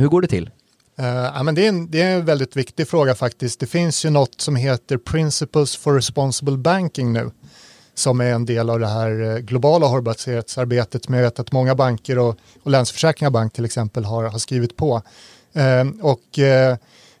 hur 0.00 0.08
går 0.08 0.22
det 0.22 0.28
till? 0.28 0.50
Uh, 1.00 1.06
ja, 1.06 1.42
men 1.42 1.54
det, 1.54 1.64
är 1.64 1.68
en, 1.68 1.90
det 1.90 2.02
är 2.02 2.16
en 2.16 2.24
väldigt 2.24 2.56
viktig 2.56 2.88
fråga 2.88 3.14
faktiskt. 3.14 3.60
Det 3.60 3.66
finns 3.66 4.04
ju 4.04 4.10
något 4.10 4.40
som 4.40 4.56
heter 4.56 4.98
Principles 4.98 5.76
for 5.76 5.94
Responsible 5.94 6.56
Banking 6.56 7.12
nu 7.12 7.30
som 7.94 8.20
är 8.20 8.32
en 8.32 8.44
del 8.44 8.70
av 8.70 8.80
det 8.80 8.86
här 8.86 9.20
eh, 9.20 9.38
globala 9.38 9.86
hållbarhetsarbetet. 9.86 11.08
Men 11.08 11.18
jag 11.18 11.26
vet 11.26 11.38
att 11.38 11.52
många 11.52 11.74
banker 11.74 12.18
och, 12.18 12.36
och 12.62 12.70
Länsförsäkringar 12.70 13.30
Bank 13.30 13.52
till 13.52 13.64
exempel 13.64 14.04
har, 14.04 14.24
har 14.24 14.38
skrivit 14.38 14.76
på. 14.76 15.02
Uh, 15.56 16.04
och 16.04 16.38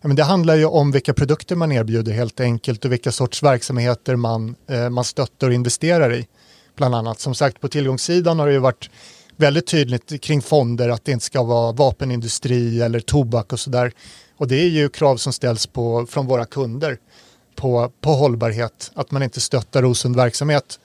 Ja, 0.00 0.08
men 0.08 0.16
det 0.16 0.22
handlar 0.22 0.56
ju 0.56 0.64
om 0.64 0.90
vilka 0.90 1.14
produkter 1.14 1.56
man 1.56 1.72
erbjuder 1.72 2.12
helt 2.12 2.40
enkelt 2.40 2.84
och 2.84 2.92
vilka 2.92 3.12
sorts 3.12 3.42
verksamheter 3.42 4.16
man, 4.16 4.54
eh, 4.68 4.90
man 4.90 5.04
stöttar 5.04 5.46
och 5.46 5.54
investerar 5.54 6.14
i. 6.14 6.26
Bland 6.76 6.94
annat, 6.94 7.20
som 7.20 7.34
sagt 7.34 7.60
på 7.60 7.68
tillgångssidan 7.68 8.38
har 8.38 8.46
det 8.46 8.52
ju 8.52 8.58
varit 8.58 8.90
väldigt 9.36 9.66
tydligt 9.66 10.22
kring 10.22 10.42
fonder 10.42 10.88
att 10.88 11.04
det 11.04 11.12
inte 11.12 11.24
ska 11.24 11.42
vara 11.42 11.72
vapenindustri 11.72 12.82
eller 12.82 13.00
tobak 13.00 13.52
och 13.52 13.60
sådär. 13.60 13.92
Och 14.36 14.48
det 14.48 14.56
är 14.56 14.68
ju 14.68 14.88
krav 14.88 15.16
som 15.16 15.32
ställs 15.32 15.66
på, 15.66 16.06
från 16.06 16.26
våra 16.26 16.44
kunder 16.44 16.98
på, 17.56 17.92
på 18.00 18.10
hållbarhet, 18.10 18.90
att 18.94 19.10
man 19.10 19.22
inte 19.22 19.40
stöttar 19.40 19.84
osund 19.84 20.16
verksamhet. 20.16 20.80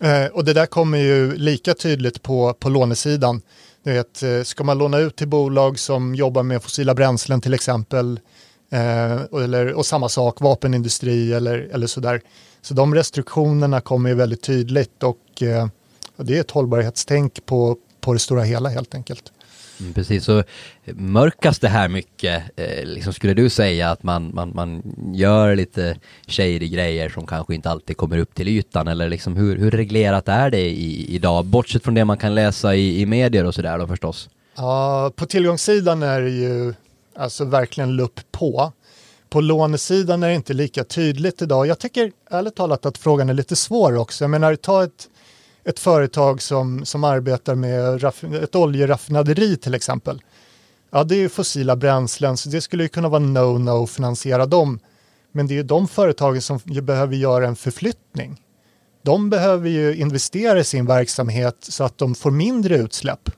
Eh, 0.00 0.26
och 0.26 0.44
det 0.44 0.52
där 0.52 0.66
kommer 0.66 0.98
ju 0.98 1.36
lika 1.36 1.74
tydligt 1.74 2.22
på, 2.22 2.54
på 2.54 2.68
lånesidan. 2.68 3.42
Du 3.82 3.92
vet, 3.92 4.22
eh, 4.22 4.42
ska 4.42 4.64
man 4.64 4.78
låna 4.78 4.98
ut 4.98 5.16
till 5.16 5.28
bolag 5.28 5.78
som 5.78 6.14
jobbar 6.14 6.42
med 6.42 6.62
fossila 6.62 6.94
bränslen 6.94 7.40
till 7.40 7.54
exempel, 7.54 8.20
eh, 8.70 9.42
eller, 9.44 9.72
och 9.72 9.86
samma 9.86 10.08
sak, 10.08 10.40
vapenindustri 10.40 11.32
eller, 11.32 11.58
eller 11.72 11.86
sådär. 11.86 12.20
Så 12.62 12.74
de 12.74 12.94
restriktionerna 12.94 13.80
kommer 13.80 14.10
ju 14.10 14.16
väldigt 14.16 14.42
tydligt 14.42 15.02
och, 15.02 15.42
eh, 15.42 15.68
och 16.16 16.24
det 16.24 16.36
är 16.36 16.40
ett 16.40 16.50
hållbarhetstänk 16.50 17.46
på, 17.46 17.76
på 18.00 18.12
det 18.12 18.18
stora 18.18 18.42
hela 18.42 18.68
helt 18.68 18.94
enkelt. 18.94 19.32
Mm, 19.80 19.94
precis, 19.94 20.24
så 20.24 20.42
mörkas 20.84 21.58
det 21.58 21.68
här 21.68 21.88
mycket, 21.88 22.42
eh, 22.56 22.84
liksom 22.84 23.12
skulle 23.12 23.34
du 23.34 23.50
säga 23.50 23.90
att 23.90 24.02
man, 24.02 24.30
man, 24.34 24.52
man 24.54 24.82
gör 25.14 25.56
lite 25.56 25.96
shady 26.26 26.68
grejer 26.68 27.08
som 27.08 27.26
kanske 27.26 27.54
inte 27.54 27.70
alltid 27.70 27.96
kommer 27.96 28.18
upp 28.18 28.34
till 28.34 28.48
ytan 28.48 28.88
eller 28.88 29.08
liksom 29.08 29.36
hur, 29.36 29.56
hur 29.56 29.70
reglerat 29.70 30.28
är 30.28 30.50
det 30.50 30.70
i, 30.70 31.14
idag? 31.14 31.44
Bortsett 31.44 31.84
från 31.84 31.94
det 31.94 32.04
man 32.04 32.18
kan 32.18 32.34
läsa 32.34 32.74
i, 32.74 33.00
i 33.00 33.06
medier 33.06 33.44
och 33.44 33.54
sådär 33.54 33.78
då 33.78 33.86
förstås. 33.86 34.28
Ja, 34.56 35.12
på 35.16 35.26
tillgångssidan 35.26 36.02
är 36.02 36.20
det 36.20 36.30
ju 36.30 36.74
alltså 37.20 37.44
verkligen 37.44 37.96
lupp 37.96 38.20
på. 38.32 38.72
På 39.28 39.40
lånesidan 39.40 40.22
är 40.22 40.28
det 40.28 40.34
inte 40.34 40.52
lika 40.52 40.84
tydligt 40.84 41.42
idag. 41.42 41.66
Jag 41.66 41.78
tycker 41.78 42.12
ärligt 42.30 42.56
talat 42.56 42.86
att 42.86 42.98
frågan 42.98 43.28
är 43.28 43.34
lite 43.34 43.56
svår 43.56 43.96
också. 43.96 44.24
Jag 44.24 44.30
menar, 44.30 44.56
ta 44.56 44.84
ett, 44.84 45.08
ett 45.64 45.78
företag 45.78 46.42
som, 46.42 46.84
som 46.84 47.04
arbetar 47.04 47.54
med 47.54 48.04
ett 48.42 48.56
oljeraffinaderi 48.56 49.56
till 49.56 49.74
exempel. 49.74 50.22
Ja, 50.90 51.04
det 51.04 51.14
är 51.14 51.18
ju 51.18 51.28
fossila 51.28 51.76
bränslen, 51.76 52.36
så 52.36 52.48
det 52.48 52.60
skulle 52.60 52.82
ju 52.82 52.88
kunna 52.88 53.08
vara 53.08 53.22
no-no 53.22 53.84
att 53.84 53.90
finansiera 53.90 54.46
dem. 54.46 54.78
Men 55.32 55.46
det 55.46 55.54
är 55.54 55.56
ju 55.56 55.62
de 55.62 55.88
företagen 55.88 56.42
som 56.42 56.60
behöver 56.64 57.16
göra 57.16 57.48
en 57.48 57.56
förflyttning. 57.56 58.40
De 59.02 59.30
behöver 59.30 59.68
ju 59.68 59.96
investera 59.96 60.58
i 60.58 60.64
sin 60.64 60.86
verksamhet 60.86 61.56
så 61.60 61.84
att 61.84 61.98
de 61.98 62.14
får 62.14 62.30
mindre 62.30 62.76
utsläpp. 62.76 63.30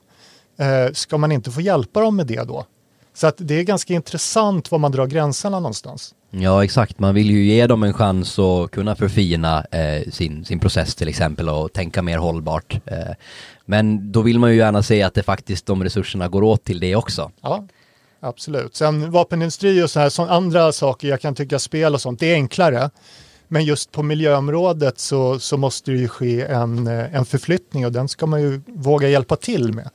Eh, 0.57 0.93
ska 0.93 1.17
man 1.17 1.31
inte 1.31 1.51
få 1.51 1.61
hjälpa 1.61 2.01
dem 2.01 2.15
med 2.15 2.27
det 2.27 2.43
då? 2.43 2.65
Så 3.13 3.27
att 3.27 3.35
det 3.37 3.59
är 3.59 3.63
ganska 3.63 3.93
intressant 3.93 4.71
var 4.71 4.79
man 4.79 4.91
drar 4.91 5.07
gränserna 5.07 5.59
någonstans. 5.59 6.15
Ja 6.31 6.63
exakt, 6.63 6.99
man 6.99 7.15
vill 7.15 7.31
ju 7.31 7.43
ge 7.45 7.67
dem 7.67 7.83
en 7.83 7.93
chans 7.93 8.39
att 8.39 8.71
kunna 8.71 8.95
förfina 8.95 9.65
eh, 9.71 10.11
sin, 10.11 10.45
sin 10.45 10.59
process 10.59 10.95
till 10.95 11.07
exempel 11.07 11.49
och 11.49 11.73
tänka 11.73 12.01
mer 12.01 12.17
hållbart. 12.17 12.79
Eh, 12.85 13.13
men 13.65 14.11
då 14.11 14.21
vill 14.21 14.39
man 14.39 14.51
ju 14.51 14.57
gärna 14.57 14.83
se 14.83 15.03
att 15.03 15.13
det 15.13 15.23
faktiskt 15.23 15.65
de 15.65 15.83
resurserna 15.83 16.27
går 16.27 16.43
åt 16.43 16.63
till 16.63 16.79
det 16.79 16.95
också. 16.95 17.31
Ja, 17.41 17.67
absolut. 18.19 18.75
Sen 18.75 19.11
vapenindustri 19.11 19.83
och 19.83 19.89
så 19.89 19.99
här, 19.99 20.09
så 20.09 20.23
andra 20.25 20.71
saker, 20.71 21.07
jag 21.07 21.21
kan 21.21 21.35
tycka 21.35 21.59
spel 21.59 21.93
och 21.93 22.01
sånt, 22.01 22.19
det 22.19 22.31
är 22.31 22.33
enklare. 22.33 22.89
Men 23.47 23.65
just 23.65 23.91
på 23.91 24.03
miljöområdet 24.03 24.99
så, 24.99 25.39
så 25.39 25.57
måste 25.57 25.91
det 25.91 25.97
ju 25.97 26.07
ske 26.07 26.41
en, 26.41 26.87
eh, 26.87 27.15
en 27.15 27.25
förflyttning 27.25 27.85
och 27.85 27.91
den 27.91 28.07
ska 28.07 28.25
man 28.25 28.41
ju 28.41 28.61
våga 28.67 29.09
hjälpa 29.09 29.35
till 29.35 29.73
med. 29.73 29.89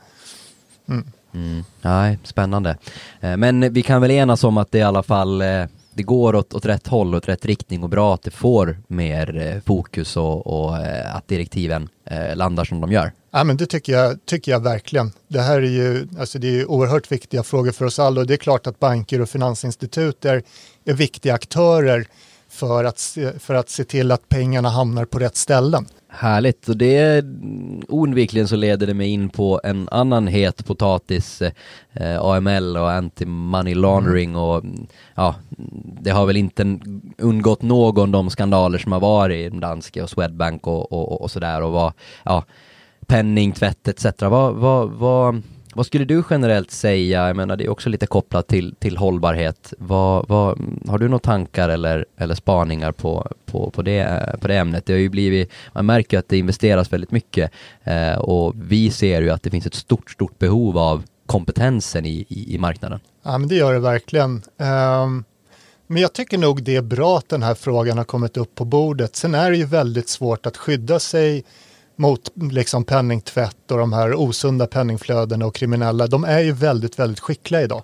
Mm. 0.89 1.07
Mm. 1.35 1.64
Nej, 1.83 2.18
spännande. 2.24 2.76
Eh, 3.20 3.37
men 3.37 3.72
vi 3.72 3.83
kan 3.83 4.03
väl 4.03 4.11
enas 4.11 4.45
om 4.45 4.57
att 4.57 4.72
det 4.72 4.79
i 4.79 4.83
alla 4.83 5.03
fall 5.03 5.41
eh, 5.41 5.64
det 5.95 6.03
går 6.03 6.35
åt, 6.35 6.55
åt 6.55 6.66
rätt 6.66 6.87
håll, 6.87 7.14
åt 7.14 7.29
rätt 7.29 7.45
riktning 7.45 7.83
och 7.83 7.89
bra 7.89 8.14
att 8.14 8.22
det 8.22 8.31
får 8.31 8.79
mer 8.89 9.37
eh, 9.37 9.61
fokus 9.66 10.16
och, 10.16 10.47
och 10.47 10.76
att 11.14 11.29
direktiven 11.29 11.89
landar 12.35 12.64
som 12.64 12.81
de 12.81 12.93
gör. 12.93 13.12
Ja, 13.31 13.45
men 13.45 13.57
det 13.57 13.66
tycker 13.66 13.93
jag, 13.93 14.26
tycker 14.26 14.53
jag 14.53 14.61
verkligen. 14.61 15.12
Det 15.29 15.41
här 15.41 15.57
är 15.57 15.70
ju 15.70 16.09
alltså 16.18 16.39
det 16.39 16.61
är 16.61 16.70
oerhört 16.70 17.12
viktiga 17.12 17.43
frågor 17.43 17.72
för 17.72 17.85
oss 17.85 17.99
alla 17.99 18.20
och 18.20 18.26
det 18.26 18.35
är 18.35 18.39
klart 18.39 18.66
att 18.66 18.79
banker 18.79 19.20
och 19.20 19.29
finansinstitut 19.29 20.24
är, 20.24 20.43
är 20.85 20.93
viktiga 20.93 21.35
aktörer 21.35 22.07
för 22.49 22.85
att, 22.85 23.16
för 23.39 23.55
att 23.55 23.68
se 23.68 23.85
till 23.85 24.12
att 24.12 24.29
pengarna 24.29 24.68
hamnar 24.68 25.05
på 25.05 25.18
rätt 25.18 25.37
ställen. 25.37 25.87
Härligt, 26.09 26.68
och 26.68 26.76
det 26.76 27.24
oundvikligen 27.89 28.49
så 28.49 28.57
leder 28.57 28.87
det 28.87 28.95
mig 28.95 29.09
in 29.09 29.29
på 29.29 29.61
en 29.64 29.89
annan 29.89 30.26
het 30.26 30.66
potatis, 30.66 31.43
eh, 31.93 32.20
AML 32.20 32.76
och 32.76 32.91
anti-money 32.91 33.74
laundering 33.74 34.31
mm. 34.31 34.43
och 34.43 34.64
ja, 35.14 35.35
det 36.01 36.11
har 36.11 36.26
väl 36.26 36.37
inte 36.37 36.79
undgått 37.18 37.62
någon 37.62 38.12
de 38.12 38.31
skandaler 38.31 38.79
som 38.79 38.93
har 38.93 39.01
varit 39.01 39.53
i 39.53 39.59
Danske 39.59 40.03
och 40.03 40.11
Swedbank 40.11 40.66
och, 40.66 40.93
och, 40.93 41.22
och 41.22 41.31
sådär 41.31 41.62
och 41.62 41.72
vad, 41.72 41.93
ja, 42.24 42.45
penningtvätt 43.07 43.89
etc. 43.89 44.22
Vad, 44.22 44.55
vad, 44.55 44.91
vad 44.91 45.43
vad 45.75 45.87
skulle 45.87 46.05
du 46.05 46.23
generellt 46.31 46.71
säga, 46.71 47.27
jag 47.27 47.37
menar 47.37 47.57
det 47.57 47.64
är 47.64 47.69
också 47.69 47.89
lite 47.89 48.07
kopplat 48.07 48.49
till, 48.49 48.75
till 48.79 48.97
hållbarhet, 48.97 49.73
vad, 49.79 50.29
vad, 50.29 50.59
har 50.89 50.99
du 50.99 51.09
några 51.09 51.19
tankar 51.19 51.69
eller, 51.69 52.07
eller 52.16 52.35
spaningar 52.35 52.93
på, 52.93 53.33
på, 53.47 53.71
på, 53.71 53.83
det, 53.83 54.37
på 54.41 54.49
det 54.49 54.57
ämnet? 54.57 54.87
Det 54.87 54.93
har 54.93 55.01
ju 55.01 55.09
blivit, 55.09 55.51
man 55.73 55.87
märker 55.87 56.19
att 56.19 56.29
det 56.29 56.39
investeras 56.39 56.93
väldigt 56.93 57.11
mycket 57.11 57.51
eh, 57.85 58.19
och 58.19 58.53
vi 58.57 58.91
ser 58.91 59.23
ju 59.23 59.31
att 59.31 59.43
det 59.43 59.51
finns 59.51 59.66
ett 59.66 59.75
stort, 59.75 60.11
stort 60.11 60.39
behov 60.39 60.79
av 60.79 61.05
kompetensen 61.27 62.07
i, 62.07 62.27
i, 62.29 62.55
i 62.55 62.59
marknaden. 62.59 63.01
Ja 63.23 63.39
men 63.39 63.49
det 63.49 63.55
gör 63.55 63.73
det 63.73 63.81
verkligen. 63.81 64.43
Um, 64.57 65.25
men 65.87 66.03
jag 66.03 66.12
tycker 66.12 66.39
nog 66.39 66.62
det 66.62 66.77
är 66.77 66.83
bra 66.83 67.19
att 67.19 67.29
den 67.29 67.43
här 67.43 67.55
frågan 67.55 67.99
har 67.99 68.05
kommit 68.05 68.37
upp 68.37 68.55
på 68.55 68.64
bordet. 68.64 69.16
Sen 69.16 69.35
är 69.35 69.51
det 69.51 69.57
ju 69.57 69.64
väldigt 69.64 70.09
svårt 70.09 70.47
att 70.47 70.57
skydda 70.57 70.99
sig 70.99 71.45
mot 71.99 72.30
liksom 72.34 72.84
penningtvätt 72.84 73.70
och 73.70 73.78
de 73.78 73.92
här 73.92 74.14
osunda 74.14 74.66
penningflödena 74.66 75.46
och 75.46 75.55
kriminella, 75.55 76.07
de 76.07 76.24
är 76.24 76.40
ju 76.40 76.53
väldigt, 76.53 76.99
väldigt 76.99 77.20
skickliga 77.20 77.62
idag. 77.62 77.82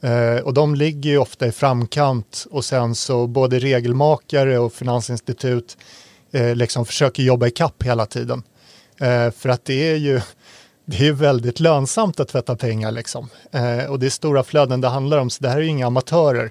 Eh, 0.00 0.36
och 0.36 0.54
de 0.54 0.74
ligger 0.74 1.10
ju 1.10 1.18
ofta 1.18 1.46
i 1.46 1.52
framkant 1.52 2.46
och 2.50 2.64
sen 2.64 2.94
så 2.94 3.26
både 3.26 3.58
regelmakare 3.58 4.58
och 4.58 4.72
finansinstitut 4.72 5.76
eh, 6.32 6.54
liksom 6.54 6.86
försöker 6.86 7.22
jobba 7.22 7.46
i 7.46 7.50
kapp 7.50 7.82
hela 7.82 8.06
tiden. 8.06 8.42
Eh, 9.00 9.30
för 9.30 9.48
att 9.48 9.64
det 9.64 9.90
är 9.90 9.96
ju 9.96 10.20
det 10.84 11.08
är 11.08 11.12
väldigt 11.12 11.60
lönsamt 11.60 12.20
att 12.20 12.28
tvätta 12.28 12.56
pengar 12.56 12.92
liksom. 12.92 13.28
Eh, 13.52 13.90
och 13.90 13.98
det 13.98 14.06
är 14.06 14.10
stora 14.10 14.42
flöden 14.42 14.80
det 14.80 14.88
handlar 14.88 15.18
om, 15.18 15.30
så 15.30 15.42
det 15.42 15.48
här 15.48 15.56
är 15.56 15.62
ju 15.62 15.68
inga 15.68 15.86
amatörer. 15.86 16.50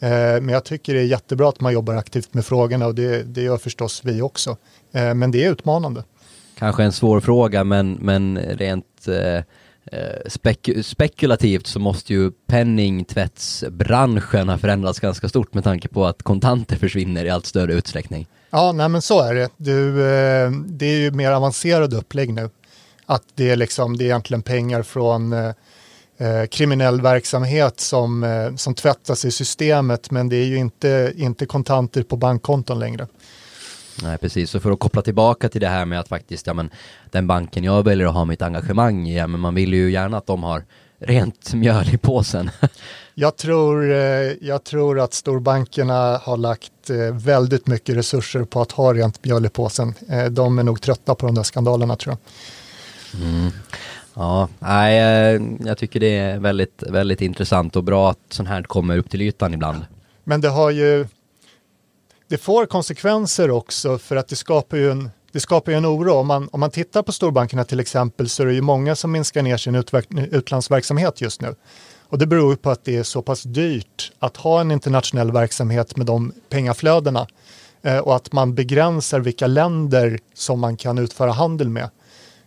Eh, 0.00 0.08
men 0.10 0.48
jag 0.48 0.64
tycker 0.64 0.94
det 0.94 1.00
är 1.00 1.04
jättebra 1.04 1.48
att 1.48 1.60
man 1.60 1.72
jobbar 1.72 1.94
aktivt 1.94 2.34
med 2.34 2.46
frågorna 2.46 2.86
och 2.86 2.94
det, 2.94 3.22
det 3.22 3.42
gör 3.42 3.56
förstås 3.56 4.00
vi 4.04 4.22
också. 4.22 4.56
Eh, 4.92 5.14
men 5.14 5.30
det 5.30 5.44
är 5.44 5.50
utmanande 5.50 6.04
kanske 6.58 6.84
en 6.84 6.92
svår 6.92 7.20
fråga 7.20 7.64
men, 7.64 7.92
men 7.92 8.38
rent 8.38 9.08
eh, 9.08 9.36
eh, 9.36 9.42
spek 10.26 10.68
spekulativt 10.82 11.66
så 11.66 11.78
måste 11.78 12.12
ju 12.12 12.30
penningtvättsbranschen 12.46 14.48
ha 14.48 14.58
förändrats 14.58 15.00
ganska 15.00 15.28
stort 15.28 15.54
med 15.54 15.64
tanke 15.64 15.88
på 15.88 16.06
att 16.06 16.22
kontanter 16.22 16.76
försvinner 16.76 17.24
i 17.24 17.30
allt 17.30 17.46
större 17.46 17.74
utsträckning. 17.74 18.26
Ja, 18.50 18.72
nej 18.72 18.88
men 18.88 19.02
så 19.02 19.22
är 19.22 19.34
det. 19.34 19.48
Du, 19.56 19.88
eh, 19.88 20.50
det 20.50 20.86
är 20.86 20.98
ju 20.98 21.10
mer 21.10 21.32
avancerad 21.32 21.94
upplägg 21.94 22.32
nu. 22.32 22.50
Att 23.06 23.22
det 23.34 23.50
är, 23.50 23.56
liksom, 23.56 23.96
det 23.96 24.04
är 24.04 24.06
egentligen 24.06 24.42
pengar 24.42 24.82
från 24.82 25.32
eh, 25.32 25.50
eh 26.18 26.46
kriminell 26.50 27.00
verksamhet 27.00 27.80
som, 27.80 28.24
eh, 28.24 28.54
som 28.54 28.74
tvättas 28.74 29.24
i 29.24 29.30
systemet 29.30 30.10
men 30.10 30.28
det 30.28 30.36
är 30.36 30.44
ju 30.44 30.56
inte, 30.56 31.12
inte 31.16 31.46
kontanter 31.46 32.02
på 32.02 32.16
bankkonton 32.16 32.78
längre. 32.78 33.06
Nej 34.02 34.18
precis, 34.18 34.50
så 34.50 34.60
för 34.60 34.70
att 34.70 34.78
koppla 34.78 35.02
tillbaka 35.02 35.48
till 35.48 35.60
det 35.60 35.68
här 35.68 35.84
med 35.84 36.00
att 36.00 36.08
faktiskt, 36.08 36.46
ja 36.46 36.54
men 36.54 36.70
den 37.10 37.26
banken 37.26 37.64
jag 37.64 37.84
väljer 37.84 38.06
att 38.06 38.14
ha 38.14 38.24
mitt 38.24 38.42
engagemang 38.42 39.08
i, 39.08 39.16
ja 39.16 39.26
men 39.26 39.40
man 39.40 39.54
vill 39.54 39.74
ju 39.74 39.90
gärna 39.90 40.16
att 40.16 40.26
de 40.26 40.42
har 40.42 40.64
rent 40.98 41.54
mjöl 41.54 41.94
i 41.94 41.98
påsen. 41.98 42.50
jag, 43.14 43.36
tror, 43.36 43.92
eh, 43.92 43.98
jag 44.40 44.64
tror 44.64 45.00
att 45.00 45.14
storbankerna 45.14 46.20
har 46.22 46.36
lagt 46.36 46.90
eh, 46.90 47.14
väldigt 47.14 47.66
mycket 47.66 47.96
resurser 47.96 48.44
på 48.44 48.60
att 48.60 48.72
ha 48.72 48.94
rent 48.94 49.24
mjöl 49.24 49.46
i 49.46 49.48
påsen. 49.48 49.94
Eh, 50.08 50.24
de 50.24 50.58
är 50.58 50.62
nog 50.62 50.80
trötta 50.80 51.14
på 51.14 51.26
de 51.26 51.34
där 51.34 51.42
skandalerna 51.42 51.96
tror 51.96 52.16
jag. 52.16 53.22
Mm. 53.22 53.50
Ja, 54.14 54.48
nej, 54.58 54.96
jag 55.64 55.78
tycker 55.78 56.00
det 56.00 56.18
är 56.18 56.38
väldigt, 56.38 56.82
väldigt 56.88 57.20
intressant 57.20 57.76
och 57.76 57.84
bra 57.84 58.10
att 58.10 58.18
sånt 58.28 58.48
här 58.48 58.62
kommer 58.62 58.98
upp 58.98 59.10
till 59.10 59.22
ytan 59.22 59.54
ibland. 59.54 59.84
Men 60.24 60.40
det 60.40 60.48
har 60.48 60.70
ju, 60.70 61.06
det 62.28 62.38
får 62.38 62.66
konsekvenser 62.66 63.50
också 63.50 63.98
för 63.98 64.16
att 64.16 64.28
det 64.28 64.36
skapar 64.36 64.76
ju 64.76 64.90
en, 64.90 65.10
det 65.32 65.40
skapar 65.40 65.72
ju 65.72 65.78
en 65.78 65.86
oro. 65.86 66.12
Om 66.12 66.26
man, 66.26 66.48
om 66.52 66.60
man 66.60 66.70
tittar 66.70 67.02
på 67.02 67.12
storbankerna 67.12 67.64
till 67.64 67.80
exempel 67.80 68.28
så 68.28 68.42
är 68.42 68.46
det 68.46 68.54
ju 68.54 68.60
många 68.60 68.96
som 68.96 69.12
minskar 69.12 69.42
ner 69.42 69.56
sin 69.56 69.74
utlandsverksamhet 70.32 71.20
just 71.20 71.40
nu. 71.40 71.54
Och 72.08 72.18
det 72.18 72.26
beror 72.26 72.56
på 72.56 72.70
att 72.70 72.84
det 72.84 72.96
är 72.96 73.02
så 73.02 73.22
pass 73.22 73.42
dyrt 73.42 74.12
att 74.18 74.36
ha 74.36 74.60
en 74.60 74.70
internationell 74.70 75.32
verksamhet 75.32 75.96
med 75.96 76.06
de 76.06 76.32
pengaflödena 76.48 77.26
eh, 77.82 77.98
och 77.98 78.16
att 78.16 78.32
man 78.32 78.54
begränsar 78.54 79.20
vilka 79.20 79.46
länder 79.46 80.18
som 80.34 80.60
man 80.60 80.76
kan 80.76 80.98
utföra 80.98 81.32
handel 81.32 81.68
med 81.68 81.90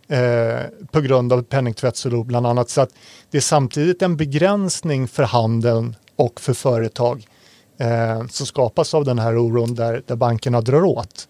eh, 0.07 0.65
på 0.91 1.01
grund 1.01 1.33
av 1.33 1.43
penningtvättsoro 1.43 2.23
bland 2.23 2.47
annat. 2.47 2.69
Så 2.69 2.81
att 2.81 2.89
det 3.31 3.37
är 3.37 3.41
samtidigt 3.41 4.01
en 4.01 4.17
begränsning 4.17 5.07
för 5.07 5.23
handeln 5.23 5.95
och 6.15 6.41
för 6.41 6.53
företag 6.53 7.27
eh, 7.77 8.27
som 8.27 8.45
skapas 8.45 8.93
av 8.93 9.05
den 9.05 9.19
här 9.19 9.37
oron 9.37 9.75
där, 9.75 10.01
där 10.05 10.15
bankerna 10.15 10.61
drar 10.61 10.83
åt. 10.83 11.27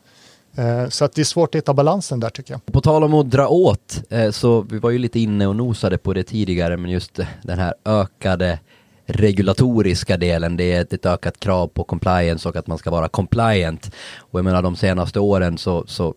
Eh, 0.57 0.89
så 0.89 1.05
att 1.05 1.13
det 1.13 1.21
är 1.21 1.25
svårt 1.25 1.55
att 1.55 1.59
hitta 1.59 1.73
balansen 1.73 2.19
där 2.19 2.29
tycker 2.29 2.53
jag. 2.53 2.65
På 2.65 2.81
tal 2.81 3.03
om 3.03 3.13
att 3.13 3.29
dra 3.29 3.47
åt, 3.47 4.03
eh, 4.09 4.31
så 4.31 4.61
vi 4.61 4.79
var 4.79 4.89
ju 4.89 4.97
lite 4.97 5.19
inne 5.19 5.47
och 5.47 5.55
nosade 5.55 5.97
på 5.97 6.13
det 6.13 6.23
tidigare, 6.23 6.77
men 6.77 6.91
just 6.91 7.19
den 7.43 7.59
här 7.59 7.73
ökade 7.85 8.59
regulatoriska 9.05 10.17
delen, 10.17 10.57
det 10.57 10.73
är 10.73 10.81
ett, 10.81 10.93
ett 10.93 11.05
ökat 11.05 11.39
krav 11.39 11.67
på 11.67 11.83
compliance 11.83 12.49
och 12.49 12.55
att 12.55 12.67
man 12.67 12.77
ska 12.77 12.91
vara 12.91 13.07
compliant. 13.07 13.91
Och 14.17 14.39
jag 14.39 14.45
menar 14.45 14.61
de 14.61 14.75
senaste 14.75 15.19
åren 15.19 15.57
så, 15.57 15.83
så 15.87 16.13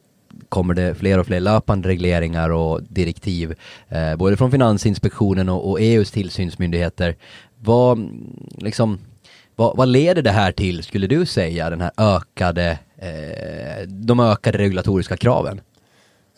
kommer 0.48 0.74
det 0.74 0.94
fler 0.94 1.18
och 1.18 1.26
fler 1.26 1.40
löpande 1.40 1.88
regleringar 1.88 2.50
och 2.50 2.82
direktiv, 2.82 3.54
eh, 3.88 4.16
både 4.16 4.36
från 4.36 4.50
Finansinspektionen 4.50 5.48
och, 5.48 5.70
och 5.70 5.80
EUs 5.80 6.10
tillsynsmyndigheter. 6.10 7.16
Vad, 7.58 8.08
liksom, 8.58 8.98
vad, 9.60 9.76
vad, 9.76 9.88
leder 9.88 10.22
det 10.22 10.30
här 10.30 10.52
till, 10.52 10.82
skulle 10.82 11.06
du 11.06 11.26
säga, 11.26 11.70
den 11.70 11.80
här 11.80 11.90
ökade, 11.96 12.78
eh, 12.98 13.86
de 13.88 14.20
ökade 14.20 14.58
regulatoriska 14.58 15.16
kraven? 15.16 15.60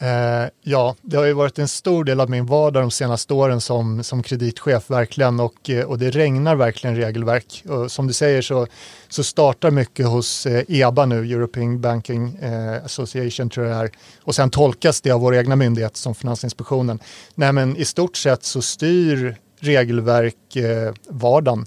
Eh, 0.00 0.50
ja, 0.62 0.96
det 1.02 1.16
har 1.16 1.24
ju 1.24 1.32
varit 1.32 1.58
en 1.58 1.68
stor 1.68 2.04
del 2.04 2.20
av 2.20 2.30
min 2.30 2.46
vardag 2.46 2.82
de 2.82 2.90
senaste 2.90 3.34
åren 3.34 3.60
som, 3.60 4.04
som 4.04 4.22
kreditchef 4.22 4.90
verkligen 4.90 5.40
och, 5.40 5.70
eh, 5.70 5.84
och 5.84 5.98
det 5.98 6.10
regnar 6.10 6.56
verkligen 6.56 6.96
regelverk. 6.96 7.64
Och 7.68 7.92
som 7.92 8.06
du 8.06 8.12
säger 8.12 8.42
så, 8.42 8.66
så 9.08 9.24
startar 9.24 9.70
mycket 9.70 10.06
hos 10.06 10.46
eh, 10.46 10.64
EBA 10.68 11.06
nu, 11.06 11.32
European 11.32 11.80
Banking 11.80 12.36
eh, 12.36 12.84
Association 12.84 13.50
tror 13.50 13.66
jag 13.66 13.76
det 13.76 13.84
är, 13.84 13.90
och 14.22 14.34
sen 14.34 14.50
tolkas 14.50 15.00
det 15.00 15.10
av 15.10 15.20
vår 15.20 15.34
egna 15.34 15.56
myndighet 15.56 15.96
som 15.96 16.14
Finansinspektionen. 16.14 16.98
Nej 17.34 17.52
men 17.52 17.76
i 17.76 17.84
stort 17.84 18.16
sett 18.16 18.44
så 18.44 18.62
styr 18.62 19.36
regelverk 19.60 20.56
eh, 20.56 20.92
vardagen 21.08 21.66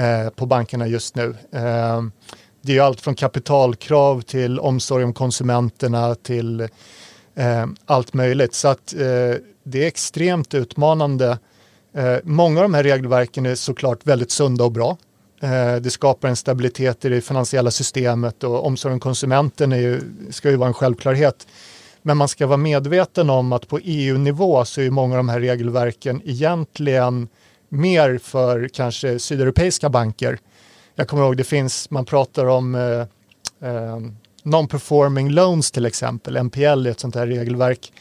Eh, 0.00 0.30
på 0.30 0.46
bankerna 0.46 0.86
just 0.86 1.14
nu. 1.14 1.36
Ehm, 1.52 2.12
det 2.62 2.78
är 2.78 2.82
allt 2.82 3.00
från 3.00 3.14
kapitalkrav 3.14 4.20
till 4.20 4.60
omsorg 4.60 5.04
om 5.04 5.12
konsumenterna 5.12 6.14
till 6.14 6.68
ehm, 7.34 7.76
allt 7.86 8.14
möjligt. 8.14 8.54
Så 8.54 8.68
att 8.68 8.94
eh, 8.94 9.34
det 9.64 9.82
är 9.82 9.86
extremt 9.86 10.54
utmanande. 10.54 11.38
Eh, 11.94 12.16
många 12.24 12.60
av 12.60 12.62
de 12.62 12.74
här 12.74 12.82
regelverken 12.82 13.46
är 13.46 13.54
såklart 13.54 14.06
väldigt 14.06 14.30
sunda 14.30 14.64
och 14.64 14.72
bra. 14.72 14.96
Det 15.80 15.90
skapar 15.90 16.28
en 16.28 16.36
stabilitet 16.36 17.04
i 17.04 17.08
det 17.08 17.20
finansiella 17.20 17.70
systemet 17.70 18.44
och 18.44 18.66
omsorg 18.66 18.94
om 18.94 19.00
konsumenten 19.00 19.72
är 19.72 19.76
ju, 19.76 20.00
ska 20.30 20.50
ju 20.50 20.56
vara 20.56 20.68
en 20.68 20.74
självklarhet. 20.74 21.46
Men 22.02 22.16
man 22.16 22.28
ska 22.28 22.46
vara 22.46 22.56
medveten 22.56 23.30
om 23.30 23.52
att 23.52 23.68
på 23.68 23.78
EU-nivå 23.82 24.64
så 24.64 24.80
är 24.80 24.90
många 24.90 25.14
av 25.14 25.16
de 25.16 25.28
här 25.28 25.40
regelverken 25.40 26.22
egentligen 26.24 27.28
mer 27.70 28.18
för 28.18 28.68
kanske 28.68 29.18
sydeuropeiska 29.18 29.88
banker. 29.88 30.38
Jag 30.94 31.08
kommer 31.08 31.22
ihåg 31.22 31.36
det 31.36 31.44
finns, 31.44 31.90
man 31.90 32.04
pratar 32.04 32.46
om 32.46 32.74
eh, 32.74 33.00
eh, 33.70 33.98
non-performing 34.42 35.30
loans 35.30 35.70
till 35.70 35.86
exempel, 35.86 36.36
NPL 36.36 36.86
är 36.86 36.86
ett 36.86 37.00
sånt 37.00 37.14
här 37.14 37.26
regelverk. 37.26 37.92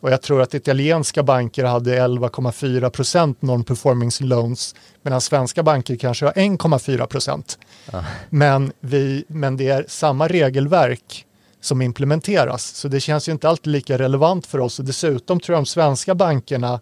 Och 0.00 0.12
jag 0.12 0.22
tror 0.22 0.42
att 0.42 0.54
italienska 0.54 1.22
banker 1.22 1.64
hade 1.64 1.98
11,4 1.98 2.90
procent 2.90 3.42
non-performing 3.42 4.24
loans 4.24 4.74
medan 5.02 5.20
svenska 5.20 5.62
banker 5.62 5.96
kanske 5.96 6.24
har 6.24 6.32
1,4 6.32 7.06
procent. 7.06 7.58
Ah. 7.92 8.02
Men, 8.30 8.72
men 9.26 9.56
det 9.56 9.68
är 9.68 9.84
samma 9.88 10.28
regelverk 10.28 11.26
som 11.60 11.82
implementeras 11.82 12.64
så 12.64 12.88
det 12.88 13.00
känns 13.00 13.28
ju 13.28 13.32
inte 13.32 13.48
alltid 13.48 13.72
lika 13.72 13.98
relevant 13.98 14.46
för 14.46 14.58
oss 14.58 14.78
och 14.78 14.84
dessutom 14.84 15.40
tror 15.40 15.54
jag 15.56 15.64
de 15.64 15.66
svenska 15.66 16.14
bankerna 16.14 16.80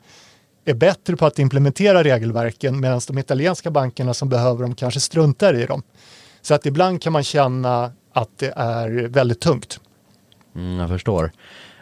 är 0.71 0.75
bättre 0.75 1.17
på 1.17 1.27
att 1.27 1.39
implementera 1.39 2.05
regelverken 2.05 2.81
medan 2.81 3.01
de 3.07 3.19
italienska 3.19 3.71
bankerna 3.71 4.15
som 4.15 4.29
behöver 4.29 4.63
dem 4.63 4.75
kanske 4.75 5.01
struntar 5.01 5.55
i 5.55 5.67
dem. 5.67 5.83
Så 6.43 6.55
att 6.55 6.67
ibland 6.67 7.03
kan 7.03 7.13
man 7.13 7.23
känna 7.23 7.93
att 8.13 8.39
det 8.39 8.53
är 8.57 9.09
väldigt 9.09 9.41
tungt. 9.41 9.81
Mm, 10.55 10.79
jag 10.79 10.89
förstår. 10.89 11.33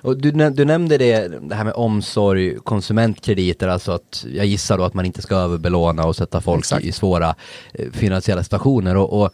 Och 0.02 0.16
du, 0.16 0.30
du 0.30 0.64
nämnde 0.64 0.98
det, 0.98 1.28
det 1.28 1.54
här 1.54 1.64
med 1.64 1.72
omsorg, 1.74 2.56
konsumentkrediter, 2.56 3.68
alltså 3.68 3.92
att 3.92 4.26
jag 4.32 4.46
gissar 4.46 4.78
då 4.78 4.84
att 4.84 4.94
man 4.94 5.06
inte 5.06 5.22
ska 5.22 5.36
överbelåna 5.36 6.06
och 6.06 6.16
sätta 6.16 6.40
folk 6.40 6.72
i, 6.72 6.88
i, 6.88 6.92
svåra 6.92 7.34
eh, 7.72 7.90
finansiella 7.92 8.42
situationer. 8.42 8.96
Och, 8.96 9.22
och, 9.22 9.30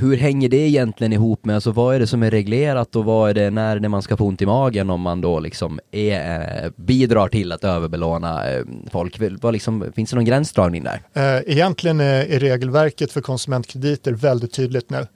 hur 0.00 0.16
hänger 0.16 0.48
det 0.48 0.56
egentligen 0.56 1.12
ihop 1.12 1.44
med, 1.44 1.54
alltså 1.54 1.72
vad 1.72 1.94
är 1.94 2.00
det 2.00 2.06
som 2.06 2.22
är 2.22 2.30
reglerat 2.30 2.96
och 2.96 3.04
vad 3.04 3.30
är 3.30 3.34
det 3.34 3.50
när, 3.50 3.80
när 3.80 3.88
man 3.88 4.02
ska 4.02 4.16
få 4.16 4.26
ont 4.26 4.42
i 4.42 4.46
magen 4.46 4.90
om 4.90 5.00
man 5.00 5.20
då 5.20 5.40
liksom 5.40 5.80
är, 5.90 6.64
eh, 6.64 6.70
bidrar 6.76 7.28
till 7.28 7.52
att 7.52 7.64
överbelåna 7.64 8.50
eh, 8.50 8.62
folk? 8.90 9.20
Vad 9.42 9.52
liksom, 9.52 9.92
finns 9.94 10.10
det 10.10 10.16
någon 10.16 10.24
gränsdragning 10.24 10.84
där? 10.84 11.02
Eh, 11.14 11.52
egentligen 11.52 12.00
eh, 12.00 12.06
är, 12.06 12.38
regelverket 12.38 13.12
för 13.12 13.20
konsumentkrediter 13.20 14.12
väldigt 14.12 14.52
tydligt 14.52 14.90
nu. 14.90 15.06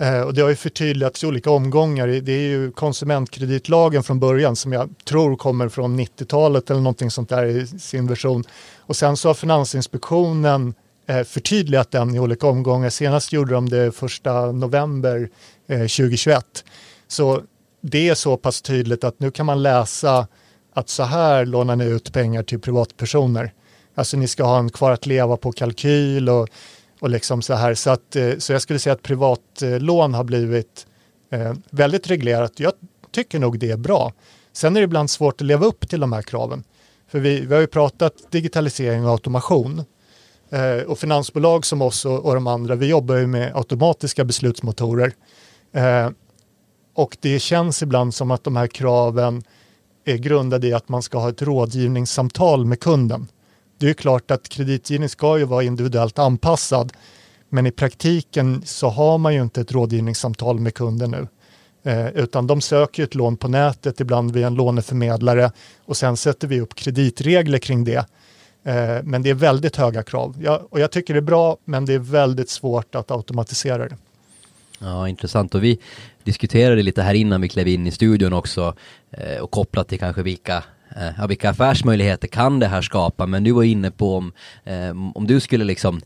Eh, 0.00 0.20
och 0.20 0.34
det 0.34 0.42
har 0.42 0.48
ju 0.48 0.56
förtydligats 0.56 1.24
i 1.24 1.26
olika 1.26 1.50
omgångar. 1.50 2.08
Det 2.08 2.32
är 2.32 2.48
ju 2.48 2.70
konsumentkreditlagen 2.72 4.02
från 4.02 4.20
början 4.20 4.56
som 4.56 4.72
jag 4.72 4.94
tror 5.04 5.36
kommer 5.36 5.68
från 5.68 6.00
90-talet 6.00 6.70
eller 6.70 6.80
någonting 6.80 7.10
sånt 7.10 7.28
där 7.28 7.44
i 7.44 7.66
sin 7.66 8.06
version. 8.06 8.44
Och 8.78 8.96
sen 8.96 9.16
så 9.16 9.28
har 9.28 9.34
Finansinspektionen 9.34 10.74
Eh, 11.08 11.24
förtydligat 11.24 11.90
den 11.90 12.14
i 12.14 12.18
olika 12.18 12.46
omgångar. 12.46 12.90
Senast 12.90 13.32
gjorde 13.32 13.54
de 13.54 13.68
det 13.68 13.92
första 13.92 14.52
november 14.52 15.30
eh, 15.68 15.78
2021. 15.78 16.64
Så 17.06 17.42
det 17.80 18.08
är 18.08 18.14
så 18.14 18.36
pass 18.36 18.62
tydligt 18.62 19.04
att 19.04 19.20
nu 19.20 19.30
kan 19.30 19.46
man 19.46 19.62
läsa 19.62 20.26
att 20.74 20.88
så 20.88 21.02
här 21.02 21.46
lånar 21.46 21.76
ni 21.76 21.84
ut 21.84 22.12
pengar 22.12 22.42
till 22.42 22.60
privatpersoner. 22.60 23.52
Alltså 23.94 24.16
ni 24.16 24.28
ska 24.28 24.44
ha 24.44 24.58
en 24.58 24.70
kvar 24.70 24.90
att 24.90 25.06
leva 25.06 25.36
på 25.36 25.52
kalkyl 25.52 26.28
och 26.28 26.48
och 27.00 27.10
liksom 27.10 27.42
så, 27.42 27.54
här. 27.54 27.74
Så, 27.74 27.90
att, 27.90 28.16
eh, 28.16 28.38
så 28.38 28.52
jag 28.52 28.62
skulle 28.62 28.78
säga 28.78 28.92
att 28.92 29.02
privatlån 29.02 30.14
har 30.14 30.24
blivit 30.24 30.86
väldigt 31.70 32.10
reglerat. 32.10 32.60
Jag 32.60 32.72
tycker 33.12 33.38
nog 33.38 33.58
det 33.58 33.70
är 33.70 33.76
bra. 33.76 34.12
Sen 34.52 34.76
är 34.76 34.80
det 34.80 34.84
ibland 34.84 35.10
svårt 35.10 35.40
att 35.40 35.46
leva 35.46 35.66
upp 35.66 35.88
till 35.88 36.00
de 36.00 36.12
här 36.12 36.22
kraven. 36.22 36.64
För 37.08 37.18
vi, 37.18 37.40
vi 37.40 37.54
har 37.54 37.60
ju 37.60 37.66
pratat 37.66 38.12
digitalisering 38.30 39.04
och 39.04 39.10
automation. 39.10 39.84
Eh, 40.50 40.82
och 40.86 40.98
finansbolag 40.98 41.66
som 41.66 41.82
oss 41.82 42.04
och, 42.04 42.24
och, 42.24 42.34
de 42.34 42.46
andra, 42.46 42.74
vi 42.74 42.86
jobbar 42.86 43.16
ju 43.16 43.26
med 43.26 43.56
automatiska 43.56 44.24
beslutsmotorer. 44.24 45.12
Eh, 45.72 46.10
och 46.94 47.16
det 47.20 47.38
känns 47.38 47.82
ibland 47.82 48.14
som 48.14 48.30
att 48.30 48.44
de 48.44 48.56
här 48.56 48.66
kraven 48.66 49.42
är 50.04 50.16
grundade 50.16 50.66
i 50.66 50.72
att 50.72 50.88
man 50.88 51.02
ska 51.02 51.18
ha 51.18 51.28
ett 51.28 51.42
rådgivningssamtal 51.42 52.64
med 52.64 52.80
kunden. 52.80 53.28
Det 53.78 53.90
är 53.90 53.94
klart 53.94 54.30
att 54.30 54.48
kreditgivning 54.48 55.08
ska 55.08 55.38
ju 55.38 55.44
vara 55.44 55.62
individuellt 55.62 56.18
anpassad. 56.18 56.92
Men 57.48 57.66
i 57.66 57.70
praktiken 57.70 58.62
så 58.66 58.88
har 58.88 59.18
man 59.18 59.34
ju 59.34 59.42
inte 59.42 59.60
ett 59.60 59.72
rådgivningssamtal 59.72 60.60
med 60.60 60.74
kunden 60.74 61.10
nu. 61.10 61.26
Eh, 61.90 62.08
utan 62.08 62.46
de 62.46 62.60
söker 62.60 63.04
ett 63.04 63.14
lån 63.14 63.36
på 63.36 63.48
nätet, 63.48 64.00
ibland 64.00 64.32
via 64.32 64.46
en 64.46 64.54
låneförmedlare 64.54 65.52
och 65.84 65.96
sen 65.96 66.16
sätter 66.16 66.48
vi 66.48 66.60
upp 66.60 66.74
kreditregler 66.74 67.58
kring 67.58 67.84
det. 67.84 68.06
Eh, 68.64 69.02
men 69.04 69.22
det 69.22 69.30
är 69.30 69.34
väldigt 69.34 69.76
höga 69.76 70.02
krav. 70.02 70.36
Jag, 70.40 70.66
och 70.70 70.80
jag 70.80 70.90
tycker 70.90 71.14
det 71.14 71.20
är 71.20 71.22
bra, 71.22 71.56
men 71.64 71.84
det 71.84 71.94
är 71.94 71.98
väldigt 71.98 72.50
svårt 72.50 72.94
att 72.94 73.10
automatisera 73.10 73.88
det. 73.88 73.96
Ja, 74.78 75.08
intressant. 75.08 75.54
Och 75.54 75.64
vi 75.64 75.78
diskuterade 76.24 76.82
lite 76.82 77.02
här 77.02 77.14
innan 77.14 77.40
vi 77.40 77.48
klev 77.48 77.68
in 77.68 77.86
i 77.86 77.90
studion 77.90 78.32
också 78.32 78.74
eh, 79.10 79.38
och 79.42 79.50
kopplat 79.50 79.88
till 79.88 79.98
kanske 79.98 80.22
vilka 80.22 80.56
eh, 80.96 81.08
ja, 81.18 81.26
vilka 81.26 81.50
affärsmöjligheter 81.50 82.28
kan 82.28 82.58
det 82.60 82.66
här 82.66 82.82
skapa? 82.82 83.26
Men 83.26 83.44
du 83.44 83.52
var 83.52 83.62
inne 83.62 83.90
på 83.90 84.16
om, 84.16 84.32
eh, 84.64 84.90
om 85.14 85.26
du 85.26 85.40
skulle 85.40 85.64
liksom 85.64 86.00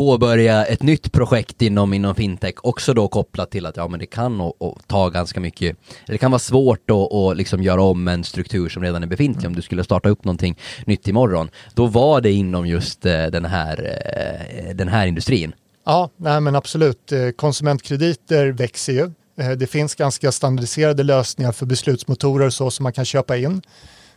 påbörja 0.00 0.64
ett 0.64 0.82
nytt 0.82 1.12
projekt 1.12 1.62
inom, 1.62 1.94
inom 1.94 2.14
fintech 2.14 2.54
också 2.62 2.94
då 2.94 3.08
kopplat 3.08 3.50
till 3.50 3.66
att 3.66 3.76
ja 3.76 3.88
men 3.88 4.00
det 4.00 4.06
kan 4.06 4.40
och, 4.40 4.62
och 4.62 4.78
ta 4.86 5.08
ganska 5.08 5.40
mycket, 5.40 5.76
det 6.06 6.18
kan 6.18 6.30
vara 6.30 6.38
svårt 6.38 6.90
att 6.90 6.96
och 7.10 7.36
liksom 7.36 7.62
göra 7.62 7.82
om 7.82 8.08
en 8.08 8.24
struktur 8.24 8.68
som 8.68 8.82
redan 8.82 9.02
är 9.02 9.06
befintlig 9.06 9.46
om 9.46 9.56
du 9.56 9.62
skulle 9.62 9.84
starta 9.84 10.08
upp 10.08 10.24
någonting 10.24 10.58
nytt 10.84 11.08
imorgon. 11.08 11.50
Då 11.74 11.86
var 11.86 12.20
det 12.20 12.32
inom 12.32 12.66
just 12.66 13.06
eh, 13.06 13.26
den, 13.26 13.44
här, 13.44 14.00
eh, 14.16 14.74
den 14.74 14.88
här 14.88 15.06
industrin. 15.06 15.52
Ja, 15.84 16.10
nej 16.16 16.40
men 16.40 16.56
absolut. 16.56 17.12
Eh, 17.12 17.30
konsumentkrediter 17.30 18.46
växer 18.46 18.92
ju. 18.92 19.10
Eh, 19.40 19.50
det 19.50 19.66
finns 19.66 19.94
ganska 19.94 20.32
standardiserade 20.32 21.02
lösningar 21.02 21.52
för 21.52 21.66
beslutsmotorer 21.66 22.50
så 22.50 22.70
som 22.70 22.82
man 22.82 22.92
kan 22.92 23.04
köpa 23.04 23.36
in. 23.36 23.62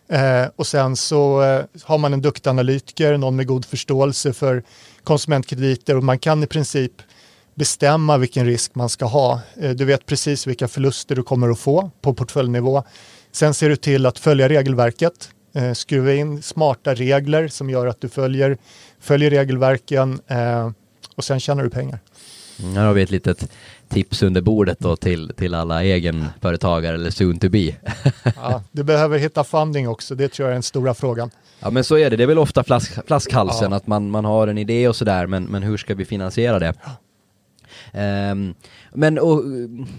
Eh, 0.08 0.46
och 0.56 0.68
sen 0.68 0.96
så 0.96 1.44
eh, 1.44 1.66
har 1.84 1.98
man 1.98 2.14
en 2.14 2.22
duktig 2.22 2.50
analytiker, 2.50 3.18
någon 3.18 3.36
med 3.36 3.48
god 3.48 3.66
förståelse 3.66 4.34
för 4.34 4.64
konsumentkrediter 5.04 5.97
och 5.97 6.04
man 6.04 6.20
kan 6.20 6.43
i 6.43 6.47
princip 6.47 6.91
bestämma 7.56 8.18
vilken 8.18 8.45
risk 8.45 8.76
man 8.76 8.89
ska 8.89 9.06
ha. 9.06 9.41
Eh, 9.62 9.72
du 9.72 9.86
vet 9.86 10.06
precis 10.06 10.47
vilka 10.47 10.68
förluster 10.68 11.16
du 11.16 11.24
kommer 11.24 11.49
att 11.49 11.60
få 11.60 11.91
på 12.01 12.14
portföljnivå. 12.14 12.84
Sen 13.32 13.54
ser 13.54 13.70
du 13.70 13.76
till 13.76 14.06
att 14.06 14.20
följa 14.20 14.49
regelverket, 14.49 15.30
eh, 15.56 15.74
skruva 15.74 16.14
in 16.14 16.41
smarta 16.41 16.93
regler 16.93 17.47
som 17.47 17.70
gör 17.70 17.88
att 17.88 18.01
du 18.01 18.10
följer, 18.10 18.58
följer 18.99 19.30
regelverken 19.30 20.20
eh, 20.28 20.72
och 21.16 21.24
sen 21.24 21.39
tjänar 21.39 21.64
du 21.64 21.70
pengar. 21.70 21.99
Mm, 22.60 22.76
här 22.76 22.86
har 22.86 22.93
vi 22.93 23.01
ett 23.01 23.12
litet 23.12 23.51
tips 23.89 24.24
under 24.24 24.41
bordet 24.41 24.80
då 24.80 24.95
till, 24.95 25.32
till 25.38 25.54
alla 25.54 25.84
egenföretagare 25.84 26.95
eller 26.95 27.10
soon 27.10 27.39
to 27.39 27.49
be. 27.49 27.60
ja, 28.36 28.64
du 28.72 28.84
behöver 28.84 29.18
hitta 29.18 29.43
funding 29.43 29.89
också, 29.89 30.16
det 30.16 30.28
tror 30.28 30.47
jag 30.47 30.51
är 30.51 30.54
den 30.54 30.64
stora 30.64 30.93
frågan. 30.93 31.32
Ja 31.60 31.70
men 31.70 31.84
så 31.84 31.97
är 31.97 32.10
det, 32.10 32.16
det 32.16 32.24
är 32.24 32.28
väl 32.28 32.38
ofta 32.38 32.64
flask, 32.64 33.08
flaskhalsen 33.08 33.72
ja. 33.72 33.78
att 33.78 33.88
man, 33.88 34.10
man 34.10 34.26
har 34.26 34.47
en 34.47 34.58
idé 34.58 34.88
och 34.88 34.95
sådär 34.95 35.28
men, 35.28 35.43
men 35.43 35.64
hur 35.64 35.78
ska 35.78 35.95
vi 35.95 36.06
finansiera 36.06 36.60
det? 36.60 36.74
Um, 37.93 38.56
men 38.93 39.20
och, 39.20 39.43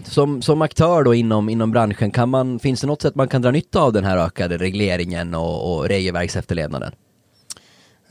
som, 0.03 0.41
som 0.41 0.61
aktör 0.61 1.03
då 1.03 1.13
inom, 1.13 1.49
inom 1.49 1.71
branschen, 1.71 2.11
kan 2.11 2.29
man, 2.29 2.59
finns 2.59 2.81
det 2.81 2.87
något 2.87 3.01
sätt 3.01 3.15
man 3.15 3.27
kan 3.27 3.41
dra 3.41 3.51
nytta 3.51 3.81
av 3.81 3.93
den 3.93 4.03
här 4.03 4.17
ökade 4.17 4.57
regleringen 4.57 5.35
och, 5.35 5.75
och 5.75 5.87
regelverksefterlevnaden? 5.87 6.91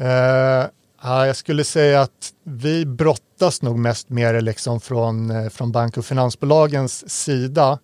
Uh, 0.00 0.66
Ja, 1.06 1.26
jag 1.26 1.36
skulle 1.36 1.64
säga 1.64 2.00
att 2.00 2.32
vi 2.44 2.86
brottas 2.86 3.62
nog 3.62 3.78
mest 3.78 4.08
med 4.08 4.34
det 4.34 4.40
liksom 4.40 4.80
från, 4.80 5.30
eh, 5.30 5.48
från 5.48 5.72
bank 5.72 5.96
och 5.96 6.04
finansbolagens 6.04 7.10
sida. 7.10 7.78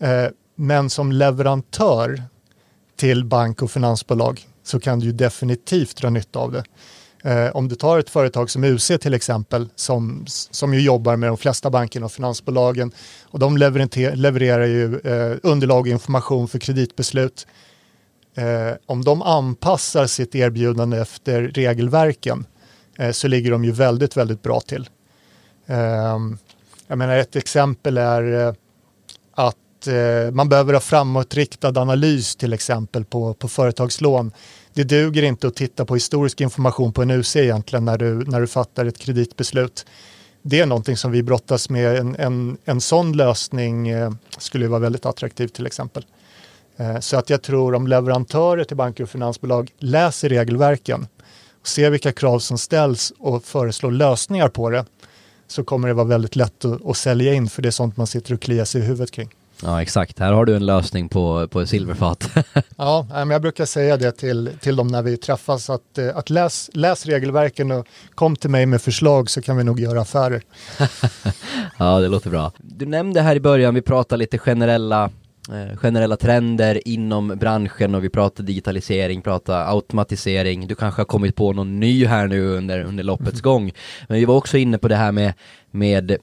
Eh, 0.00 0.26
men 0.56 0.90
som 0.90 1.12
leverantör 1.12 2.22
till 2.96 3.24
bank 3.24 3.62
och 3.62 3.70
finansbolag 3.70 4.46
så 4.62 4.80
kan 4.80 5.00
du 5.00 5.06
ju 5.06 5.12
definitivt 5.12 5.96
dra 5.96 6.10
nytta 6.10 6.38
av 6.38 6.52
det. 6.52 6.64
Eh, 7.30 7.56
om 7.56 7.68
du 7.68 7.74
tar 7.74 7.98
ett 7.98 8.10
företag 8.10 8.50
som 8.50 8.64
UC 8.64 8.98
till 9.00 9.14
exempel 9.14 9.68
som, 9.76 10.24
som 10.28 10.74
ju 10.74 10.80
jobbar 10.80 11.16
med 11.16 11.28
de 11.28 11.36
flesta 11.36 11.70
bankerna 11.70 12.06
och 12.06 12.12
finansbolagen 12.12 12.92
och 13.22 13.38
de 13.38 13.56
levererar 13.56 14.66
ju 14.66 15.00
underlag 15.42 15.80
och 15.80 15.86
information 15.86 16.48
för 16.48 16.58
kreditbeslut. 16.58 17.46
om 18.86 19.04
de 19.04 19.22
anpassar 19.22 20.06
sitt 20.06 20.34
erbjudande 20.34 20.98
efter 20.98 21.42
regelverken 21.42 22.46
Eh, 22.98 23.10
så 23.10 23.28
ligger 23.28 23.50
de 23.50 23.64
ju 23.64 23.72
väldigt, 23.72 24.16
väldigt 24.16 24.42
bra 24.42 24.60
till. 24.60 24.88
Ehm, 25.66 26.38
jag 26.86 26.98
menar 26.98 27.16
ett 27.16 27.36
exempel 27.36 27.98
är 27.98 28.46
eh, 28.46 28.54
att 29.34 29.86
eh, 29.86 30.30
man 30.32 30.48
behöver 30.48 30.72
ha 30.72 30.80
framåtriktad 30.80 31.80
analys 31.80 32.36
till 32.36 32.52
exempel 32.52 33.04
på, 33.04 33.34
på 33.34 33.48
företagslån. 33.48 34.32
Det 34.72 34.84
duger 34.84 35.22
inte 35.22 35.46
att 35.46 35.54
titta 35.54 35.84
på 35.84 35.94
historisk 35.94 36.40
information 36.40 36.92
på 36.92 37.02
en 37.02 37.10
UC 37.10 37.36
egentligen 37.36 37.84
när 37.84 37.98
du, 37.98 38.14
när 38.14 38.40
du 38.40 38.46
fattar 38.46 38.86
ett 38.86 38.98
kreditbeslut. 38.98 39.86
Det 40.42 40.60
är 40.60 40.66
någonting 40.66 40.96
som 40.96 41.12
vi 41.12 41.22
brottas 41.22 41.70
med. 41.70 41.96
En, 41.96 42.16
en, 42.16 42.56
en 42.64 42.80
sån 42.80 43.12
lösning 43.12 43.88
skulle 44.38 44.68
vara 44.68 44.80
väldigt 44.80 45.06
attraktiv 45.06 45.48
till 45.48 45.66
exempel. 45.66 46.06
Så 47.00 47.16
att 47.16 47.30
jag 47.30 47.42
tror 47.42 47.74
om 47.74 47.86
leverantörer 47.86 48.64
till 48.64 48.76
banker 48.76 49.04
och 49.04 49.10
finansbolag 49.10 49.70
läser 49.78 50.28
regelverken 50.28 51.06
se 51.68 51.90
vilka 51.90 52.12
krav 52.12 52.38
som 52.38 52.58
ställs 52.58 53.12
och 53.18 53.44
föreslå 53.44 53.90
lösningar 53.90 54.48
på 54.48 54.70
det 54.70 54.84
så 55.48 55.64
kommer 55.64 55.88
det 55.88 55.94
vara 55.94 56.06
väldigt 56.06 56.36
lätt 56.36 56.64
att, 56.64 56.86
att 56.86 56.96
sälja 56.96 57.34
in 57.34 57.48
för 57.48 57.62
det 57.62 57.68
är 57.68 57.70
sånt 57.70 57.96
man 57.96 58.06
sitter 58.06 58.34
och 58.34 58.40
kliar 58.40 58.64
sig 58.64 58.80
i 58.80 58.84
huvudet 58.84 59.10
kring. 59.10 59.30
Ja 59.62 59.82
exakt, 59.82 60.18
här 60.18 60.32
har 60.32 60.44
du 60.44 60.56
en 60.56 60.66
lösning 60.66 61.08
på, 61.08 61.48
på 61.48 61.66
silverfat. 61.66 62.30
ja, 62.76 63.06
men 63.10 63.30
jag 63.30 63.42
brukar 63.42 63.64
säga 63.64 63.96
det 63.96 64.12
till, 64.12 64.50
till 64.60 64.76
dem 64.76 64.88
när 64.88 65.02
vi 65.02 65.16
träffas 65.16 65.70
att, 65.70 65.98
eh, 65.98 66.16
att 66.16 66.30
läs, 66.30 66.70
läs 66.72 67.06
regelverken 67.06 67.70
och 67.70 67.86
kom 68.14 68.36
till 68.36 68.50
mig 68.50 68.66
med 68.66 68.82
förslag 68.82 69.30
så 69.30 69.42
kan 69.42 69.56
vi 69.56 69.64
nog 69.64 69.80
göra 69.80 70.00
affärer. 70.00 70.42
ja, 71.78 72.00
det 72.00 72.08
låter 72.08 72.30
bra. 72.30 72.52
Du 72.58 72.86
nämnde 72.86 73.20
här 73.20 73.36
i 73.36 73.40
början, 73.40 73.74
vi 73.74 73.82
pratade 73.82 74.18
lite 74.18 74.38
generella 74.38 75.10
generella 75.76 76.16
trender 76.16 76.88
inom 76.88 77.28
branschen 77.28 77.94
och 77.94 78.04
vi 78.04 78.08
pratar 78.08 78.44
digitalisering, 78.44 79.22
pratar 79.22 79.74
automatisering. 79.74 80.66
Du 80.66 80.74
kanske 80.74 81.00
har 81.00 81.06
kommit 81.06 81.36
på 81.36 81.52
någon 81.52 81.80
ny 81.80 82.06
här 82.06 82.26
nu 82.26 82.46
under, 82.46 82.84
under 82.84 83.04
loppets 83.04 83.40
gång. 83.40 83.72
Men 84.08 84.18
vi 84.18 84.24
var 84.24 84.34
också 84.34 84.58
inne 84.58 84.78
på 84.78 84.88
det 84.88 84.96
här 84.96 85.12
med, 85.12 85.32
med 85.70 86.16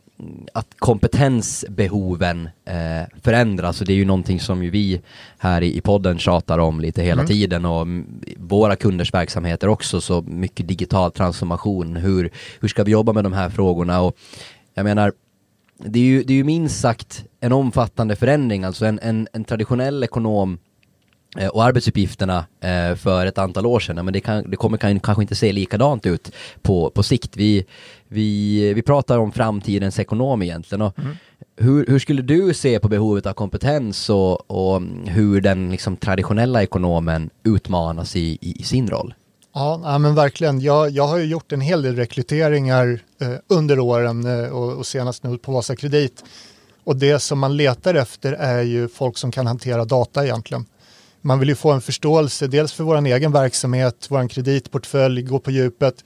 att 0.53 0.67
kompetensbehoven 0.77 2.49
eh, 2.65 3.19
förändras 3.21 3.81
och 3.81 3.87
det 3.87 3.93
är 3.93 3.97
ju 3.97 4.05
någonting 4.05 4.39
som 4.39 4.63
ju 4.63 4.69
vi 4.69 5.01
här 5.37 5.61
i, 5.61 5.77
i 5.77 5.81
podden 5.81 6.19
tjatar 6.19 6.59
om 6.59 6.79
lite 6.79 7.01
hela 7.01 7.21
mm. 7.21 7.27
tiden 7.27 7.65
och 7.65 7.87
våra 8.37 8.75
kunders 8.75 9.13
verksamheter 9.13 9.67
också 9.67 10.01
så 10.01 10.21
mycket 10.21 10.67
digital 10.67 11.11
transformation. 11.11 11.95
Hur, 11.95 12.29
hur 12.59 12.67
ska 12.67 12.83
vi 12.83 12.91
jobba 12.91 13.13
med 13.13 13.23
de 13.23 13.33
här 13.33 13.49
frågorna? 13.49 14.01
Och 14.01 14.17
jag 14.73 14.83
menar, 14.83 15.13
det 15.77 15.99
är 15.99 16.03
ju, 16.03 16.23
det 16.23 16.33
är 16.33 16.37
ju 16.37 16.43
minst 16.43 16.79
sagt 16.79 17.25
en 17.39 17.51
omfattande 17.51 18.15
förändring, 18.15 18.63
alltså 18.63 18.85
en, 18.85 18.99
en, 18.99 19.27
en 19.33 19.43
traditionell 19.43 20.03
ekonom 20.03 20.57
eh, 21.37 21.47
och 21.47 21.63
arbetsuppgifterna 21.63 22.45
eh, 22.61 22.95
för 22.95 23.25
ett 23.25 23.37
antal 23.37 23.65
år 23.65 23.79
sedan, 23.79 24.05
men 24.05 24.13
det, 24.13 24.19
kan, 24.19 24.49
det 24.49 24.55
kommer 24.55 24.77
kan, 24.77 24.99
kanske 24.99 25.21
inte 25.21 25.35
se 25.35 25.51
likadant 25.51 26.05
ut 26.05 26.31
på, 26.61 26.89
på 26.89 27.03
sikt. 27.03 27.37
Vi, 27.37 27.65
vi, 28.07 28.73
vi 28.73 28.81
pratar 28.81 29.19
om 29.19 29.31
framtidens 29.31 29.99
ekonom 29.99 30.41
egentligen. 30.41 30.81
Och 30.81 30.99
mm. 30.99 31.15
hur, 31.57 31.85
hur 31.85 31.99
skulle 31.99 32.21
du 32.21 32.53
se 32.53 32.79
på 32.79 32.87
behovet 32.87 33.25
av 33.25 33.33
kompetens 33.33 34.09
och, 34.09 34.51
och 34.51 34.81
hur 35.05 35.41
den 35.41 35.71
liksom, 35.71 35.97
traditionella 35.97 36.63
ekonomen 36.63 37.29
utmanas 37.43 38.15
i, 38.15 38.37
i, 38.41 38.59
i 38.59 38.63
sin 38.63 38.89
roll? 38.89 39.13
Ja, 39.53 39.81
ja 39.83 39.97
men 39.97 40.15
verkligen. 40.15 40.61
Jag, 40.61 40.89
jag 40.89 41.07
har 41.07 41.17
ju 41.17 41.25
gjort 41.25 41.51
en 41.51 41.61
hel 41.61 41.81
del 41.81 41.95
rekryteringar 41.95 42.99
Eh, 43.23 43.39
under 43.47 43.79
åren 43.79 44.25
eh, 44.25 44.49
och, 44.49 44.87
senast 44.87 45.23
nu 45.23 45.37
på 45.37 45.51
Vasa 45.51 45.75
Kredit. 45.75 46.23
Och 46.83 46.95
det 46.95 47.19
som 47.19 47.39
man 47.39 47.57
letar 47.57 47.95
efter 47.95 48.33
är 48.33 48.61
ju 48.61 48.87
folk 48.87 49.17
som 49.17 49.31
kan 49.31 49.47
hantera 49.47 49.85
data 49.85 50.23
egentligen. 50.23 50.65
Man 51.21 51.39
vill 51.39 51.49
ju 51.49 51.55
få 51.55 51.71
en 51.71 51.81
förståelse, 51.81 52.47
dels 52.47 52.73
för 52.73 52.83
vår 52.83 53.05
egen 53.05 53.31
verksamhet, 53.31 54.07
vår 54.09 54.27
kreditportfölj, 54.27 55.21
gå 55.21 55.39
på 55.39 55.51
djupet, 55.51 56.03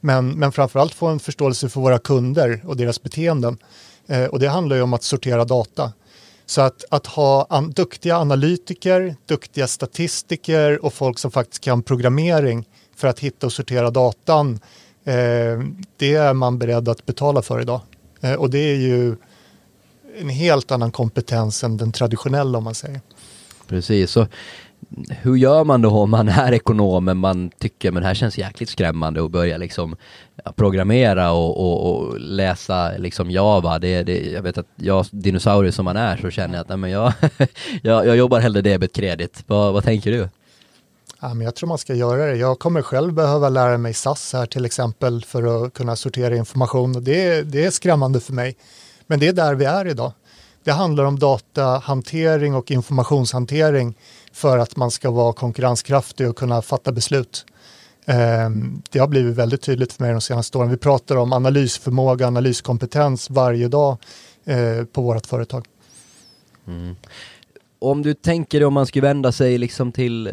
men, 0.00 0.30
men 0.30 0.52
framförallt 0.52 0.94
få 0.94 1.06
en 1.06 1.20
förståelse 1.20 1.68
för 1.68 1.80
våra 1.80 1.98
kunder 1.98 2.62
och 2.66 2.76
deras 2.76 3.02
beteenden. 3.02 3.58
Eh, 4.06 4.24
och 4.24 4.38
det 4.38 4.48
handlar 4.48 4.76
ju 4.76 4.82
om 4.82 4.92
att 4.92 5.02
sortera 5.02 5.44
data. 5.44 5.92
Så 6.46 6.60
att, 6.60 6.84
att 6.90 7.06
ha 7.06 7.46
an, 7.50 7.70
duktiga 7.70 8.16
analytiker, 8.16 9.16
duktiga 9.26 9.66
statistiker 9.66 10.84
och 10.84 10.94
folk 10.94 11.18
som 11.18 11.30
faktiskt 11.30 11.62
kan 11.62 11.82
programmering 11.82 12.68
för 12.96 13.08
att 13.08 13.18
hitta 13.18 13.46
och 13.46 13.52
sortera 13.52 13.90
datan, 13.90 14.60
Eh, 15.04 15.64
det 15.96 16.14
är 16.14 16.34
man 16.34 16.58
beredd 16.58 16.88
att 16.88 17.06
betala 17.06 17.42
för 17.42 17.60
idag. 17.60 17.80
Eh, 18.20 18.34
och 18.34 18.50
det 18.50 18.58
är 18.58 18.76
ju 18.76 19.16
en 20.20 20.28
helt 20.28 20.70
annan 20.70 20.90
kompetens 20.90 21.64
än 21.64 21.76
den 21.76 21.92
traditionella 21.92 22.58
om 22.58 22.64
man 22.64 22.74
säger. 22.74 23.00
Precis, 23.66 24.10
så 24.10 24.26
hur 25.08 25.36
gör 25.36 25.64
man 25.64 25.82
då 25.82 25.90
om 25.90 26.10
man 26.10 26.28
är 26.28 26.52
ekonom 26.52 27.04
men 27.04 27.16
man 27.16 27.50
tycker 27.58 27.90
men 27.90 28.02
det 28.02 28.06
här 28.06 28.14
känns 28.14 28.38
jäkligt 28.38 28.68
skrämmande 28.68 29.20
och 29.20 29.30
börja 29.30 29.56
liksom 29.56 29.96
programmera 30.56 31.32
och, 31.32 31.60
och, 31.60 31.90
och, 31.90 32.20
läsa 32.20 32.92
liksom 32.98 33.30
Java. 33.30 33.78
Det, 33.78 34.02
det, 34.02 34.30
jag 34.30 34.42
vet 34.42 34.58
att 34.58 34.66
jag, 34.76 35.06
dinosaurie 35.10 35.72
som 35.72 35.84
man 35.84 35.96
är, 35.96 36.16
så 36.16 36.30
känner 36.30 36.54
jag 36.54 36.62
att 36.62 36.68
nej, 36.68 36.78
men 36.78 36.90
jag, 36.90 37.12
jag, 37.82 38.06
jag 38.06 38.16
jobbar 38.16 38.40
hellre 38.40 38.62
debet 38.62 38.92
kredit. 38.92 39.44
Vad, 39.46 39.72
vad 39.72 39.84
tänker 39.84 40.10
du? 40.10 40.28
Ja, 41.22 41.34
men 41.34 41.40
jag 41.44 41.54
tror 41.54 41.68
man 41.68 41.78
ska 41.78 41.94
göra 41.94 42.26
det. 42.26 42.36
Jag 42.36 42.58
kommer 42.58 42.82
själv 42.82 43.12
behöva 43.12 43.48
lära 43.48 43.78
mig 43.78 43.94
SAS 43.94 44.32
här 44.32 44.46
till 44.46 44.64
exempel 44.64 45.24
för 45.24 45.66
att 45.66 45.74
kunna 45.74 45.96
sortera 45.96 46.36
information. 46.36 46.92
Det, 46.92 47.42
det 47.42 47.64
är 47.64 47.70
skrämmande 47.70 48.20
för 48.20 48.32
mig. 48.32 48.56
Men 49.06 49.20
det 49.20 49.28
är 49.28 49.32
där 49.32 49.54
vi 49.54 49.64
är 49.64 49.86
idag. 49.86 50.12
Det 50.64 50.70
handlar 50.72 51.04
om 51.04 51.18
datahantering 51.18 52.54
och 52.54 52.70
informationshantering 52.70 53.94
för 54.32 54.58
att 54.58 54.76
man 54.76 54.90
ska 54.90 55.10
vara 55.10 55.32
konkurrenskraftig 55.32 56.30
och 56.30 56.36
kunna 56.36 56.62
fatta 56.62 56.92
beslut. 56.92 57.46
Ehm, 58.06 58.82
det 58.90 58.98
har 58.98 59.08
blivit 59.08 59.36
väldigt 59.36 59.62
tydligt 59.62 59.92
för 59.92 60.02
mig 60.02 60.12
de 60.12 60.20
senaste 60.20 60.58
åren. 60.58 60.70
Vi 60.70 60.76
pratar 60.76 61.16
om 61.16 61.32
analysförmåga, 61.32 62.26
analyskompetens 62.26 63.30
varje 63.30 63.68
dag 63.68 63.96
eh, 64.44 64.84
på 64.84 65.02
vårt 65.02 65.26
företag. 65.26 65.66
Mm 66.66 66.96
om 67.80 68.02
du 68.02 68.14
tänker 68.14 68.58
dig 68.58 68.66
om 68.66 68.74
man 68.74 68.86
skulle 68.86 69.08
vända 69.08 69.32
sig 69.32 69.58
liksom 69.58 69.92
till, 69.92 70.26
eh, 70.26 70.32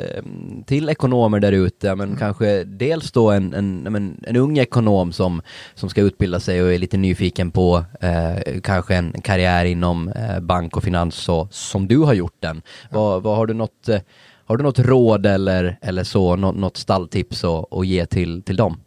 till 0.66 0.89
ekonomer 0.89 1.39
där 1.39 1.52
ute, 1.52 1.95
men 1.95 2.08
mm. 2.08 2.20
kanske 2.20 2.64
dels 2.64 3.12
då 3.12 3.32
en, 3.32 3.54
en, 3.54 3.95
en, 3.95 4.24
en, 4.28 4.36
ung 4.36 4.58
ekonom 4.58 5.12
som, 5.12 5.41
som 5.76 5.89
ska 5.89 6.02
utbilda 6.02 6.39
sig 6.39 6.64
och 6.64 6.74
är 6.74 6.78
lite 6.78 6.98
nyfiken 6.98 7.52
på 7.52 7.84
eh, 8.02 8.62
kanske 8.64 8.95
en 8.95 9.22
karriär 9.22 9.66
inom 9.66 10.10
eh, 10.10 10.39
bank 10.39 10.78
och 10.78 10.84
finans 10.84 11.16
så, 11.16 11.48
som 11.52 11.88
du 11.88 11.98
har 11.98 12.14
gjort 12.14 12.38
den. 12.39 12.62
Ja. 12.89 12.98
Vad, 12.98 13.24
vad, 13.24 13.38
har 13.38 13.45
du 13.45 13.54
något 13.54 13.89
eh, 13.89 14.00
har 14.45 14.58
du 14.58 14.64
något 14.64 14.80
råd 14.80 15.26
eller, 15.26 15.78
eller 15.82 16.04
så, 16.04 16.36
något, 16.36 16.56
något 16.56 16.78
stalltips 16.78 17.43
att, 17.43 17.74
att 17.74 17.88
ge 17.88 18.06
till, 18.06 18.43
till 18.43 18.56
dem? 18.56 18.80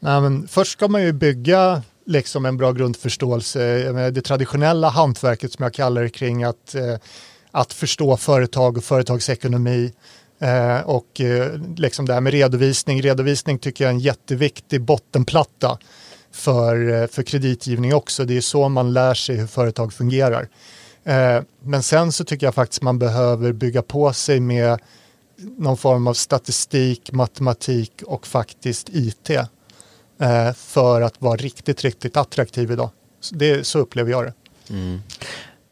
Nej, 0.00 0.20
men 0.20 0.48
först 0.48 0.72
ska 0.72 0.88
man 0.88 1.02
ju 1.02 1.12
bygga 1.12 1.82
liksom 2.06 2.46
en 2.46 2.56
bra 2.56 2.72
grundförståelse, 2.72 3.92
det 4.10 4.22
traditionella 4.22 4.88
hantverket 4.88 5.52
som 5.52 5.62
jag 5.62 5.74
kallar 5.74 6.02
det 6.02 6.08
kring 6.08 6.44
att 6.44 6.74
eh, 6.74 6.96
att 7.50 7.72
förstå 7.72 8.16
företag 8.16 8.76
och 8.76 8.84
företagsekonomi. 8.84 9.92
Eh, 10.40 10.80
och 10.80 11.20
eh, 11.20 11.52
liksom 11.76 12.06
det 12.06 12.14
här 12.14 12.20
med 12.20 12.32
redovisning. 12.32 13.02
Redovisning 13.02 13.58
tycker 13.58 13.84
jag 13.84 13.90
är 13.90 13.94
en 13.94 14.00
jätteviktig 14.00 14.80
bottenplatta 14.80 15.78
för, 16.32 17.02
eh, 17.02 17.06
för 17.06 17.22
kreditgivning 17.22 17.94
också. 17.94 18.24
Det 18.24 18.36
är 18.36 18.40
så 18.40 18.68
man 18.68 18.92
lär 18.92 19.14
sig 19.14 19.36
hur 19.36 19.46
företag 19.46 19.92
fungerar. 19.92 20.48
Eh, 21.04 21.42
men 21.62 21.82
sen 21.82 22.12
så 22.12 22.24
tycker 22.24 22.46
jag 22.46 22.54
faktiskt 22.54 22.82
man 22.82 22.98
behöver 22.98 23.52
bygga 23.52 23.82
på 23.82 24.12
sig 24.12 24.40
med 24.40 24.80
någon 25.58 25.76
form 25.76 26.06
av 26.06 26.14
statistik, 26.14 27.12
matematik 27.12 28.02
och 28.06 28.26
faktiskt 28.26 28.88
IT 28.88 29.30
eh, 29.30 30.52
för 30.56 31.00
att 31.00 31.22
vara 31.22 31.36
riktigt, 31.36 31.84
riktigt 31.84 32.16
attraktiv 32.16 32.70
idag. 32.70 32.90
Så, 33.20 33.34
det, 33.34 33.66
så 33.66 33.78
upplever 33.78 34.10
jag 34.10 34.24
det. 34.24 34.32
Mm 34.70 35.00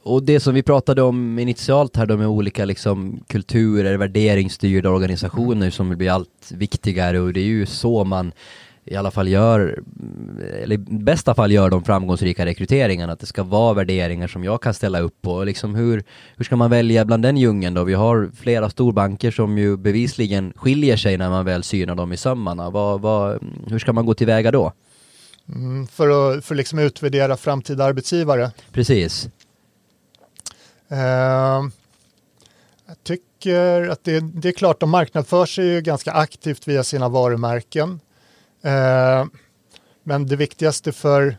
och 0.08 0.22
det 0.22 0.40
som 0.40 0.54
vi 0.54 0.62
pratade 0.62 1.02
om 1.02 1.38
initialt 1.38 1.96
här 1.96 2.06
då 2.06 2.16
med 2.16 2.26
olika 2.26 2.64
liksom 2.64 3.20
kulturer, 3.26 3.96
värderingsstyrda 3.96 4.90
organisationer 4.90 5.70
som 5.70 5.96
blir 5.96 6.10
allt 6.10 6.52
viktigare 6.52 7.20
och 7.20 7.32
det 7.32 7.40
är 7.40 7.44
ju 7.44 7.66
så 7.66 8.04
man 8.04 8.32
i 8.84 8.96
alla 8.96 9.10
fall 9.10 9.28
gör, 9.28 9.82
eller 10.62 10.74
i 10.74 10.78
bästa 10.78 11.34
fall 11.34 11.52
gör 11.52 11.70
de 11.70 11.84
framgångsrika 11.84 12.46
rekryteringarna, 12.46 13.12
att 13.12 13.20
det 13.20 13.26
ska 13.26 13.42
vara 13.42 13.74
värderingar 13.74 14.28
som 14.28 14.44
jag 14.44 14.62
kan 14.62 14.74
ställa 14.74 15.00
upp 15.00 15.22
på. 15.22 15.44
Liksom 15.44 15.74
hur, 15.74 16.04
hur 16.36 16.44
ska 16.44 16.56
man 16.56 16.70
välja 16.70 17.04
bland 17.04 17.22
den 17.22 17.36
djungeln 17.36 17.74
då? 17.74 17.84
Vi 17.84 17.94
har 17.94 18.30
flera 18.36 18.70
storbanker 18.70 19.30
som 19.30 19.58
ju 19.58 19.76
bevisligen 19.76 20.52
skiljer 20.56 20.96
sig 20.96 21.18
när 21.18 21.30
man 21.30 21.44
väl 21.44 21.62
synar 21.62 21.94
dem 21.94 22.12
i 22.12 22.16
sömmarna. 22.16 22.70
Vad, 22.70 23.00
vad, 23.00 23.38
hur 23.66 23.78
ska 23.78 23.92
man 23.92 24.06
gå 24.06 24.14
tillväga 24.14 24.50
då? 24.50 24.72
Mm, 25.48 25.86
för 25.86 26.08
att 26.08 26.44
för 26.44 26.54
liksom 26.54 26.78
utvärdera 26.78 27.36
framtida 27.36 27.84
arbetsgivare? 27.84 28.50
Precis. 28.72 29.28
Uh, 30.92 31.68
jag 32.86 33.04
tycker 33.04 33.88
att 33.88 34.04
det, 34.04 34.20
det, 34.20 34.48
är 34.48 34.52
klart, 34.52 34.80
de 34.80 34.90
marknadsför 34.90 35.46
sig 35.46 35.66
ju 35.66 35.80
ganska 35.80 36.12
aktivt 36.12 36.68
via 36.68 36.84
sina 36.84 37.08
varumärken. 37.08 38.00
Uh, 38.66 39.26
men 40.02 40.26
det 40.26 40.36
viktigaste, 40.36 40.92
för, 40.92 41.36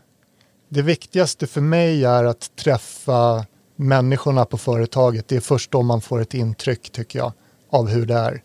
det 0.68 0.82
viktigaste 0.82 1.46
för 1.46 1.60
mig 1.60 2.04
är 2.04 2.24
att 2.24 2.56
träffa 2.56 3.46
människorna 3.76 4.44
på 4.44 4.58
företaget. 4.58 5.28
Det 5.28 5.36
är 5.36 5.40
först 5.40 5.70
då 5.70 5.82
man 5.82 6.00
får 6.00 6.20
ett 6.20 6.34
intryck, 6.34 6.90
tycker 6.92 7.18
jag, 7.18 7.32
av 7.70 7.88
hur 7.88 8.06
det 8.06 8.14
är. 8.14 8.42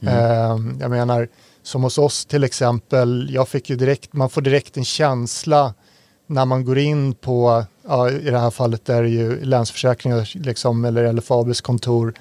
Mm. 0.00 0.14
Uh, 0.14 0.80
jag 0.80 0.90
menar, 0.90 1.28
som 1.62 1.82
hos 1.82 1.98
oss 1.98 2.26
till 2.26 2.44
exempel, 2.44 3.28
jag 3.30 3.48
fick 3.48 3.70
ju 3.70 3.76
direkt, 3.76 4.12
man 4.12 4.30
får 4.30 4.42
direkt 4.42 4.76
en 4.76 4.84
känsla 4.84 5.74
när 6.30 6.44
man 6.44 6.64
går 6.64 6.78
in 6.78 7.14
på, 7.14 7.64
ja, 7.86 8.10
i 8.10 8.30
det 8.30 8.38
här 8.38 8.50
fallet 8.50 8.88
är 8.88 9.02
det 9.02 9.08
ju 9.08 9.44
Länsförsäkringar 9.44 10.30
liksom, 10.34 10.84
eller 10.84 11.12
LFABs 11.12 11.60
kontor 11.60 12.14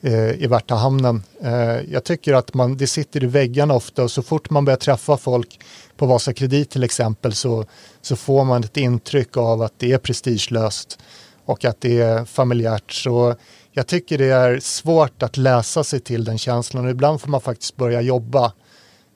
eh, 0.00 0.30
i 0.30 0.46
Värtahamnen. 0.46 1.22
Eh, 1.42 1.80
jag 1.92 2.04
tycker 2.04 2.34
att 2.34 2.54
man, 2.54 2.76
det 2.76 2.86
sitter 2.86 3.24
i 3.24 3.26
väggarna 3.26 3.74
ofta 3.74 4.02
och 4.02 4.10
så 4.10 4.22
fort 4.22 4.50
man 4.50 4.64
börjar 4.64 4.76
träffa 4.76 5.16
folk 5.16 5.60
på 5.96 6.06
Vasa 6.06 6.32
Kredit 6.32 6.70
till 6.70 6.84
exempel 6.84 7.32
så, 7.32 7.64
så 8.02 8.16
får 8.16 8.44
man 8.44 8.64
ett 8.64 8.76
intryck 8.76 9.36
av 9.36 9.62
att 9.62 9.72
det 9.78 9.92
är 9.92 9.98
prestigelöst 9.98 10.98
och 11.44 11.64
att 11.64 11.80
det 11.80 12.00
är 12.00 12.24
familjärt. 12.24 12.92
Så 12.92 13.34
jag 13.72 13.86
tycker 13.86 14.18
det 14.18 14.30
är 14.30 14.60
svårt 14.60 15.22
att 15.22 15.36
läsa 15.36 15.84
sig 15.84 16.00
till 16.00 16.24
den 16.24 16.38
känslan 16.38 16.84
och 16.84 16.90
ibland 16.90 17.20
får 17.20 17.28
man 17.28 17.40
faktiskt 17.40 17.76
börja 17.76 18.00
jobba 18.00 18.52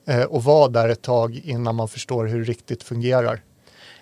eh, 0.07 0.23
och 0.23 0.43
vara 0.43 0.67
där 0.67 0.89
ett 0.89 1.01
tag 1.01 1.41
innan 1.43 1.75
man 1.75 1.87
förstår 1.87 2.25
hur 2.25 2.39
det 2.39 2.45
riktigt 2.45 2.83
fungerar. 2.83 3.41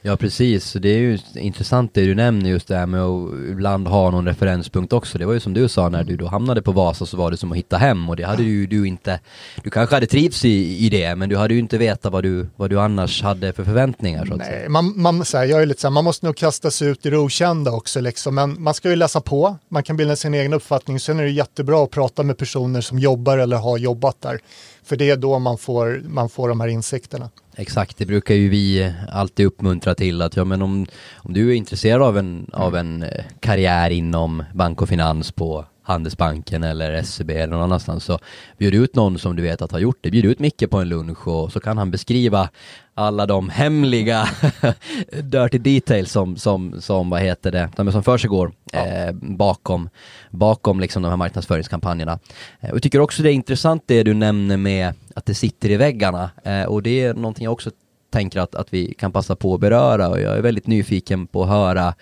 Ja 0.08 0.18
precis, 0.18 0.74
det 0.74 0.90
är 0.90 0.98
ju 0.98 1.20
intressant 1.36 1.94
det 1.94 2.06
du 2.06 2.16
nämner 2.16 2.50
just 2.50 2.68
det 2.68 2.76
här 2.76 2.86
med 2.86 3.02
att 3.02 3.34
ibland 3.52 3.88
ha 3.88 4.12
någon 4.12 4.28
referenspunkt 4.28 4.94
också. 4.94 5.18
Det 5.18 5.26
var 5.26 5.34
ju 5.34 5.40
som 5.40 5.54
du 5.54 5.70
sa 5.70 5.90
när 5.90 6.04
du 6.04 6.18
då 6.18 6.28
hamnade 6.28 6.62
på 6.62 6.72
Vasa 6.72 7.06
så 7.06 7.18
var 7.18 7.32
det 7.32 7.38
som 7.38 7.52
att 7.52 7.58
hitta 7.58 7.78
hem 7.78 8.10
och 8.10 8.16
det 8.16 8.24
hade 8.24 8.44
ju 8.44 8.68
du 8.68 8.88
inte, 8.88 9.20
du 9.64 9.70
kanske 9.70 9.96
hade 9.96 10.08
trivts 10.08 10.46
i, 10.46 10.86
i 10.86 10.90
det 10.90 11.16
men 11.16 11.30
du 11.30 11.38
hade 11.38 11.54
ju 11.54 11.60
inte 11.60 11.78
vetat 11.78 12.12
vad 12.14 12.24
du, 12.24 12.48
vad 12.56 12.70
du 12.70 12.80
annars 12.80 13.24
hade 13.24 13.54
för 13.54 13.64
förväntningar. 13.64 14.26
Så 14.26 14.34
att 14.34 14.40
Nej, 14.40 14.48
säga. 14.48 14.70
man, 14.70 14.94
man, 14.96 15.26
så 15.26 15.38
här, 15.38 15.46
jag 15.46 15.62
är 15.62 15.66
lite 15.66 15.82
så 15.82 15.88
här, 15.88 15.94
man 15.94 16.04
måste 16.04 16.26
nog 16.26 16.36
kasta 16.36 16.72
sig 16.72 16.88
ut 16.88 17.06
i 17.06 17.10
det 17.10 17.18
okända 17.18 17.72
också 17.72 18.00
liksom, 18.00 18.36
men 18.36 18.64
man 18.64 18.74
ska 18.74 18.90
ju 18.90 18.96
läsa 18.96 19.22
på, 19.22 19.58
man 19.70 19.84
kan 19.84 19.98
bilda 19.98 20.16
sin 20.16 20.34
egen 20.34 20.54
uppfattning, 20.54 21.00
sen 21.00 21.20
är 21.20 21.24
det 21.24 21.30
jättebra 21.30 21.84
att 21.84 21.92
prata 21.92 22.24
med 22.24 22.38
personer 22.38 22.82
som 22.82 23.00
jobbar 23.00 23.38
eller 23.38 23.58
har 23.58 23.78
jobbat 23.78 24.22
där. 24.22 24.40
För 24.88 24.96
det 24.96 25.10
är 25.10 25.18
då 25.18 25.40
man 25.40 25.58
får, 25.58 26.02
man 26.08 26.30
får 26.30 26.50
de 26.50 26.60
här 26.60 26.68
insikterna. 26.68 27.30
Exakt, 27.56 27.98
det 27.98 28.06
brukar 28.06 28.36
ju 28.36 28.50
vi 28.50 28.94
alltid 29.12 29.46
uppmuntra 29.46 29.96
till 29.96 30.22
att 30.22 30.36
ja, 30.36 30.44
men 30.44 30.62
om, 30.62 30.86
om 31.16 31.34
du 31.34 31.50
är 31.50 31.56
intresserad 31.56 32.02
av 32.02 32.18
en, 32.18 32.38
mm. 32.38 32.50
av 32.52 32.76
en 32.76 33.04
eh, 33.04 33.24
karriär 33.40 33.90
inom 33.90 34.44
bank 34.54 34.82
och 34.82 34.90
finans 34.90 35.32
på 35.32 35.66
Handelsbanken 35.88 36.64
eller 36.64 37.04
SEB 37.04 37.30
eller 37.30 37.48
någon 37.48 37.62
annanstans 37.62 38.04
så 38.04 38.20
bjud 38.58 38.74
ut 38.74 38.96
någon 38.96 39.20
som 39.20 39.36
du 39.36 39.44
vet 39.44 39.62
att 39.62 39.72
har 39.72 39.80
gjort 39.80 39.98
det. 40.02 40.12
Bjud 40.12 40.26
ut 40.26 40.40
Micke 40.40 40.70
på 40.70 40.78
en 40.78 40.90
lunch 40.90 41.28
och 41.28 41.52
så 41.52 41.60
kan 41.60 41.78
han 41.78 41.92
beskriva 41.92 42.50
alla 42.94 43.26
de 43.26 43.50
hemliga 43.50 44.28
dirty 45.24 45.58
details 45.58 46.12
som, 46.12 46.38
som, 46.38 46.82
som 46.82 47.10
vad 47.10 47.22
heter 47.22 47.52
det, 47.52 47.70
de 47.76 47.92
som 47.92 48.04
försiggår 48.04 48.52
ja. 48.72 48.86
eh, 48.86 49.14
bakom, 49.14 49.90
bakom 50.30 50.80
liksom 50.80 51.02
de 51.04 51.10
här 51.10 51.18
marknadsföringskampanjerna. 51.18 52.20
Eh, 52.60 52.70
och 52.70 52.76
jag 52.76 52.84
tycker 52.84 53.00
också 53.00 53.24
det 53.24 53.32
är 53.32 53.34
intressant 53.34 53.84
det 53.86 54.04
du 54.04 54.14
nämner 54.14 54.58
med 54.58 54.94
att 55.16 55.26
det 55.26 55.34
sitter 55.34 55.72
i 55.72 55.78
väggarna 55.78 56.30
eh, 56.44 56.64
och 56.64 56.84
det 56.84 57.04
är 57.04 57.14
någonting 57.14 57.44
jag 57.44 57.54
också 57.54 57.72
tänker 58.10 58.40
att, 58.40 58.56
att 58.56 58.74
vi 58.74 58.94
kan 58.94 59.12
passa 59.12 59.36
på 59.36 59.54
att 59.54 59.60
beröra 59.60 60.10
och 60.10 60.22
jag 60.22 60.38
är 60.38 60.42
väldigt 60.42 60.68
nyfiken 60.68 61.28
på 61.28 61.44
att 61.44 61.50
höra 61.50 61.94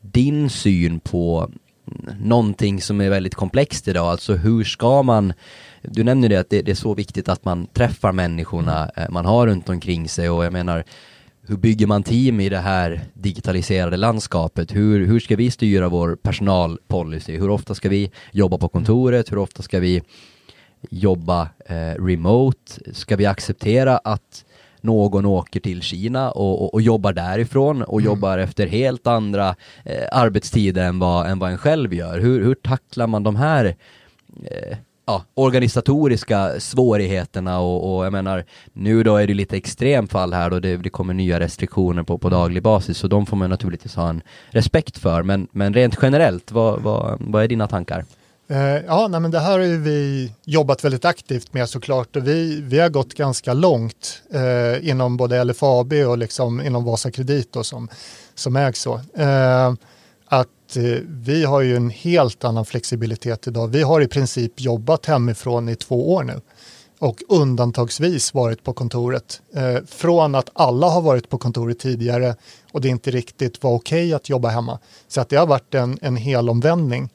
din 0.00 0.50
syn 0.50 1.00
på 1.00 1.50
någonting 2.20 2.80
som 2.80 3.00
är 3.00 3.10
väldigt 3.10 3.34
komplext 3.34 3.88
idag, 3.88 4.06
alltså 4.06 4.34
hur 4.34 4.64
ska 4.64 5.02
man 5.02 5.32
du 5.82 6.04
nämner 6.04 6.28
det 6.28 6.36
att 6.36 6.50
det, 6.50 6.62
det, 6.62 6.70
är 6.70 6.74
så 6.74 6.94
viktigt 6.94 7.28
att 7.28 7.44
man 7.44 7.66
träffar 7.66 8.12
människorna 8.12 8.88
mm. 8.88 9.12
man 9.12 9.24
har 9.24 9.46
runt 9.46 9.68
omkring 9.68 10.08
sig 10.08 10.30
och 10.30 10.44
jag 10.44 10.52
menar 10.52 10.84
hur 11.46 11.56
bygger 11.56 11.86
man 11.86 12.02
team 12.02 12.40
i 12.40 12.48
det 12.48 12.58
här 12.58 13.00
digitaliserade 13.14 13.96
landskapet? 13.96 14.74
Hur, 14.74 15.06
hur 15.06 15.20
ska 15.20 15.36
vi 15.36 15.50
styra 15.50 15.88
vår 15.88 16.16
personalpolicy? 16.16 17.36
Hur 17.36 17.50
ofta 17.50 17.74
ska 17.74 17.88
vi 17.88 18.10
jobba 18.32 18.58
på 18.58 18.68
kontoret? 18.68 19.32
Hur 19.32 19.38
ofta 19.38 19.62
ska 19.62 19.80
vi 19.80 20.02
jobba 20.90 21.48
eh, 21.66 22.04
remote? 22.04 22.92
Ska 22.92 23.16
vi 23.16 23.26
acceptera 23.26 23.98
att 23.98 24.44
någon 24.82 25.26
åker 25.26 25.60
till 25.60 25.82
Kina 25.82 26.30
och, 26.30 26.62
och, 26.62 26.74
och 26.74 26.82
jobbar 26.82 27.12
därifrån 27.12 27.82
och 27.82 28.00
mm. 28.00 28.04
jobbar 28.04 28.38
efter 28.38 28.66
helt 28.66 29.06
andra 29.06 29.56
eh, 29.84 30.08
arbetstider 30.12 30.84
än 30.84 30.98
vad, 30.98 31.30
än 31.30 31.38
vad 31.38 31.50
en 31.50 31.58
själv 31.58 31.94
gör. 31.94 32.20
Hur, 32.20 32.44
hur 32.44 32.54
tacklar 32.54 33.06
man 33.06 33.22
de 33.22 33.36
här 33.36 33.64
eh, 34.44 34.76
ja, 35.06 35.24
organisatoriska 35.34 36.60
svårigheterna 36.60 37.60
och, 37.60 37.96
och, 37.96 38.04
jag 38.04 38.12
menar 38.12 38.44
nu 38.72 39.02
då 39.02 39.16
är 39.16 39.26
det 39.26 39.34
lite 39.34 39.56
extremfall 39.56 40.32
här 40.32 40.50
då 40.50 40.60
det, 40.60 40.76
det 40.76 40.90
kommer 40.90 41.14
nya 41.14 41.40
restriktioner 41.40 42.02
på, 42.02 42.18
på 42.18 42.28
mm. 42.28 42.40
daglig 42.40 42.62
basis 42.62 42.98
så 42.98 43.08
de 43.08 43.26
får 43.26 43.36
man 43.36 43.50
naturligtvis 43.50 43.94
ha 43.94 44.08
en 44.08 44.22
respekt 44.50 44.98
för 44.98 45.22
men, 45.22 45.48
men 45.52 45.74
rent 45.74 45.98
generellt, 46.02 46.52
vad, 46.52 46.80
vad, 46.82 47.16
vad 47.20 47.44
är 47.44 47.48
dina 47.48 47.66
tankar? 47.66 48.04
Eh, 48.50 48.84
ja, 48.86 49.08
nej, 49.08 49.20
men 49.20 49.30
det 49.30 49.38
här 49.38 49.58
har 49.58 49.78
vi 49.78 50.32
jobbat 50.44 50.84
väldigt 50.84 51.04
aktivt 51.04 51.52
med 51.54 51.68
såklart 51.68 52.16
och 52.16 52.28
vi, 52.28 52.60
vi 52.60 52.78
har 52.78 52.88
gått 52.88 53.14
ganska 53.14 53.52
långt 53.52 54.22
eh, 54.32 54.88
inom 54.88 55.16
både 55.16 55.44
LFAB 55.44 55.92
och 55.92 56.18
liksom 56.18 56.60
inom 56.60 56.84
Vasakredit 56.84 57.52
då, 57.52 57.64
som, 57.64 57.88
som 58.34 58.56
ägs 58.56 58.80
så. 58.80 59.00
Eh, 59.14 59.74
att 60.26 60.76
eh, 60.76 60.98
vi 61.06 61.44
har 61.44 61.60
ju 61.60 61.76
en 61.76 61.90
helt 61.90 62.44
annan 62.44 62.64
flexibilitet 62.64 63.46
idag. 63.46 63.68
Vi 63.68 63.82
har 63.82 64.00
i 64.00 64.08
princip 64.08 64.60
jobbat 64.60 65.06
hemifrån 65.06 65.68
i 65.68 65.76
två 65.76 66.14
år 66.14 66.22
nu 66.22 66.40
och 66.98 67.22
undantagsvis 67.28 68.34
varit 68.34 68.64
på 68.64 68.72
kontoret. 68.72 69.42
Eh, 69.54 69.78
från 69.86 70.34
att 70.34 70.50
alla 70.52 70.86
har 70.86 71.02
varit 71.02 71.28
på 71.28 71.38
kontoret 71.38 71.78
tidigare 71.78 72.34
och 72.72 72.80
det 72.80 72.88
inte 72.88 73.10
riktigt 73.10 73.62
var 73.62 73.74
okej 73.74 74.06
okay 74.06 74.14
att 74.14 74.28
jobba 74.28 74.48
hemma. 74.48 74.78
Så 75.08 75.20
att 75.20 75.28
det 75.28 75.36
har 75.36 75.46
varit 75.46 75.74
en, 75.74 75.98
en 76.02 76.16
hel 76.16 76.48
omvändning. 76.48 77.10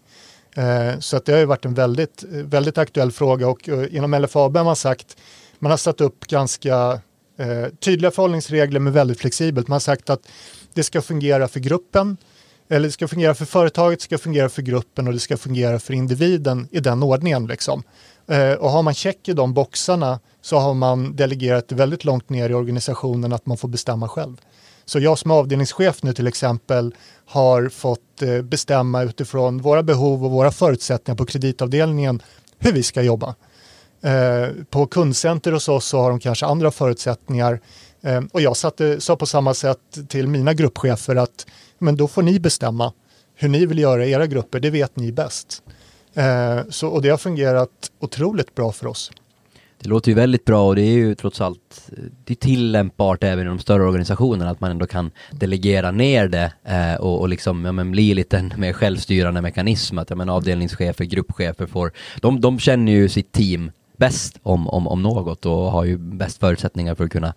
Eh, 0.56 1.00
så 1.00 1.18
att 1.18 1.26
det 1.26 1.32
har 1.32 1.40
ju 1.40 1.46
varit 1.46 1.66
en 1.66 1.74
väldigt, 1.74 2.24
väldigt 2.30 2.78
aktuell 2.78 3.12
fråga 3.12 3.48
och 3.48 3.70
eh, 3.70 3.96
inom 3.96 4.14
LFAB 4.14 4.58
har 4.58 4.64
man 4.64 4.76
sagt, 4.76 5.18
man 5.60 5.72
har 5.72 5.78
satt 5.78 6.02
upp 6.02 6.28
ganska 6.28 7.00
eh, 7.38 7.66
tydliga 7.80 8.12
förhållningsregler 8.12 8.80
men 8.80 8.94
väldigt 8.94 9.20
flexibelt. 9.20 9.68
Man 9.68 9.76
har 9.76 9.80
sagt 9.80 10.10
att 10.10 10.28
det 10.74 10.84
ska 10.84 11.02
fungera 11.02 11.48
för 11.48 11.60
gruppen, 11.60 12.18
eller 12.70 12.88
det 12.88 12.92
ska 12.92 13.08
fungera 13.08 13.36
för 13.36 13.46
företaget, 13.46 14.00
det 14.00 14.04
ska 14.04 14.18
fungera 14.18 14.50
för 14.50 14.62
gruppen 14.62 15.08
och 15.08 15.14
det 15.14 15.20
ska 15.20 15.38
fungera 15.38 15.80
för 15.80 15.94
individen 15.94 16.68
i 16.72 16.80
den 16.80 17.04
ordningen. 17.04 17.48
Liksom. 17.48 17.84
och 18.60 18.70
har 18.70 18.84
man 18.84 18.94
check 18.94 19.30
i 19.30 19.34
de 19.34 19.54
boxarna 19.54 20.20
så 20.42 20.58
har 20.58 20.74
man 20.74 21.16
delegerat 21.16 21.72
väldigt 21.72 22.06
långt 22.06 22.30
ner 22.30 22.50
i 22.50 22.54
organisationen 22.54 23.34
att 23.34 23.46
man 23.46 23.58
får 23.58 23.68
bestämma 23.68 24.08
själv. 24.10 24.42
Så 24.86 25.00
jag 25.00 25.20
som 25.20 25.32
avdelningschef 25.32 26.04
nu 26.04 26.14
till 26.14 26.28
exempel 26.28 26.96
har 27.26 27.70
fått 27.70 28.22
eh, 28.22 28.42
bestämma 28.42 29.04
utifrån 29.04 29.62
våra 29.62 29.84
behov 29.84 30.26
och 30.26 30.32
våra 30.32 30.52
förutsättningar 30.52 31.18
på 31.18 31.26
kreditavdelningen 31.26 32.22
hur 32.60 32.72
vi 32.72 32.84
ska 32.84 33.02
jobba. 33.02 33.36
Eh, 34.02 34.48
på 34.70 34.88
kundcenter 34.88 35.52
hos 35.52 35.70
oss 35.70 35.86
så 35.86 36.00
har 36.00 36.10
de 36.10 36.20
kanske 36.20 36.46
andra 36.46 36.72
förutsättningar 36.72 37.62
eh, 38.02 38.22
och 38.34 38.42
jag 38.42 38.58
satte, 38.58 39.02
sa 39.02 39.16
på 39.16 39.26
samma 39.26 39.54
sätt 39.54 39.80
till 40.08 40.28
mina 40.28 40.54
gruppchefer 40.54 41.16
att 41.16 41.46
men 41.80 41.98
då 41.98 42.08
får 42.08 42.22
ni 42.22 42.40
bestämma 42.40 42.94
hur 43.36 43.50
ni 43.50 43.66
vill 43.66 43.80
göra 43.80 44.06
i 44.06 44.12
era 44.12 44.28
grupper, 44.28 44.60
det 44.60 44.70
vet 44.70 44.96
ni 44.96 45.12
bäst. 45.12 45.64
Så, 46.70 46.88
och 46.88 47.02
det 47.02 47.10
har 47.10 47.18
fungerat 47.18 47.92
otroligt 48.00 48.56
bra 48.56 48.72
för 48.72 48.88
oss. 48.88 49.12
Det 49.86 49.90
låter 49.90 50.12
ju 50.12 50.16
väldigt 50.16 50.46
bra 50.46 50.68
och 50.68 50.76
det 50.76 50.82
är 50.82 50.94
ju 50.94 51.16
trots 51.16 51.42
allt 51.42 51.90
det 52.24 52.34
är 52.34 52.36
tillämpbart 52.36 53.24
även 53.24 53.46
i 53.46 53.50
de 53.50 53.60
större 53.60 53.84
organisationerna 53.84 54.52
att 54.52 54.60
man 54.60 54.72
ändå 54.72 54.88
kan 54.88 55.12
delegera 55.32 55.92
ner 55.92 56.28
det 56.28 56.54
eh, 56.64 56.96
och, 56.96 57.20
och 57.20 57.30
liksom 57.30 57.66
ja, 57.66 57.72
men 57.72 57.92
bli 57.92 58.14
lite 58.14 58.38
en 58.38 58.54
mer 58.58 58.74
självstyrande 58.74 59.42
mekanism 59.42 59.98
att 59.98 60.10
ja, 60.10 60.16
men 60.16 60.30
avdelningschefer, 60.30 61.06
gruppchefer 61.06 61.66
får, 61.66 61.92
de, 62.22 62.42
de 62.42 62.60
känner 62.60 62.92
ju 62.92 63.10
sitt 63.10 63.32
team 63.32 63.72
bäst 63.98 64.40
om, 64.44 64.70
om, 64.70 64.88
om 64.88 65.02
något 65.02 65.46
och 65.46 65.72
har 65.72 65.84
ju 65.84 65.98
bäst 65.98 66.40
förutsättningar 66.40 66.96
för 66.96 67.04
att 67.04 67.12
kunna 67.12 67.34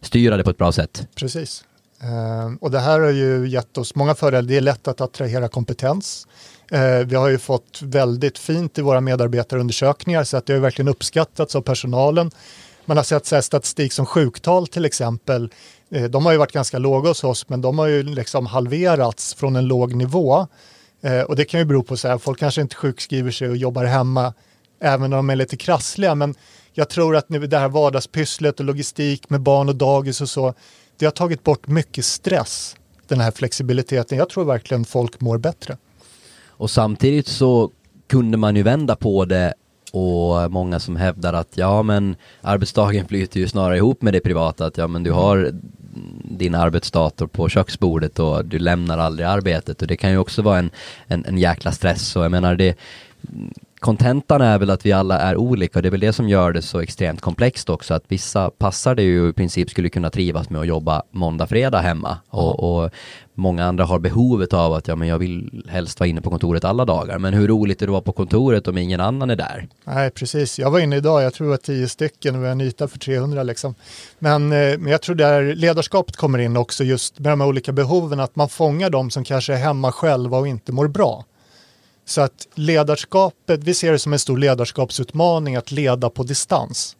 styra 0.00 0.36
det 0.36 0.44
på 0.44 0.50
ett 0.50 0.58
bra 0.58 0.72
sätt. 0.72 1.08
Precis. 1.14 1.64
Ehm, 2.02 2.56
och 2.56 2.70
det 2.70 2.80
här 2.80 3.00
har 3.00 3.10
ju 3.10 3.48
gett 3.48 3.78
oss 3.78 3.94
många 3.94 4.14
fördelar. 4.14 4.42
Det 4.42 4.56
är 4.56 4.60
lätt 4.60 4.88
att 4.88 5.00
attrahera 5.00 5.48
kompetens. 5.48 6.26
Eh, 6.72 7.06
vi 7.06 7.16
har 7.16 7.28
ju 7.28 7.38
fått 7.38 7.82
väldigt 7.82 8.38
fint 8.38 8.78
i 8.78 8.82
våra 8.82 9.00
medarbetarundersökningar 9.00 10.24
så 10.24 10.36
att 10.36 10.46
det 10.46 10.52
har 10.52 10.60
verkligen 10.60 10.88
uppskattats 10.88 11.56
av 11.56 11.60
personalen. 11.60 12.30
Man 12.84 12.96
har 12.96 13.04
sett 13.04 13.26
så 13.26 13.34
här, 13.34 13.42
statistik 13.42 13.92
som 13.92 14.06
sjuktal 14.06 14.66
till 14.66 14.84
exempel. 14.84 15.50
Eh, 15.90 16.04
de 16.04 16.24
har 16.24 16.32
ju 16.32 16.38
varit 16.38 16.52
ganska 16.52 16.78
låga 16.78 17.08
hos 17.08 17.24
oss 17.24 17.48
men 17.48 17.60
de 17.60 17.78
har 17.78 17.86
ju 17.86 18.02
liksom 18.02 18.46
halverats 18.46 19.34
från 19.34 19.56
en 19.56 19.66
låg 19.66 19.94
nivå. 19.94 20.46
Eh, 21.02 21.20
och 21.20 21.36
det 21.36 21.44
kan 21.44 21.60
ju 21.60 21.66
bero 21.66 21.82
på 21.82 21.94
att 21.94 22.22
folk 22.22 22.38
kanske 22.38 22.60
inte 22.60 22.76
sjukskriver 22.76 23.30
sig 23.30 23.48
och 23.48 23.56
jobbar 23.56 23.84
hemma 23.84 24.34
även 24.80 25.04
om 25.04 25.10
de 25.10 25.30
är 25.30 25.36
lite 25.36 25.56
krassliga. 25.56 26.14
Men 26.14 26.34
jag 26.72 26.88
tror 26.88 27.16
att 27.16 27.28
nu 27.28 27.46
det 27.46 27.58
här 27.58 27.68
vardagspysslet 27.68 28.60
och 28.60 28.66
logistik 28.66 29.30
med 29.30 29.40
barn 29.40 29.68
och 29.68 29.76
dagis 29.76 30.20
och 30.20 30.28
så, 30.28 30.54
det 30.96 31.04
har 31.04 31.12
tagit 31.12 31.44
bort 31.44 31.66
mycket 31.66 32.04
stress, 32.04 32.76
den 33.08 33.20
här 33.20 33.30
flexibiliteten. 33.30 34.18
Jag 34.18 34.28
tror 34.28 34.44
verkligen 34.44 34.84
folk 34.84 35.20
mår 35.20 35.38
bättre. 35.38 35.76
Och 36.56 36.70
samtidigt 36.70 37.26
så 37.26 37.70
kunde 38.06 38.36
man 38.36 38.56
ju 38.56 38.62
vända 38.62 38.96
på 38.96 39.24
det 39.24 39.54
och 39.92 40.52
många 40.52 40.80
som 40.80 40.96
hävdar 40.96 41.32
att 41.32 41.48
ja 41.54 41.82
men 41.82 42.16
arbetsdagen 42.40 43.08
flyter 43.08 43.40
ju 43.40 43.48
snarare 43.48 43.76
ihop 43.76 44.02
med 44.02 44.12
det 44.12 44.20
privata. 44.20 44.66
Att 44.66 44.78
ja 44.78 44.86
men 44.86 45.02
du 45.02 45.10
mm. 45.10 45.22
har 45.22 45.52
din 46.24 46.54
arbetsdator 46.54 47.26
på 47.26 47.48
köksbordet 47.48 48.18
och 48.18 48.44
du 48.44 48.58
lämnar 48.58 48.98
aldrig 48.98 49.28
arbetet. 49.28 49.82
Och 49.82 49.88
det 49.88 49.96
kan 49.96 50.10
ju 50.10 50.18
också 50.18 50.42
vara 50.42 50.58
en, 50.58 50.70
en, 51.06 51.24
en 51.24 51.38
jäkla 51.38 51.72
stress. 51.72 52.16
Och 52.16 52.24
jag 52.24 52.30
menar 52.30 52.54
det 52.54 52.78
kontentan 53.82 54.40
är 54.40 54.58
väl 54.58 54.70
att 54.70 54.86
vi 54.86 54.92
alla 54.92 55.18
är 55.18 55.36
olika 55.36 55.78
och 55.78 55.82
det 55.82 55.88
är 55.88 55.90
väl 55.90 56.00
det 56.00 56.12
som 56.12 56.28
gör 56.28 56.52
det 56.52 56.62
så 56.62 56.80
extremt 56.80 57.20
komplext 57.20 57.70
också 57.70 57.94
att 57.94 58.04
vissa 58.08 58.50
passar 58.50 58.94
det 58.94 59.02
ju 59.02 59.28
i 59.28 59.32
princip 59.32 59.70
skulle 59.70 59.88
kunna 59.88 60.10
trivas 60.10 60.50
med 60.50 60.60
att 60.60 60.66
jobba 60.66 61.02
måndag, 61.10 61.46
fredag 61.46 61.80
hemma 61.80 62.16
och, 62.28 62.82
och, 62.84 62.90
många 63.34 63.64
andra 63.64 63.84
har 63.84 63.98
behovet 63.98 64.52
av 64.52 64.72
att 64.72 64.88
ja 64.88 64.96
men 64.96 65.08
jag 65.08 65.18
vill 65.18 65.64
helst 65.68 66.00
vara 66.00 66.08
inne 66.08 66.20
på 66.20 66.30
kontoret 66.30 66.64
alla 66.64 66.84
dagar 66.84 67.18
men 67.18 67.34
hur 67.34 67.48
roligt 67.48 67.82
är 67.82 67.86
det 67.86 67.90
att 67.90 67.92
vara 67.92 68.02
på 68.02 68.12
kontoret 68.12 68.68
om 68.68 68.78
ingen 68.78 69.00
annan 69.00 69.30
är 69.30 69.36
där? 69.36 69.68
Nej 69.84 70.10
precis, 70.10 70.58
jag 70.58 70.70
var 70.70 70.78
inne 70.78 70.96
idag, 70.96 71.22
jag 71.22 71.34
tror 71.34 71.46
det 71.46 71.50
var 71.50 71.56
tio 71.56 71.88
stycken 71.88 72.34
och 72.34 72.42
vi 72.42 72.46
har 72.46 72.52
en 72.52 72.60
yta 72.60 72.88
för 72.88 72.98
300 72.98 73.42
liksom. 73.42 73.74
Men, 74.18 74.52
eh, 74.52 74.78
men 74.78 74.86
jag 74.86 75.02
tror 75.02 75.14
där 75.14 75.54
ledarskapet 75.54 76.16
kommer 76.16 76.38
in 76.38 76.56
också 76.56 76.84
just 76.84 77.18
med 77.18 77.32
de 77.32 77.40
här 77.40 77.48
olika 77.48 77.72
behoven 77.72 78.20
att 78.20 78.36
man 78.36 78.48
fångar 78.48 78.90
de 78.90 79.10
som 79.10 79.24
kanske 79.24 79.52
är 79.52 79.58
hemma 79.58 79.92
själva 79.92 80.38
och 80.38 80.48
inte 80.48 80.72
mår 80.72 80.88
bra. 80.88 81.24
Så 82.12 82.20
att 82.20 82.48
ledarskapet, 82.54 83.64
vi 83.64 83.74
ser 83.74 83.92
det 83.92 83.98
som 83.98 84.12
en 84.12 84.18
stor 84.18 84.38
ledarskapsutmaning 84.38 85.56
att 85.56 85.70
leda 85.70 86.10
på 86.10 86.22
distans. 86.22 86.96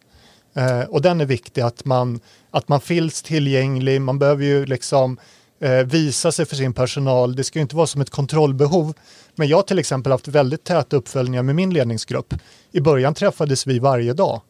Eh, 0.55 0.81
och 0.81 1.01
den 1.01 1.21
är 1.21 1.25
viktig, 1.25 1.61
att 1.61 1.85
man, 1.85 2.19
att 2.51 2.67
man 2.67 2.81
finns 2.81 3.21
tillgänglig, 3.21 4.01
man 4.01 4.19
behöver 4.19 4.45
ju 4.45 4.65
liksom 4.65 5.17
eh, 5.61 5.71
visa 5.71 6.31
sig 6.31 6.45
för 6.45 6.55
sin 6.55 6.73
personal. 6.73 7.35
Det 7.35 7.43
ska 7.43 7.59
ju 7.59 7.63
inte 7.63 7.75
vara 7.75 7.87
som 7.87 8.01
ett 8.01 8.09
kontrollbehov. 8.09 8.93
Men 9.35 9.47
jag 9.47 9.57
har 9.57 9.63
till 9.63 9.79
exempel 9.79 10.11
haft 10.11 10.27
väldigt 10.27 10.63
täta 10.63 10.95
uppföljningar 10.95 11.43
med 11.43 11.55
min 11.55 11.73
ledningsgrupp. 11.73 12.33
I 12.71 12.81
början 12.81 13.13
träffades 13.13 13.67
vi 13.67 13.79
varje 13.79 14.13
dag. 14.13 14.41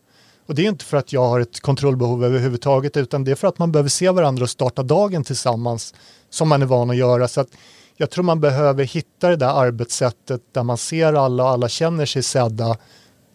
Och 0.47 0.55
det 0.55 0.65
är 0.65 0.69
inte 0.69 0.85
för 0.85 0.97
att 0.97 1.13
jag 1.13 1.27
har 1.27 1.39
ett 1.39 1.59
kontrollbehov 1.59 2.25
överhuvudtaget 2.25 2.97
utan 2.97 3.23
det 3.23 3.31
är 3.31 3.35
för 3.35 3.47
att 3.47 3.59
man 3.59 3.71
behöver 3.71 3.89
se 3.89 4.09
varandra 4.09 4.43
och 4.43 4.49
starta 4.49 4.83
dagen 4.83 5.23
tillsammans 5.23 5.93
som 6.29 6.49
man 6.49 6.61
är 6.61 6.65
van 6.65 6.89
att 6.89 6.95
göra. 6.95 7.27
Så 7.27 7.41
att 7.41 7.49
jag 7.97 8.09
tror 8.09 8.23
man 8.23 8.39
behöver 8.39 8.83
hitta 8.83 9.29
det 9.29 9.35
där 9.35 9.61
arbetssättet 9.61 10.41
där 10.51 10.63
man 10.63 10.77
ser 10.77 11.13
alla 11.13 11.43
och 11.43 11.49
alla 11.49 11.69
känner 11.69 12.05
sig 12.05 12.23
sedda 12.23 12.77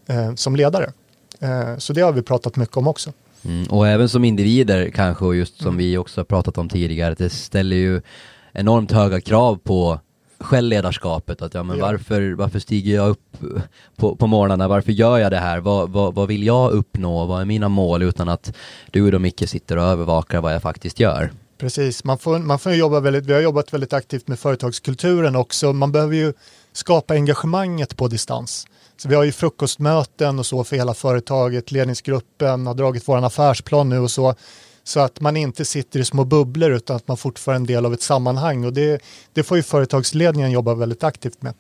eh, 0.07 0.35
som 0.35 0.57
ledare. 0.57 0.93
Eh, 1.41 1.77
så 1.79 1.93
det 1.93 2.01
har 2.01 2.13
vi 2.13 2.23
pratat 2.23 2.57
mycket 2.57 2.77
om 2.77 2.87
också. 2.89 3.13
Mm, 3.45 3.67
och 3.67 3.89
även 3.89 4.09
som 4.09 4.25
individer 4.25 4.91
kanske, 4.91 5.25
och 5.25 5.37
just 5.37 5.57
som 5.57 5.67
mm. 5.67 5.79
vi 5.79 5.99
också 5.99 6.21
har 6.21 6.25
pratat 6.25 6.59
om 6.59 6.69
tidigare, 6.69 7.15
det 7.15 7.31
ställer 7.31 7.77
ju 7.77 8.03
enormt 8.53 8.93
höga 8.93 9.21
krav 9.21 9.57
på 9.57 10.01
självledarskapet, 10.41 11.43
att 11.43 11.55
ja 11.55 11.63
men 11.63 11.79
Ja. 11.79 11.87
varför, 11.87 12.33
varför 12.33 12.59
stiger 12.59 12.95
jag 12.95 13.09
upp 13.09 13.37
på, 13.97 14.17
på 14.17 14.27
morgnarna, 14.27 14.69
varför 14.69 14.93
gör 14.93 15.19
jag 15.19 15.33
det 15.33 15.39
här, 15.39 15.61
vad, 15.61 15.91
vad, 15.91 16.15
vad 16.15 16.29
vill 16.29 16.43
jag 16.43 16.71
uppnå, 16.71 17.27
vad 17.27 17.41
är 17.41 17.45
mina 17.45 17.69
mål 17.69 18.03
utan 18.03 18.29
att 18.29 18.57
du 18.91 19.15
och 19.15 19.21
Micke 19.21 19.49
sitter 19.49 19.77
och 19.77 19.85
övervakar 19.85 20.41
vad 20.41 20.55
jag 20.55 20.63
faktiskt 20.63 21.01
gör. 21.01 21.31
Precis, 21.59 22.05
man 22.05 22.19
får, 22.19 22.39
man 22.39 22.59
får 22.59 22.73
jobba 22.73 23.01
väldigt, 23.01 23.27
vi 23.27 23.33
har 23.33 23.41
jobbat 23.41 23.75
väldigt 23.75 23.93
aktivt 23.93 24.29
med 24.29 24.39
företagskulturen 24.39 25.37
också. 25.37 25.73
Man 25.73 25.93
behöver 25.93 26.17
ju 26.17 26.33
skapa 26.73 27.15
engagemanget 27.15 27.97
på 27.97 28.09
distans. 28.09 28.67
Så 28.97 29.09
vi 29.09 29.15
har 29.15 29.25
ju 29.25 29.33
frukostmöten 29.33 30.39
och 30.39 30.47
så 30.47 30.65
för 30.65 30.77
hela 30.77 30.95
företaget, 30.95 31.73
ledningsgruppen 31.73 32.67
har 32.67 32.75
dragit 32.75 33.09
vår 33.09 33.25
affärsplan 33.25 33.89
nu 33.89 33.99
och 33.99 34.11
så. 34.11 34.35
Så 34.85 35.01
att 35.01 35.21
man 35.21 35.37
inte 35.37 35.65
sitter 35.65 36.01
i 36.01 36.05
små 36.05 36.25
bubblor 36.25 36.71
utan 36.71 36.97
att 36.97 37.09
man 37.09 37.17
fortfarande 37.17 37.73
är 37.73 37.77
en 37.77 37.83
del 37.83 37.87
av 37.87 37.95
ett 37.95 38.03
sammanhang 38.03 38.65
och 38.65 38.73
det, 38.73 39.03
det 39.33 39.43
får 39.43 39.57
ju 39.57 39.63
företagsledningen 39.63 40.51
jobba 40.51 40.75
väldigt 40.75 41.05
aktivt 41.05 41.43
med. 41.43 41.55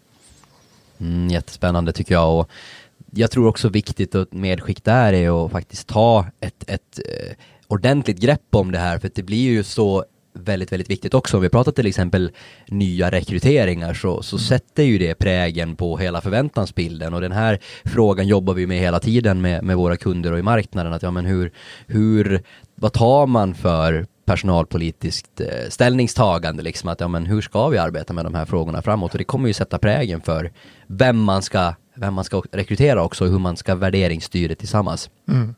Mm, 1.00 1.28
jättespännande 1.28 1.92
tycker 1.92 2.14
jag 2.14 2.38
och 2.38 2.50
jag 3.10 3.30
tror 3.30 3.46
också 3.46 3.68
viktigt 3.68 4.14
och 4.14 4.26
medskick 4.30 4.84
där 4.84 5.12
är 5.12 5.46
att 5.46 5.52
faktiskt 5.52 5.86
ta 5.86 6.26
ett, 6.40 6.64
ett 6.66 6.98
eh, 6.98 7.32
ordentligt 7.68 8.18
grepp 8.20 8.54
om 8.54 8.72
det 8.72 8.78
här 8.78 8.98
för 8.98 9.10
det 9.14 9.22
blir 9.22 9.50
ju 9.50 9.62
så 9.62 10.04
väldigt, 10.38 10.72
väldigt 10.72 10.90
viktigt 10.90 11.14
också. 11.14 11.36
Om 11.36 11.42
vi 11.42 11.48
pratar 11.48 11.72
till 11.72 11.86
exempel 11.86 12.30
nya 12.68 13.10
rekryteringar 13.10 13.94
så, 13.94 14.22
så 14.22 14.38
sätter 14.38 14.82
ju 14.82 14.98
det 14.98 15.14
prägen 15.14 15.76
på 15.76 15.98
hela 15.98 16.20
förväntansbilden 16.20 17.14
och 17.14 17.20
den 17.20 17.32
här 17.32 17.58
frågan 17.84 18.28
jobbar 18.28 18.54
vi 18.54 18.66
med 18.66 18.78
hela 18.78 19.00
tiden 19.00 19.40
med, 19.40 19.64
med 19.64 19.76
våra 19.76 19.96
kunder 19.96 20.32
och 20.32 20.38
i 20.38 20.42
marknaden. 20.42 20.92
Att 20.92 21.02
ja, 21.02 21.10
men 21.10 21.26
hur, 21.26 21.52
hur, 21.86 22.42
vad 22.74 22.92
tar 22.92 23.26
man 23.26 23.54
för 23.54 24.06
personalpolitiskt 24.24 25.40
eh, 25.40 25.68
ställningstagande 25.68 26.62
liksom 26.62 26.88
att 26.88 27.00
ja 27.00 27.08
men 27.08 27.26
hur 27.26 27.40
ska 27.40 27.68
vi 27.68 27.78
arbeta 27.78 28.12
med 28.12 28.24
de 28.24 28.34
här 28.34 28.44
frågorna 28.44 28.82
framåt 28.82 29.12
och 29.12 29.18
det 29.18 29.24
kommer 29.24 29.48
ju 29.48 29.54
sätta 29.54 29.78
prägen 29.78 30.20
för 30.20 30.52
vem 30.86 31.18
man 31.18 31.42
ska, 31.42 31.74
vem 31.96 32.14
man 32.14 32.24
ska 32.24 32.42
rekrytera 32.52 33.02
också 33.02 33.24
och 33.24 33.30
hur 33.30 33.38
man 33.38 33.56
ska 33.56 33.74
värderingsstyra 33.74 34.54
tillsammans. 34.54 35.10
Mm. 35.28 35.54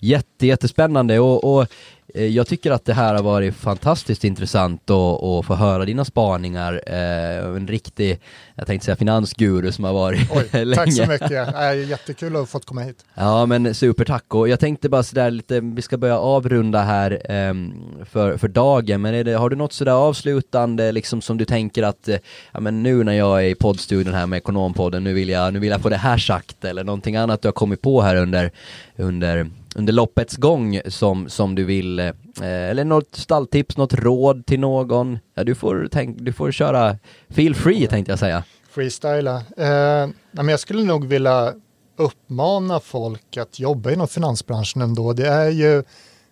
Jätte, 0.00 0.46
jättespännande 0.46 1.18
och, 1.18 1.54
och 1.54 1.66
eh, 2.14 2.26
jag 2.26 2.46
tycker 2.46 2.70
att 2.70 2.84
det 2.84 2.94
här 2.94 3.14
har 3.14 3.22
varit 3.22 3.54
fantastiskt 3.54 4.24
intressant 4.24 4.90
att 4.90 5.46
få 5.46 5.54
höra 5.54 5.84
dina 5.84 6.04
spaningar. 6.04 6.82
Eh, 6.86 7.56
en 7.56 7.68
riktig, 7.68 8.20
jag 8.54 8.66
tänkte 8.66 8.84
säga 8.84 8.96
finansguru 8.96 9.72
som 9.72 9.84
har 9.84 9.92
varit 9.92 10.30
Oj, 10.30 10.48
länge. 10.64 10.74
tack 10.74 10.92
så 10.92 11.06
mycket, 11.06 11.54
äh, 11.54 11.88
jättekul 11.88 12.32
att 12.32 12.38
ha 12.38 12.46
fått 12.46 12.64
komma 12.64 12.80
hit. 12.80 13.04
Ja 13.14 13.46
men 13.46 13.74
supertack 13.74 14.34
och 14.34 14.48
jag 14.48 14.60
tänkte 14.60 14.88
bara 14.88 15.02
sådär 15.02 15.30
lite, 15.30 15.60
vi 15.60 15.82
ska 15.82 15.96
börja 15.96 16.18
avrunda 16.18 16.82
här 16.82 17.22
ehm, 17.28 17.72
för, 18.10 18.36
för 18.36 18.48
dagen 18.48 19.00
men 19.00 19.24
det, 19.24 19.32
har 19.32 19.50
du 19.50 19.56
något 19.56 19.72
sådär 19.72 19.92
avslutande 19.92 20.92
liksom 20.92 21.20
som 21.20 21.38
du 21.38 21.44
tänker 21.44 21.82
att 21.82 22.08
eh, 22.08 22.16
ja 22.52 22.60
men 22.60 22.82
nu 22.82 23.04
när 23.04 23.12
jag 23.12 23.44
är 23.44 23.48
i 23.48 23.54
poddstudion 23.54 24.14
här 24.14 24.26
med 24.26 24.36
Ekonompodden 24.36 25.04
nu 25.04 25.14
vill 25.14 25.28
jag, 25.28 25.52
nu 25.52 25.58
vill 25.58 25.70
jag 25.70 25.80
få 25.80 25.88
det 25.88 25.96
här 25.96 26.18
sagt 26.18 26.64
eller 26.64 26.84
någonting 26.84 27.16
annat 27.16 27.42
du 27.42 27.48
har 27.48 27.52
kommit 27.52 27.82
på 27.82 28.02
här 28.02 28.16
under, 28.16 28.50
under 28.96 29.50
under 29.76 29.92
loppets 29.92 30.36
gång 30.36 30.80
som, 30.86 31.28
som 31.28 31.54
du 31.54 31.64
vill, 31.64 31.98
eh, 31.98 32.12
eller 32.40 32.84
något 32.84 33.14
stalltips, 33.16 33.76
något 33.76 33.94
råd 33.94 34.46
till 34.46 34.60
någon? 34.60 35.18
Ja, 35.34 35.44
du 35.44 35.54
får, 35.54 35.88
tänk, 35.92 36.18
du 36.20 36.32
får 36.32 36.52
köra 36.52 36.96
feel 37.28 37.54
free 37.54 37.86
tänkte 37.86 38.12
jag 38.12 38.18
säga. 38.18 38.44
freestyla. 38.70 39.36
Eh, 39.36 40.08
men 40.30 40.48
jag 40.48 40.60
skulle 40.60 40.82
nog 40.82 41.06
vilja 41.06 41.52
uppmana 41.96 42.80
folk 42.80 43.36
att 43.36 43.60
jobba 43.60 43.90
inom 43.90 44.08
finansbranschen 44.08 44.82
ändå. 44.82 45.12
Det 45.12 45.28
är 45.28 45.50
ju 45.50 45.82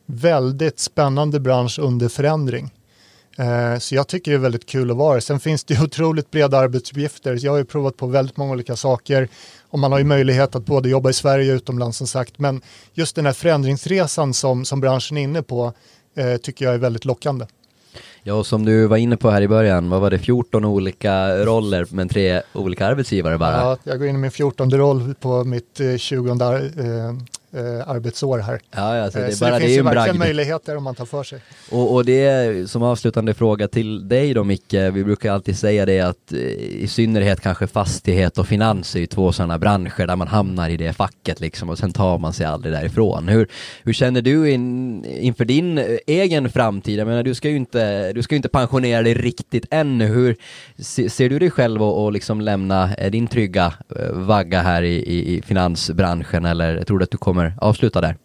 väldigt 0.07 0.78
spännande 0.78 1.41
bransch 1.41 1.78
under 1.78 2.09
förändring. 2.09 2.70
Eh, 3.39 3.78
så 3.78 3.95
jag 3.95 4.09
tycker 4.09 4.30
det 4.30 4.37
är 4.37 4.41
väldigt 4.41 4.66
kul 4.66 4.91
att 4.91 4.97
vara 4.97 5.20
Sen 5.20 5.41
finns 5.41 5.64
det 5.64 5.74
ju 5.74 5.82
otroligt 5.84 6.30
breda 6.30 6.59
arbetsuppgifter. 6.59 7.39
Jag 7.41 7.53
har 7.53 7.59
ju 7.59 7.64
provat 7.64 7.97
på 7.97 8.07
väldigt 8.07 8.37
många 8.37 8.53
olika 8.53 8.76
saker 8.76 9.28
och 9.71 9.79
man 9.79 9.93
har 9.93 9.99
ju 9.99 10.05
möjlighet 10.05 10.55
att 10.55 10.67
både 10.67 10.89
jobba 10.89 11.11
i 11.11 11.12
Sverige 11.12 11.53
och 11.53 11.57
utomlands 11.57 11.99
som 11.99 12.07
sagt. 12.07 12.39
Men 12.39 12.62
just 12.93 13.17
den 13.17 13.27
här 13.27 13.33
förändringsresan 13.33 14.35
som, 14.35 14.64
som 14.64 14.81
branschen 14.81 15.17
är 15.17 15.23
inne 15.23 15.43
på 15.43 15.73
eh, 16.17 16.37
tycker 16.37 16.64
jag 16.64 16.75
är 16.75 16.79
väldigt 16.79 17.05
lockande. 17.05 17.47
Ja, 18.29 18.35
och 18.35 18.47
som 18.47 18.64
du 18.64 18.87
var 18.87 18.97
inne 18.97 19.16
på 19.16 19.31
här 19.31 19.43
i 19.43 19.49
början, 19.49 19.91
vad 19.91 20.01
var 20.01 20.11
det, 20.11 20.18
14 20.18 20.64
olika 20.64 21.45
roller 21.45 21.87
men 21.91 22.09
tre 22.09 22.43
olika 22.53 22.87
arbetsgivare 22.87 23.39
bara? 23.39 23.57
Ja, 23.57 23.77
jag 23.85 23.99
går 23.99 24.09
in 24.09 24.14
i 24.14 24.18
min 24.18 24.31
14 24.31 24.70
roll 24.70 25.14
på 25.20 25.45
mitt 25.45 25.81
eh, 25.81 25.97
20 25.97 26.31
eh, 26.31 27.12
eh, 27.57 27.89
arbetsår 27.89 28.39
här. 28.39 28.61
Ja, 28.70 29.03
alltså, 29.03 29.18
det, 29.18 29.27
är 29.27 29.31
så 29.31 29.45
bara, 29.45 29.51
det 29.51 29.57
det 29.57 29.61
finns 29.61 29.70
ju 29.70 29.74
ju 29.74 29.79
en 29.79 29.85
verkligen 29.85 30.18
möjligheter 30.18 30.77
om 30.77 30.85
man 30.85 30.95
tar 30.95 31.05
för 31.05 31.22
sig. 31.22 31.41
Och, 31.70 31.95
och 31.95 32.05
det 32.05 32.24
är 32.24 32.66
som 32.66 32.83
avslutande 32.83 33.35
fråga 33.35 33.68
till 33.68 34.09
dig 34.09 34.35
då 34.35 34.45
Micke, 34.45 34.74
vi 34.74 35.05
brukar 35.05 35.33
alltid 35.33 35.59
säga 35.59 35.87
det 35.87 36.01
att 36.01 36.33
eh, 36.33 36.39
i 36.39 36.89
synnerhet 36.89 37.41
kanske 37.41 37.66
fastighet 37.66 38.39
och 38.39 38.47
finans 38.47 38.97
är 38.97 39.01
ju 39.01 39.07
två 39.07 39.33
sådana 39.33 39.59
branscher 39.59 40.07
där 40.07 40.16
man 40.16 40.29
hamnar 40.29 40.68
i 40.68 40.77
det 40.77 40.93
facket 40.93 41.41
liksom 41.41 41.70
och 41.70 41.79
sen 41.79 41.93
tar 41.93 42.18
man 42.18 42.33
sig 42.33 42.47
aldrig 42.47 42.74
därifrån. 42.74 43.29
Hur, 43.29 43.49
hur 43.83 43.93
känner 43.93 44.22
du 44.22 44.51
in, 44.51 45.05
inför 45.05 45.45
din 45.45 45.99
egen 46.07 46.51
framtid? 46.51 46.99
Jag 46.99 47.07
menar 47.09 47.22
du 47.22 47.35
ska 47.35 47.49
ju 47.49 47.57
inte, 47.57 48.12
du 48.17 48.23
ska 48.23 48.35
ju 48.35 48.37
inte 48.37 48.49
pensionera 48.49 49.03
dig 49.03 49.14
riktigt 49.14 49.67
ännu. 49.71 50.07
Hur 50.07 50.37
ser 51.09 51.29
du 51.29 51.39
dig 51.39 51.51
själv 51.51 51.83
och, 51.83 52.05
och 52.05 52.12
liksom 52.12 52.41
lämna 52.41 52.95
eh, 52.95 53.11
din 53.11 53.27
trygga 53.27 53.75
eh, 53.97 54.12
vagga 54.12 54.62
här 54.62 54.83
i, 54.83 54.95
i, 54.95 55.37
i 55.37 55.43
finansbranschen 55.43 56.45
eller 56.45 56.85
tror 56.85 56.99
du 56.99 57.05
att 57.05 57.11
du 57.11 57.19
kommer 57.19 57.55
avsluta 57.61 58.01
där? 58.01 58.17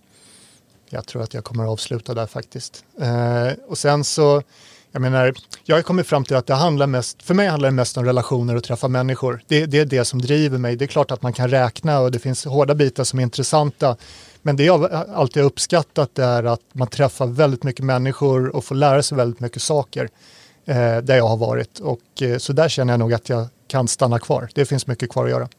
Jag 0.89 1.05
tror 1.05 1.23
att 1.23 1.33
jag 1.33 1.43
kommer 1.43 1.63
avsluta 1.63 2.13
där 2.13 2.27
faktiskt. 2.27 2.83
Eh, 3.01 3.53
och 3.67 3.77
sen 3.77 4.03
så, 4.03 4.41
jag 4.91 5.01
menar, 5.01 5.33
jag 5.63 5.75
har 5.75 5.81
kommit 5.81 6.07
fram 6.07 6.23
till 6.23 6.35
att 6.35 6.47
det 6.47 6.55
handlar 6.55 6.87
mest, 6.87 7.23
för 7.23 7.33
mig 7.33 7.47
handlar 7.47 7.69
det 7.69 7.75
mest 7.75 7.97
om 7.97 8.05
relationer 8.05 8.55
och 8.55 8.63
träffa 8.63 8.87
människor. 8.87 9.41
Det, 9.47 9.65
det 9.65 9.79
är 9.79 9.85
det 9.85 10.05
som 10.05 10.21
driver 10.21 10.57
mig. 10.57 10.75
Det 10.75 10.85
är 10.85 10.87
klart 10.87 11.11
att 11.11 11.21
man 11.21 11.33
kan 11.33 11.47
räkna 11.47 11.99
och 11.99 12.11
det 12.11 12.19
finns 12.19 12.45
hårda 12.45 12.75
bitar 12.75 13.03
som 13.03 13.19
är 13.19 13.23
intressanta. 13.23 13.97
Men 14.41 14.55
det 14.55 14.63
jag 14.63 14.93
alltid 14.93 15.43
har 15.43 15.47
uppskattat 15.47 16.19
är 16.19 16.43
att 16.43 16.61
man 16.73 16.87
träffar 16.87 17.27
väldigt 17.27 17.63
mycket 17.63 17.85
människor 17.85 18.55
och 18.55 18.65
får 18.65 18.75
lära 18.75 19.03
sig 19.03 19.17
väldigt 19.17 19.39
mycket 19.39 19.61
saker 19.61 20.09
eh, 20.65 20.97
där 20.97 21.15
jag 21.15 21.27
har 21.27 21.37
varit. 21.37 21.79
Och, 21.79 22.21
eh, 22.21 22.37
så 22.37 22.53
där 22.53 22.69
känner 22.69 22.93
jag 22.93 22.99
nog 22.99 23.13
att 23.13 23.29
jag 23.29 23.47
kan 23.67 23.87
stanna 23.87 24.19
kvar. 24.19 24.49
Det 24.55 24.65
finns 24.65 24.87
mycket 24.87 25.09
kvar 25.09 25.25
att 25.25 25.31
göra. 25.31 25.49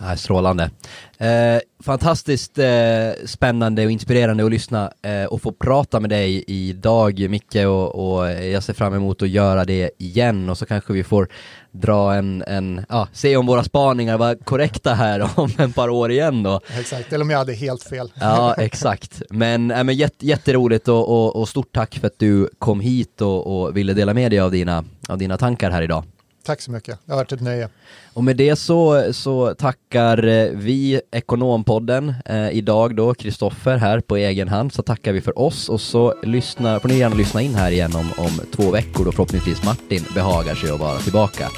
Ja, 0.00 0.16
strålande. 0.16 0.70
Eh, 1.18 1.60
fantastiskt 1.84 2.58
eh, 2.58 3.26
spännande 3.26 3.84
och 3.84 3.90
inspirerande 3.90 4.44
att 4.44 4.50
lyssna 4.50 4.92
eh, 5.02 5.24
och 5.24 5.42
få 5.42 5.52
prata 5.52 6.00
med 6.00 6.10
dig 6.10 6.44
idag 6.46 7.30
Micke 7.30 7.56
och, 7.56 8.18
och 8.18 8.30
jag 8.30 8.62
ser 8.62 8.72
fram 8.72 8.94
emot 8.94 9.22
att 9.22 9.28
göra 9.28 9.64
det 9.64 9.90
igen 9.98 10.48
och 10.48 10.58
så 10.58 10.66
kanske 10.66 10.92
vi 10.92 11.04
får 11.04 11.28
dra 11.70 12.14
en, 12.14 12.42
en 12.46 12.84
ja, 12.88 13.08
se 13.12 13.36
om 13.36 13.46
våra 13.46 13.64
spaningar 13.64 14.18
var 14.18 14.34
korrekta 14.44 14.94
här 14.94 15.30
om 15.36 15.50
ett 15.58 15.74
par 15.74 15.88
år 15.88 16.10
igen 16.10 16.42
då. 16.42 16.60
Exakt, 16.78 17.12
eller 17.12 17.24
om 17.24 17.30
jag 17.30 17.38
hade 17.38 17.52
helt 17.52 17.82
fel. 17.82 18.12
Ja, 18.20 18.54
exakt. 18.54 19.22
Men, 19.30 19.70
äh, 19.70 19.84
men 19.84 19.94
jätte, 19.94 20.26
jätteroligt 20.26 20.88
och, 20.88 21.08
och, 21.08 21.36
och 21.36 21.48
stort 21.48 21.72
tack 21.72 21.98
för 21.98 22.06
att 22.06 22.18
du 22.18 22.48
kom 22.58 22.80
hit 22.80 23.20
och, 23.20 23.60
och 23.60 23.76
ville 23.76 23.92
dela 23.92 24.14
med 24.14 24.32
dig 24.32 24.40
av 24.40 24.50
dina, 24.50 24.84
av 25.08 25.18
dina 25.18 25.36
tankar 25.36 25.70
här 25.70 25.82
idag. 25.82 26.04
Tack 26.46 26.60
så 26.60 26.70
mycket, 26.70 26.98
det 27.04 27.12
har 27.12 27.16
varit 27.16 27.32
ett 27.32 27.40
nöje. 27.40 27.68
Och 28.12 28.24
med 28.24 28.36
det 28.36 28.56
så, 28.56 29.12
så 29.12 29.54
tackar 29.54 30.26
eh, 30.26 30.48
vi 30.52 31.00
Ekonompodden 31.12 32.14
eh, 32.24 32.50
idag 32.50 32.96
då, 32.96 33.14
Kristoffer 33.14 33.76
här 33.76 34.00
på 34.00 34.16
egen 34.16 34.48
hand, 34.48 34.72
så 34.72 34.82
tackar 34.82 35.12
vi 35.12 35.20
för 35.20 35.38
oss 35.38 35.68
och 35.68 35.80
så 35.80 36.14
lyssna, 36.22 36.80
får 36.80 36.88
ni 36.88 36.98
gärna 36.98 37.16
lyssna 37.16 37.42
in 37.42 37.54
här 37.54 37.70
igen 37.70 37.92
om, 37.94 38.24
om 38.24 38.40
två 38.56 38.70
veckor 38.70 39.04
då 39.04 39.12
förhoppningsvis 39.12 39.64
Martin 39.64 40.04
behagar 40.14 40.54
sig 40.54 40.70
att 40.70 40.80
vara 40.80 40.98
tillbaka. 40.98 41.48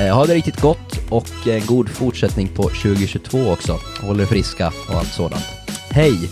Eh, 0.00 0.16
ha 0.16 0.26
det 0.26 0.34
riktigt 0.34 0.60
gott 0.60 1.10
och 1.10 1.46
en 1.46 1.66
god 1.66 1.88
fortsättning 1.88 2.48
på 2.48 2.62
2022 2.62 3.38
också. 3.50 3.78
Håll 4.00 4.20
er 4.20 4.26
friska 4.26 4.72
och 4.88 4.94
allt 4.94 5.12
sådant. 5.12 5.44
Hej! 5.90 6.30